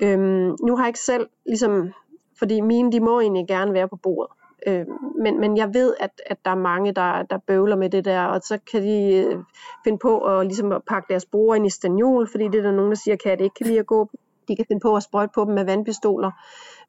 øhm, 0.01 0.55
nu 0.65 0.75
har 0.75 0.83
jeg 0.83 0.89
ikke 0.89 0.99
selv, 0.99 1.27
ligesom, 1.45 1.93
fordi 2.39 2.61
mine, 2.61 2.91
de 2.91 2.99
må 2.99 3.19
egentlig 3.19 3.47
gerne 3.47 3.73
være 3.73 3.87
på 3.87 3.95
bordet. 3.95 4.31
Øh, 4.67 4.85
men, 5.21 5.39
men 5.39 5.57
jeg 5.57 5.73
ved, 5.73 5.93
at, 5.99 6.21
at 6.25 6.37
der 6.45 6.51
er 6.51 6.55
mange, 6.55 6.91
der, 6.91 7.23
der 7.23 7.37
bøvler 7.37 7.75
med 7.75 7.89
det 7.89 8.05
der, 8.05 8.23
og 8.23 8.41
så 8.41 8.59
kan 8.71 8.83
de 8.83 9.15
øh, 9.15 9.39
finde 9.83 9.97
på 9.97 10.19
at, 10.19 10.45
ligesom 10.45 10.71
at 10.71 10.81
pakke 10.87 11.07
deres 11.09 11.25
bruger 11.25 11.55
ind 11.55 11.65
i 11.65 11.69
staniol, 11.69 12.27
fordi 12.31 12.43
det 12.43 12.55
er 12.55 12.61
der 12.61 12.71
nogen, 12.71 12.91
der 12.91 12.97
siger, 12.97 13.15
at 13.25 13.39
det 13.39 13.45
ikke 13.45 13.53
kan 13.53 13.67
lide 13.67 13.79
at 13.79 13.87
gå. 13.87 14.09
De 14.47 14.55
kan 14.55 14.65
finde 14.67 14.79
på 14.79 14.95
at 14.95 15.03
sprøjte 15.03 15.31
på 15.35 15.45
dem 15.45 15.53
med 15.53 15.65
vandpistoler, 15.65 16.31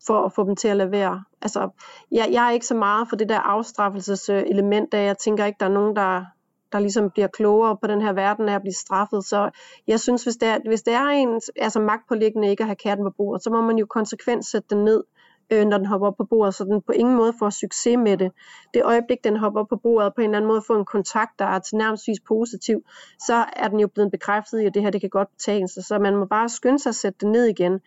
for 0.07 0.25
at 0.25 0.33
få 0.33 0.45
dem 0.45 0.57
til 0.57 0.69
at 0.69 0.77
lade 0.77 0.91
være. 0.91 1.25
Altså, 1.43 1.69
jeg, 2.11 2.29
jeg 2.33 2.47
er 2.47 2.51
ikke 2.51 2.67
så 2.67 2.75
meget 2.75 3.09
for 3.09 3.17
det 3.17 3.29
der 3.29 3.39
afstraffelseselement, 3.39 4.93
da 4.93 5.03
jeg 5.03 5.19
tænker 5.19 5.45
ikke, 5.45 5.57
der 5.61 5.67
er 5.67 5.71
nogen, 5.71 5.97
der, 5.97 6.25
der 6.73 6.79
ligesom 6.79 7.11
bliver 7.11 7.29
klogere 7.29 7.77
på 7.77 7.87
den 7.87 8.01
her 8.01 8.13
verden 8.13 8.49
af 8.49 8.55
at 8.55 8.63
blive 8.63 8.75
straffet. 8.75 9.25
Så 9.25 9.51
jeg 9.87 10.01
synes, 10.01 10.25
hvis 10.25 10.37
det 10.37 10.49
er, 10.49 10.59
hvis 10.67 10.83
det 10.83 10.95
er 10.95 11.07
en 11.07 11.41
altså 11.57 11.81
magtpåliggende 11.81 12.49
ikke 12.49 12.63
at 12.63 12.67
have 12.67 12.77
katten 12.77 13.07
på 13.07 13.11
bordet, 13.17 13.45
så 13.45 13.51
må 13.51 13.61
man 13.61 13.79
jo 13.79 13.87
konsekvent 13.87 14.47
sætte 14.47 14.69
den 14.71 14.85
ned, 14.85 15.05
øh, 15.51 15.65
når 15.65 15.77
den 15.77 15.87
hopper 15.87 16.07
op 16.07 16.17
på 16.17 16.25
bordet, 16.25 16.55
så 16.55 16.65
den 16.65 16.83
på 16.83 16.93
ingen 16.93 17.17
måde 17.17 17.33
får 17.39 17.51
succes 17.51 17.97
med 17.99 18.17
det. 18.17 18.33
Det 18.75 18.83
øjeblik, 18.85 19.25
den 19.25 19.37
hopper 19.37 19.61
op 19.61 19.69
på 19.69 19.77
bordet, 19.77 20.15
på 20.15 20.21
en 20.21 20.25
eller 20.25 20.37
anden 20.37 20.49
måde 20.49 20.63
får 20.67 20.77
en 20.77 20.85
kontakt, 20.85 21.39
der 21.39 21.45
er 21.45 21.59
tilnærmelsesvis 21.59 22.21
positiv, 22.29 22.83
så 23.19 23.45
er 23.57 23.69
den 23.69 23.81
jo 23.81 23.89
blevet 23.89 24.11
bekræftet 24.11 24.61
i, 24.61 24.67
at 24.67 24.75
det 24.75 24.83
her 24.83 24.91
det 24.91 25.01
kan 25.01 25.11
godt 25.11 25.29
betale 25.31 25.69
sig. 25.69 25.85
Så 25.85 25.99
man 25.99 26.17
må 26.17 26.25
bare 26.25 26.49
skynde 26.49 26.79
sig 26.79 26.91
at 26.91 26.95
sætte 26.95 27.19
den 27.21 27.33
ned 27.33 27.45
igen. 27.45 27.81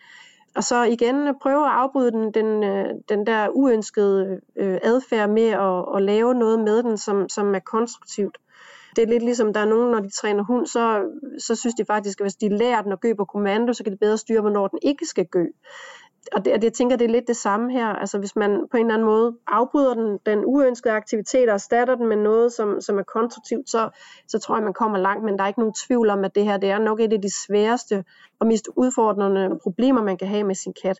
Og 0.55 0.63
så 0.63 0.83
igen 0.83 1.35
prøve 1.41 1.65
at 1.65 1.71
afbryde 1.71 2.11
den, 2.11 2.31
den, 2.33 2.63
øh, 2.63 2.85
den 3.09 3.27
der 3.27 3.49
uønskede 3.49 4.39
øh, 4.55 4.79
adfærd 4.83 5.29
med 5.29 5.47
at, 5.47 5.85
at 5.95 6.01
lave 6.01 6.33
noget 6.33 6.59
med 6.59 6.83
den, 6.83 6.97
som, 6.97 7.29
som 7.29 7.55
er 7.55 7.59
konstruktivt. 7.59 8.37
Det 8.95 9.03
er 9.03 9.07
lidt 9.07 9.23
ligesom, 9.23 9.53
der 9.53 9.59
er 9.59 9.65
nogen, 9.65 9.91
når 9.91 9.99
de 9.99 10.09
træner 10.09 10.43
hund, 10.43 10.67
så, 10.67 11.03
så 11.39 11.55
synes 11.55 11.75
de 11.75 11.85
faktisk, 11.85 12.21
at 12.21 12.23
hvis 12.23 12.35
de 12.35 12.57
lærer 12.57 12.81
den 12.81 12.91
at 12.91 13.01
gø 13.01 13.13
på 13.13 13.25
kommando, 13.25 13.73
så 13.73 13.83
kan 13.83 13.93
de 13.93 13.97
bedre 13.97 14.17
styre, 14.17 14.41
hvornår 14.41 14.67
den 14.67 14.79
ikke 14.81 15.05
skal 15.05 15.25
gø. 15.25 15.45
Og 16.31 16.45
det, 16.45 16.53
og 16.53 16.61
det, 16.61 16.63
jeg 16.63 16.73
tænker, 16.73 16.95
det 16.95 17.05
er 17.05 17.09
lidt 17.09 17.27
det 17.27 17.37
samme 17.37 17.71
her. 17.71 17.87
Altså 17.87 18.19
hvis 18.19 18.35
man 18.35 18.67
på 18.71 18.77
en 18.77 18.85
eller 18.85 18.93
anden 18.93 19.05
måde 19.05 19.37
afbryder 19.47 19.93
den, 19.93 20.19
den 20.25 20.45
uønskede 20.45 20.93
aktivitet 20.93 21.49
og 21.49 21.53
erstatter 21.53 21.95
den 21.95 22.07
med 22.07 22.17
noget, 22.17 22.53
som, 22.53 22.81
som 22.81 22.99
er 22.99 23.03
konstruktivt, 23.03 23.69
så, 23.69 23.89
så 24.27 24.39
tror 24.39 24.55
jeg, 24.55 24.63
man 24.63 24.73
kommer 24.73 24.97
langt. 24.97 25.23
Men 25.23 25.37
der 25.37 25.43
er 25.43 25.47
ikke 25.47 25.59
nogen 25.59 25.73
tvivl 25.87 26.09
om, 26.09 26.23
at 26.25 26.35
det 26.35 26.45
her 26.45 26.57
det 26.57 26.69
er 26.69 26.79
nok 26.79 26.99
et 26.99 27.13
af 27.13 27.21
de 27.21 27.31
sværeste 27.47 28.05
og 28.39 28.47
mest 28.47 28.69
udfordrende 28.75 29.59
problemer, 29.63 30.03
man 30.03 30.17
kan 30.17 30.27
have 30.27 30.43
med 30.43 30.55
sin 30.55 30.73
kat. 30.83 30.99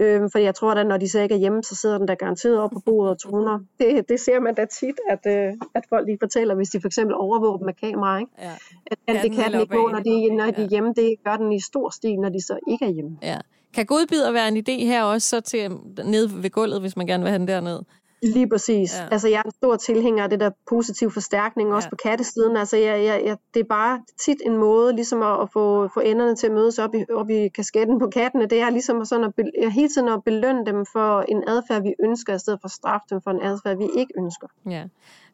Øhm, 0.00 0.30
for 0.30 0.38
jeg 0.38 0.54
tror, 0.54 0.72
at 0.72 0.86
når 0.86 0.96
de 0.96 1.08
så 1.08 1.20
ikke 1.20 1.34
er 1.34 1.38
hjemme, 1.38 1.62
så 1.62 1.76
sidder 1.76 1.98
den 1.98 2.08
der 2.08 2.14
garanteret 2.14 2.58
op 2.58 2.70
på 2.70 2.80
bordet 2.86 3.10
og 3.10 3.18
toner. 3.18 3.58
Det, 3.80 4.08
det 4.08 4.20
ser 4.20 4.40
man 4.40 4.54
da 4.54 4.64
tit, 4.64 4.94
at, 5.10 5.20
øh, 5.26 5.52
at 5.74 5.84
folk 5.88 6.06
lige 6.06 6.18
fortæller, 6.20 6.54
hvis 6.54 6.68
de 6.68 6.80
for 6.80 6.88
eksempel 6.88 7.16
overvåger 7.16 7.56
dem 7.56 7.64
med 7.66 7.74
kamera. 7.74 8.18
Ikke? 8.18 8.32
Ja. 8.38 8.52
At 8.86 8.98
alt 9.06 9.22
det 9.22 9.32
kan 9.32 9.52
den 9.52 9.60
ikke 9.60 9.76
gå, 9.76 9.88
når 9.88 10.00
de, 10.00 10.36
når 10.36 10.50
de 10.50 10.62
er 10.62 10.68
hjemme. 10.68 10.94
Det 10.96 11.14
gør 11.24 11.36
den 11.36 11.52
i 11.52 11.60
stor 11.60 11.90
stil, 11.90 12.16
når 12.20 12.28
de 12.28 12.42
så 12.42 12.58
ikke 12.68 12.84
er 12.84 12.90
hjemme. 12.90 13.18
ja. 13.22 13.38
Kan 13.74 13.86
godbider 13.86 14.32
være 14.32 14.48
en 14.48 14.56
idé 14.56 14.84
her 14.84 15.02
også 15.02 15.28
så 15.28 15.40
til 15.40 15.70
ned 16.04 16.28
ved 16.28 16.50
gulvet, 16.50 16.80
hvis 16.80 16.96
man 16.96 17.06
gerne 17.06 17.22
vil 17.22 17.30
have 17.30 17.38
den 17.38 17.48
derned? 17.48 17.80
Lige 18.22 18.48
præcis. 18.48 18.94
Ja. 18.94 19.08
Altså, 19.10 19.28
jeg 19.28 19.38
er 19.38 19.42
en 19.42 19.50
stor 19.50 19.76
tilhænger 19.76 20.22
af 20.24 20.30
det 20.30 20.40
der 20.40 20.50
positive 20.68 21.10
forstærkning, 21.10 21.72
også 21.74 21.86
Ja. 21.86 21.90
på 21.90 21.96
kattesiden. 21.96 22.56
Altså, 22.56 22.76
jeg, 22.76 23.04
jeg, 23.04 23.22
jeg, 23.24 23.36
det 23.54 23.60
er 23.60 23.64
bare 23.64 24.00
tit 24.24 24.36
en 24.46 24.56
måde 24.56 24.94
ligesom 24.94 25.22
at, 25.22 25.40
at 25.42 25.48
få, 25.52 25.88
få 25.94 26.00
enderne 26.00 26.36
til 26.36 26.46
at 26.46 26.52
mødes 26.52 26.78
op 26.78 26.94
i, 26.94 27.04
op 27.14 27.30
i 27.30 27.48
kasketten 27.48 27.98
på 27.98 28.06
kattene. 28.14 28.46
Det 28.46 28.60
er 28.60 28.70
ligesom 28.70 29.04
sådan 29.04 29.24
at, 29.24 29.34
be- 29.34 29.50
jeg 29.60 29.70
hele 29.72 29.88
tiden 29.88 30.08
at 30.08 30.24
belønne 30.24 30.66
dem 30.66 30.86
for 30.92 31.20
en 31.28 31.42
adfærd, 31.48 31.82
vi 31.82 31.94
ønsker, 32.04 32.34
i 32.34 32.38
stedet 32.38 32.58
for 32.62 32.66
at 32.68 32.72
straffe 32.72 33.06
dem 33.10 33.20
for 33.22 33.30
en 33.30 33.42
adfærd, 33.42 33.76
vi 33.76 33.88
ikke 33.96 34.12
ønsker. 34.18 34.46
Ja. 34.70 34.84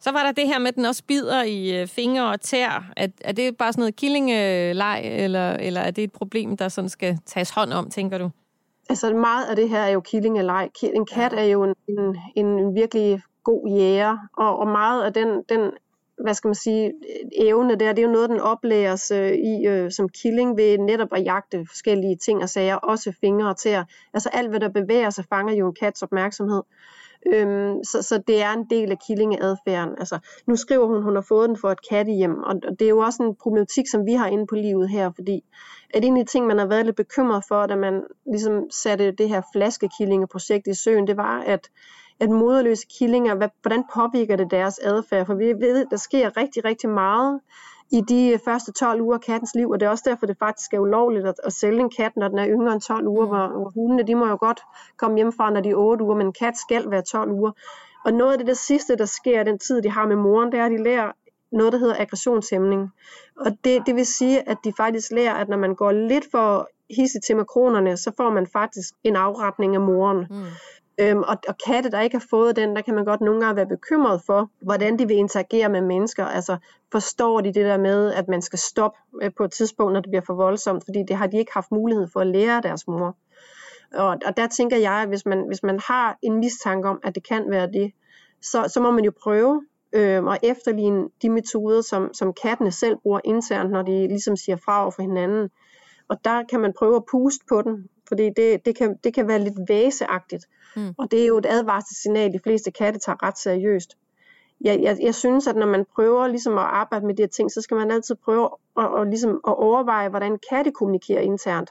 Så 0.01 0.13
var 0.13 0.23
der 0.23 0.33
det 0.33 0.47
her 0.47 0.59
med, 0.59 0.69
at 0.69 0.75
den 0.77 0.85
også 0.85 1.03
bider 1.09 1.43
i 1.43 1.81
øh, 1.81 1.87
fingre 1.87 2.31
og 2.31 2.41
tær. 2.41 2.93
Er, 2.97 3.07
er 3.21 3.33
det 3.33 3.57
bare 3.57 3.73
sådan 3.73 3.81
noget 3.81 3.97
killingeleg, 3.97 5.01
eller, 5.05 5.53
eller 5.53 5.81
er 5.81 5.91
det 5.91 6.05
et 6.05 6.13
problem, 6.13 6.57
der 6.57 6.69
sådan 6.69 6.89
skal 6.89 7.19
tages 7.27 7.51
hånd 7.51 7.73
om, 7.73 7.91
tænker 7.91 8.19
du? 8.19 8.31
Altså 8.89 9.15
meget 9.15 9.47
af 9.47 9.57
det 9.57 9.69
her 9.69 9.81
er 9.81 9.91
jo 9.91 10.01
killing 10.01 10.39
ej. 10.39 10.71
En 10.83 11.07
kat 11.07 11.33
er 11.33 11.45
jo 11.45 11.65
en, 11.65 11.75
en, 11.89 12.17
en 12.37 12.75
virkelig 12.75 13.23
god 13.45 13.69
jæger, 13.69 14.19
og, 14.37 14.59
og 14.59 14.67
meget 14.69 15.03
af 15.05 15.13
den, 15.13 15.43
den 15.49 15.71
hvad 16.23 16.35
skal 16.35 16.49
man 16.49 16.55
sige, 16.55 16.93
evne 17.33 17.77
der, 17.77 17.93
det 17.93 17.99
er 17.99 18.07
jo 18.07 18.13
noget, 18.13 18.31
den 18.31 18.41
oplæres 18.41 19.11
øh, 19.11 19.33
i 19.33 19.67
øh, 19.67 19.91
som 19.91 20.09
killing 20.09 20.57
ved 20.57 20.79
netop 20.79 21.09
at 21.13 21.25
jagte 21.25 21.67
forskellige 21.67 22.17
ting 22.17 22.43
og 22.43 22.49
sager, 22.49 22.77
også 22.77 23.13
fingre 23.21 23.49
og 23.49 23.57
tæer. 23.57 23.85
Altså 24.15 24.29
alt, 24.33 24.49
hvad 24.49 24.61
der 24.61 24.69
bevæger 24.69 25.11
sig, 25.11 25.25
fanger 25.25 25.55
jo 25.55 25.67
en 25.69 25.75
kats 25.81 26.03
opmærksomhed. 26.03 26.63
Øhm, 27.33 27.85
så, 27.85 28.03
så 28.03 28.23
det 28.27 28.43
er 28.43 28.53
en 28.53 28.67
del 28.71 28.91
af 28.91 28.99
killingeadfærden. 29.07 29.95
Altså, 29.99 30.19
nu 30.47 30.57
skriver 30.57 30.87
hun, 30.87 31.03
hun 31.03 31.15
har 31.15 31.25
fået 31.29 31.49
den 31.49 31.57
for 31.57 31.71
et 31.71 31.89
kattehjem, 31.89 32.43
og 32.43 32.55
det 32.79 32.83
er 32.83 32.89
jo 32.89 32.99
også 32.99 33.23
en 33.23 33.35
problematik, 33.35 33.89
som 33.89 34.07
vi 34.07 34.13
har 34.13 34.27
inde 34.27 34.47
på 34.47 34.55
livet 34.55 34.89
her, 34.89 35.11
fordi 35.15 35.45
at 35.95 36.05
en 36.05 36.17
af 36.17 36.25
de 36.27 36.31
ting, 36.31 36.47
man 36.47 36.59
har 36.59 36.67
været 36.67 36.85
lidt 36.85 36.97
bekymret 36.97 37.45
for, 37.49 37.67
da 37.67 37.77
man 37.77 38.03
ligesom 38.33 38.71
satte 38.71 39.11
det 39.11 39.29
her 39.29 39.43
flaskekillingeprojekt 39.53 40.67
i 40.67 40.75
søen, 40.75 41.07
det 41.07 41.17
var, 41.17 41.41
at 41.41 41.71
at 42.21 42.31
moderløse 42.31 42.87
killinger, 42.99 43.35
hvad, 43.35 43.49
hvordan 43.63 43.85
påvirker 43.95 44.37
det 44.37 44.51
deres 44.51 44.79
adfærd? 44.79 45.27
For 45.27 45.35
vi 45.35 45.45
ved, 45.45 45.87
der 45.91 45.97
sker 45.97 46.37
rigtig, 46.37 46.65
rigtig 46.65 46.91
meget 46.91 47.41
i 47.91 48.01
de 48.01 48.39
første 48.45 48.73
12 48.73 49.01
uger 49.01 49.15
af 49.15 49.21
kattens 49.21 49.55
liv, 49.55 49.71
og 49.71 49.81
det 49.81 49.87
er 49.87 49.91
også 49.91 50.05
derfor, 50.07 50.27
det 50.27 50.37
faktisk 50.39 50.75
er 50.75 50.79
ulovligt 50.79 51.27
at, 51.27 51.35
at 51.45 51.53
sælge 51.53 51.81
en 51.81 51.91
kat, 51.91 52.17
når 52.17 52.29
den 52.29 52.39
er 52.39 52.49
yngre 52.49 52.73
end 52.73 52.81
12 52.81 53.07
uger, 53.07 53.27
hvor, 53.27 53.47
hvor 53.47 53.71
hundene, 53.75 54.03
de 54.03 54.15
må 54.15 54.27
jo 54.27 54.37
godt 54.41 54.61
komme 54.97 55.17
hjem 55.17 55.33
fra, 55.33 55.51
når 55.51 55.61
de 55.61 55.71
er 55.71 55.77
8 55.77 56.05
uger, 56.05 56.15
men 56.15 56.27
en 56.27 56.33
kat 56.33 56.57
skal 56.57 56.91
være 56.91 57.03
12 57.03 57.31
uger. 57.31 57.53
Og 58.05 58.13
noget 58.13 58.33
af 58.33 58.39
det, 58.39 58.47
det 58.47 58.59
sidste, 58.59 58.97
der 58.97 59.05
sker 59.05 59.43
den 59.43 59.59
tid, 59.59 59.83
de 59.83 59.91
har 59.91 60.07
med 60.07 60.17
moren, 60.17 60.53
det 60.53 60.61
er, 60.61 60.65
at 60.65 60.71
de 60.71 60.83
lærer 60.83 61.13
noget, 61.53 61.73
der 61.73 61.79
hedder 61.79 61.97
aggressionshæmning. 61.99 62.91
Og 63.37 63.57
det, 63.65 63.83
det 63.87 63.95
vil 63.95 64.07
sige, 64.07 64.49
at 64.49 64.57
de 64.65 64.73
faktisk 64.77 65.13
lærer, 65.13 65.35
at 65.35 65.49
når 65.49 65.57
man 65.57 65.75
går 65.75 65.93
lidt 65.93 66.25
for 66.31 66.69
hisse 66.91 67.21
til 67.21 67.37
makronerne, 67.37 67.97
så 67.97 68.13
får 68.17 68.31
man 68.31 68.47
faktisk 68.47 68.95
en 69.05 69.17
afretning 69.17 69.75
af 69.75 69.81
moren. 69.81 70.27
Mm. 70.31 70.45
Øhm, 70.99 71.19
og, 71.19 71.37
og 71.49 71.55
katte, 71.67 71.91
der 71.91 72.01
ikke 72.01 72.17
har 72.17 72.27
fået 72.31 72.57
den, 72.57 72.77
der 72.77 72.83
kan 72.83 72.95
man 72.95 73.05
godt 73.05 73.21
nogle 73.21 73.41
gange 73.41 73.57
være 73.57 73.67
bekymret 73.67 74.23
for, 74.27 74.51
hvordan 74.61 74.99
de 74.99 75.09
vil 75.09 75.17
interagere 75.17 75.69
med 75.69 75.81
mennesker. 75.81 76.25
Altså 76.25 76.57
forstår 76.93 77.41
de 77.41 77.47
det 77.47 77.65
der 77.65 77.79
med, 77.79 78.13
at 78.13 78.29
man 78.29 78.43
skal 78.43 78.59
stoppe 78.59 78.99
øh, 79.23 79.31
på 79.37 79.45
et 79.45 79.53
tidspunkt, 79.53 79.93
når 79.93 80.01
det 80.01 80.11
bliver 80.11 80.23
for 80.27 80.35
voldsomt, 80.35 80.85
fordi 80.85 81.03
det 81.09 81.17
har 81.17 81.27
de 81.27 81.39
ikke 81.39 81.53
haft 81.55 81.73
mulighed 81.73 82.07
for 82.13 82.21
at 82.21 82.27
lære 82.27 82.61
deres 82.63 82.87
mor. 82.87 83.17
Og, 83.95 84.19
og 84.27 84.37
der 84.37 84.47
tænker 84.47 84.77
jeg, 84.77 84.93
at 84.93 85.09
hvis 85.09 85.27
man, 85.27 85.45
hvis 85.47 85.63
man 85.63 85.81
har 85.89 86.19
en 86.23 86.35
mistanke 86.35 86.89
om, 86.89 87.01
at 87.03 87.15
det 87.15 87.29
kan 87.29 87.51
være 87.51 87.73
det, 87.73 87.93
så, 88.43 88.69
så 88.69 88.81
må 88.81 88.91
man 88.91 89.05
jo 89.05 89.13
prøve 89.23 89.63
øh, 89.93 90.25
at 90.33 90.39
efterligne 90.43 91.09
de 91.23 91.31
metoder, 91.31 91.81
som, 91.81 92.15
som 92.15 92.33
kattene 92.43 92.71
selv 92.71 92.97
bruger 93.03 93.21
internt, 93.25 93.71
når 93.71 93.83
de 93.83 94.09
ligesom 94.09 94.37
siger 94.37 94.57
fra 94.57 94.83
over 94.83 94.91
for 94.91 95.03
hinanden. 95.03 95.51
Og 96.09 96.25
der 96.25 96.43
kan 96.51 96.61
man 96.61 96.73
prøve 96.79 96.97
at 96.97 97.05
puste 97.11 97.45
på 97.49 97.63
den, 97.63 97.89
fordi 98.09 98.31
det, 98.37 98.67
det, 98.67 98.77
kan, 98.77 98.97
det 99.05 99.15
kan 99.15 99.29
være 99.29 99.39
lidt 99.39 99.59
væseagtigt. 99.69 100.47
Mm. 100.77 100.95
Og 100.99 101.11
det 101.11 101.23
er 101.23 101.27
jo 101.27 101.39
et 101.39 101.47
advarselssignal, 101.49 102.33
de 102.33 102.39
fleste 102.39 102.71
katte 102.71 102.99
tager 102.99 103.23
ret 103.23 103.39
seriøst. 103.39 103.97
Jeg, 104.61 104.81
jeg, 104.83 104.99
jeg 105.01 105.15
synes, 105.15 105.47
at 105.47 105.57
når 105.57 105.67
man 105.67 105.85
prøver 105.95 106.27
ligesom 106.27 106.59
at 106.59 106.65
arbejde 106.65 107.07
med 107.07 107.15
de 107.15 107.23
her 107.23 107.29
ting, 107.29 107.53
så 107.53 107.61
skal 107.61 107.77
man 107.77 107.91
altid 107.91 108.15
prøve 108.15 108.51
at, 108.77 109.01
at, 109.01 109.09
ligesom 109.09 109.41
at 109.47 109.55
overveje, 109.57 110.09
hvordan 110.09 110.39
katte 110.51 110.71
kommunikerer 110.71 111.21
internt. 111.21 111.71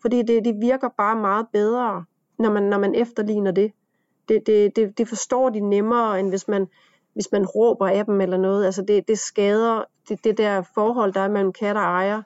Fordi 0.00 0.22
det, 0.22 0.44
det 0.44 0.60
virker 0.60 0.88
bare 0.88 1.16
meget 1.16 1.46
bedre, 1.52 2.04
når 2.38 2.50
man, 2.50 2.62
når 2.62 2.78
man 2.78 2.94
efterligner 2.94 3.50
det. 3.50 3.72
Det, 4.28 4.46
det, 4.46 4.76
det. 4.76 4.98
det 4.98 5.08
forstår 5.08 5.50
de 5.50 5.60
nemmere, 5.60 6.20
end 6.20 6.28
hvis 6.28 6.48
man, 6.48 6.68
hvis 7.14 7.32
man 7.32 7.46
råber 7.46 7.86
af 7.86 8.04
dem 8.04 8.20
eller 8.20 8.36
noget. 8.36 8.64
Altså 8.64 8.82
det, 8.82 9.08
det 9.08 9.18
skader 9.18 9.84
det, 10.08 10.24
det 10.24 10.38
der 10.38 10.62
forhold, 10.74 11.12
der 11.12 11.20
er 11.20 11.28
mellem 11.28 11.52
kat 11.52 11.76
og 11.76 11.82
ejer 11.82 12.22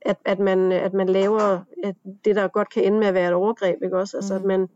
at, 0.00 0.16
at, 0.24 0.38
man, 0.38 0.72
at 0.72 0.92
man 0.92 1.08
laver 1.08 1.60
at 1.84 1.94
det, 2.24 2.36
der 2.36 2.48
godt 2.48 2.70
kan 2.70 2.84
ende 2.84 2.98
med 2.98 3.06
at 3.06 3.14
være 3.14 3.28
et 3.28 3.34
overgreb. 3.34 3.82
Ikke 3.82 3.98
også? 3.98 4.16
Altså, 4.16 4.34
mm. 4.34 4.40
at, 4.40 4.46
man, 4.46 4.68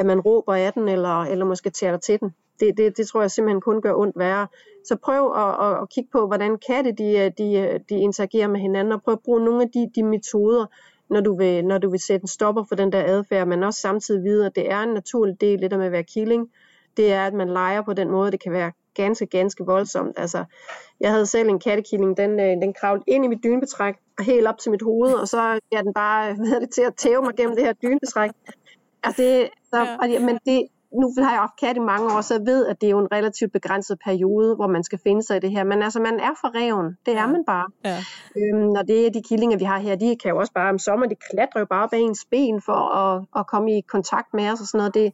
at 0.00 0.06
man 0.06 0.20
råber 0.20 0.54
af 0.54 0.72
den, 0.72 0.88
eller, 0.88 1.22
eller 1.22 1.44
måske 1.44 1.70
tager 1.70 1.96
til 1.96 2.20
den. 2.20 2.34
Det, 2.60 2.76
det, 2.76 2.96
det 2.96 3.08
tror 3.08 3.20
jeg 3.20 3.30
simpelthen 3.30 3.60
kun 3.60 3.80
gør 3.80 3.94
ondt 3.94 4.18
værre. 4.18 4.46
Så 4.84 4.96
prøv 4.96 5.32
at, 5.36 5.66
at, 5.66 5.82
at 5.82 5.88
kigge 5.88 6.10
på, 6.12 6.26
hvordan 6.26 6.58
katte 6.66 6.92
de, 6.92 7.32
de, 7.38 7.78
de 7.88 7.94
interagerer 7.94 8.48
med 8.48 8.60
hinanden, 8.60 8.92
og 8.92 9.02
prøv 9.02 9.12
at 9.12 9.20
bruge 9.24 9.44
nogle 9.44 9.62
af 9.62 9.68
de, 9.74 9.90
de 9.94 10.02
metoder, 10.02 10.66
når 11.10 11.20
du, 11.20 11.36
vil, 11.36 11.64
når 11.64 11.78
du 11.78 11.90
vil 11.90 12.00
sætte 12.00 12.24
en 12.24 12.28
stopper 12.28 12.64
for 12.68 12.74
den 12.74 12.92
der 12.92 13.04
adfærd, 13.06 13.46
men 13.46 13.62
også 13.62 13.80
samtidig 13.80 14.24
vide, 14.24 14.46
at 14.46 14.56
det 14.56 14.70
er 14.70 14.80
en 14.80 14.94
naturlig 14.94 15.40
del, 15.40 15.62
det 15.62 15.70
der 15.70 15.76
med 15.76 15.86
at 15.86 15.92
være 15.92 16.02
killing, 16.02 16.50
det 16.96 17.12
er, 17.12 17.26
at 17.26 17.34
man 17.34 17.48
leger 17.48 17.82
på 17.82 17.92
den 17.92 18.10
måde, 18.10 18.30
det 18.30 18.42
kan 18.42 18.52
være 18.52 18.72
ganske, 18.94 19.26
ganske 19.26 19.64
voldsomt. 19.64 20.18
Altså, 20.18 20.44
jeg 21.00 21.10
havde 21.10 21.26
selv 21.26 21.48
en 21.48 21.60
kattekilling, 21.60 22.16
den, 22.16 22.40
øh, 22.40 22.46
den 22.46 22.74
kravlede 22.80 23.04
ind 23.06 23.24
i 23.24 23.28
mit 23.28 23.42
dynebetræk, 23.44 23.94
helt 24.20 24.46
op 24.46 24.58
til 24.58 24.70
mit 24.70 24.82
hoved, 24.82 25.12
og 25.12 25.28
så 25.28 25.40
er 25.72 25.82
den 25.82 25.94
bare 25.94 26.34
hvad 26.48 26.60
det, 26.60 26.70
til 26.70 26.82
at 26.82 26.94
tæve 26.94 27.22
mig 27.22 27.34
gennem 27.36 27.56
det 27.56 27.64
her 27.64 27.72
dynebetræk. 27.72 28.30
Altså, 29.02 29.22
det, 29.22 29.48
så, 29.70 29.96
ja. 30.02 30.20
men 30.20 30.38
det, 30.46 30.66
nu 30.92 31.14
har 31.18 31.30
jeg 31.30 31.40
haft 31.40 31.60
kat 31.60 31.76
i 31.76 31.80
mange 31.80 32.14
år, 32.14 32.20
så 32.20 32.34
jeg 32.34 32.46
ved, 32.46 32.66
at 32.66 32.80
det 32.80 32.86
er 32.86 32.90
jo 32.90 32.98
en 32.98 33.12
relativt 33.12 33.52
begrænset 33.52 33.98
periode, 34.04 34.54
hvor 34.54 34.66
man 34.66 34.84
skal 34.84 34.98
finde 35.02 35.22
sig 35.22 35.36
i 35.36 35.40
det 35.40 35.50
her. 35.50 35.64
Men 35.64 35.82
altså, 35.82 36.00
man 36.00 36.20
er 36.20 36.34
for 36.40 36.50
reven. 36.54 36.96
Det 37.06 37.14
er 37.16 37.26
man 37.26 37.44
bare. 37.46 37.66
Ja. 37.84 37.98
Øhm, 38.36 38.66
når 38.68 38.82
det 38.82 39.06
er 39.06 39.10
de 39.10 39.22
killinger, 39.28 39.58
vi 39.58 39.64
har 39.64 39.78
her, 39.78 39.96
de 39.96 40.16
kan 40.22 40.30
jo 40.30 40.38
også 40.38 40.52
bare 40.52 40.70
om 40.70 40.78
sommer, 40.78 41.06
de 41.06 41.16
klatrer 41.30 41.60
jo 41.60 41.66
bare 41.66 41.88
bag 41.88 42.00
ens 42.00 42.26
ben 42.30 42.62
for 42.62 42.96
at, 43.02 43.24
at 43.36 43.46
komme 43.46 43.78
i 43.78 43.80
kontakt 43.80 44.34
med 44.34 44.50
os 44.50 44.60
og 44.60 44.66
sådan 44.66 44.78
noget. 44.78 44.94
Det, 44.94 45.12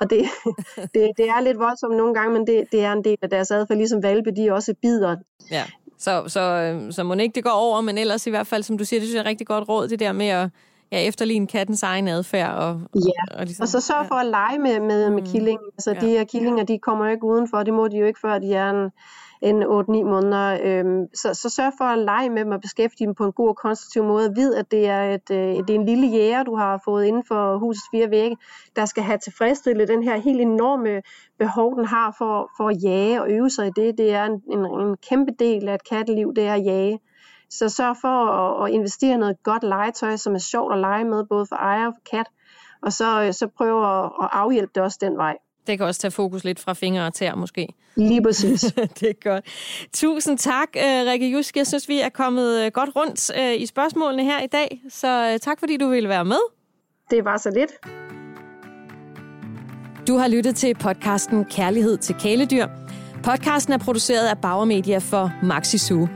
og 0.00 0.10
det, 0.10 0.22
det, 0.94 1.10
det 1.16 1.28
er 1.28 1.40
lidt 1.40 1.58
voldsomt 1.58 1.96
nogle 1.96 2.14
gange, 2.14 2.32
men 2.32 2.46
det, 2.46 2.64
det 2.72 2.84
er 2.84 2.92
en 2.92 3.04
del 3.04 3.18
af 3.22 3.30
deres 3.30 3.50
adfærd, 3.50 3.76
ligesom 3.76 4.02
valpe, 4.02 4.30
de 4.30 4.52
også 4.52 4.74
bider. 4.82 5.16
Ja, 5.50 5.64
så, 5.98 6.24
så, 6.28 6.40
øhm, 6.40 6.92
så 6.92 7.02
må 7.02 7.14
ikke 7.14 7.34
det 7.34 7.44
går 7.44 7.50
over, 7.50 7.80
men 7.80 7.98
ellers 7.98 8.26
i 8.26 8.30
hvert 8.30 8.46
fald, 8.46 8.62
som 8.62 8.78
du 8.78 8.84
siger, 8.84 9.00
det 9.00 9.08
synes 9.08 9.14
jeg 9.14 9.24
er 9.24 9.30
rigtig 9.30 9.46
godt 9.46 9.68
råd, 9.68 9.88
det 9.88 10.00
der 10.00 10.12
med 10.12 10.26
at 10.26 10.48
ja, 10.92 11.08
efterligne 11.08 11.46
kattens 11.46 11.82
egen 11.82 12.08
adfærd. 12.08 12.54
Og, 12.54 12.80
ja, 12.94 13.38
og, 13.38 13.44
ligesom, 13.44 13.62
og 13.62 13.68
så 13.68 13.80
sørg 13.80 14.06
for 14.08 14.14
at 14.14 14.26
lege 14.26 14.58
med, 14.58 14.80
med, 14.80 15.10
med 15.10 15.22
mm. 15.22 15.28
killingen. 15.28 15.66
Altså 15.72 15.92
ja. 15.92 16.00
de 16.00 16.06
her 16.06 16.24
killinger, 16.24 16.64
de 16.64 16.78
kommer 16.78 17.04
jo 17.04 17.10
ikke 17.10 17.24
udenfor, 17.24 17.62
det 17.62 17.74
må 17.74 17.88
de 17.88 17.96
jo 17.96 18.06
ikke, 18.06 18.20
før 18.20 18.38
de 18.38 18.54
er 18.54 18.70
en 18.70 18.90
end 19.42 19.64
8-9 19.64 20.10
måneder. 20.10 20.58
Øhm, 20.64 21.06
så, 21.14 21.34
så 21.34 21.48
sørg 21.48 21.72
for 21.78 21.84
at 21.84 21.98
lege 21.98 22.30
med 22.30 22.44
dem 22.44 22.52
og 22.52 22.60
beskæftige 22.60 23.06
dem 23.06 23.14
på 23.14 23.24
en 23.24 23.32
god 23.32 23.48
og 23.48 23.56
konstruktiv 23.56 24.04
måde. 24.04 24.34
Vid, 24.34 24.54
at 24.54 24.70
det 24.70 24.86
er, 24.86 25.14
et, 25.14 25.30
øh, 25.30 25.36
det 25.38 25.70
er 25.70 25.74
en 25.74 25.86
lille 25.86 26.06
jæger, 26.06 26.42
du 26.42 26.56
har 26.56 26.80
fået 26.84 27.04
inden 27.04 27.24
for 27.28 27.58
husets 27.58 27.86
fire 27.90 28.10
vægge, 28.10 28.36
der 28.76 28.86
skal 28.86 29.02
have 29.02 29.18
tilfredsstillet 29.18 29.88
den 29.88 30.02
her 30.02 30.16
helt 30.16 30.40
enorme 30.40 31.02
behov, 31.38 31.76
den 31.76 31.84
har 31.86 32.14
for, 32.18 32.50
for 32.56 32.68
at 32.68 32.82
jage 32.82 33.22
og 33.22 33.30
øve 33.30 33.50
sig 33.50 33.66
i 33.66 33.70
det. 33.76 33.98
Det 33.98 34.12
er 34.12 34.24
en, 34.24 34.42
en, 34.52 34.58
en 34.58 34.96
kæmpe 35.08 35.32
del 35.38 35.68
af 35.68 35.74
et 35.74 35.88
katteliv, 35.88 36.34
det 36.34 36.44
er 36.44 36.54
at 36.54 36.64
jage. 36.64 36.98
Så 37.50 37.68
sørg 37.68 37.96
for 38.00 38.26
at, 38.30 38.68
at 38.68 38.74
investere 38.74 39.18
noget 39.18 39.36
godt 39.42 39.62
legetøj, 39.62 40.16
som 40.16 40.34
er 40.34 40.38
sjovt 40.38 40.72
at 40.72 40.78
lege 40.78 41.04
med, 41.04 41.24
både 41.24 41.46
for 41.46 41.56
ejer 41.56 41.86
og 41.86 41.92
for 41.94 42.16
kat. 42.16 42.26
Og 42.82 42.92
så, 42.92 43.28
så 43.32 43.46
prøve 43.56 43.86
at, 43.86 44.04
at 44.04 44.28
afhjælpe 44.32 44.70
det 44.74 44.82
også 44.82 44.98
den 45.00 45.16
vej. 45.16 45.36
Det 45.66 45.78
kan 45.78 45.86
også 45.86 46.00
tage 46.00 46.10
fokus 46.10 46.44
lidt 46.44 46.60
fra 46.60 46.72
fingre 46.72 47.06
og 47.06 47.14
tæer 47.14 47.34
måske. 47.34 47.68
Lige 47.96 48.22
præcis. 48.22 48.60
det 49.00 49.08
er 49.10 49.30
godt. 49.30 49.44
Tusind 49.92 50.38
tak, 50.38 50.68
øh, 50.76 50.82
Rikke 50.82 51.30
Jusk. 51.30 51.56
Jeg 51.56 51.66
synes, 51.66 51.88
vi 51.88 52.00
er 52.00 52.08
kommet 52.08 52.64
øh, 52.64 52.70
godt 52.72 52.90
rundt 52.96 53.30
øh, 53.38 53.60
i 53.60 53.66
spørgsmålene 53.66 54.24
her 54.24 54.42
i 54.42 54.46
dag. 54.46 54.82
Så 54.88 55.38
tak, 55.42 55.60
fordi 55.60 55.76
du 55.76 55.88
ville 55.88 56.08
være 56.08 56.24
med. 56.24 56.38
Det 57.10 57.24
var 57.24 57.36
så 57.36 57.50
lidt. 57.50 57.70
Du 60.08 60.16
har 60.16 60.28
lyttet 60.28 60.56
til 60.56 60.74
podcasten 60.74 61.44
Kærlighed 61.44 61.96
til 61.98 62.14
kæledyr. 62.20 62.66
Podcasten 63.24 63.72
er 63.72 63.78
produceret 63.78 64.26
af 64.26 64.38
Bauer 64.38 64.64
Media 64.64 64.98
for 64.98 65.32
Maxi 65.42 65.78
Zoo. 65.78 66.08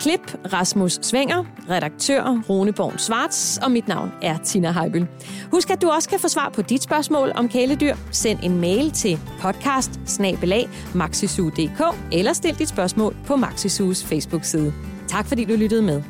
Klip 0.00 0.52
Rasmus 0.52 0.98
Svinger, 1.02 1.44
redaktør 1.70 2.42
Roneborg 2.48 3.00
Svarts, 3.00 3.58
og 3.62 3.70
mit 3.70 3.88
navn 3.88 4.12
er 4.22 4.38
Tina 4.38 4.72
Heibel. 4.72 5.06
Husk, 5.50 5.70
at 5.70 5.82
du 5.82 5.88
også 5.88 6.08
kan 6.08 6.20
få 6.20 6.28
svar 6.28 6.48
på 6.48 6.62
dit 6.62 6.82
spørgsmål 6.82 7.32
om 7.34 7.48
kæledyr. 7.48 7.94
Send 8.10 8.38
en 8.42 8.60
mail 8.60 8.90
til 8.90 9.18
podcast 9.40 9.90
eller 12.12 12.32
stil 12.32 12.58
dit 12.58 12.68
spørgsmål 12.68 13.16
på 13.26 13.36
Maxisus 13.36 14.04
Facebook-side. 14.04 14.72
Tak 15.08 15.26
fordi 15.26 15.44
du 15.44 15.54
lyttede 15.56 15.82
med. 15.82 16.02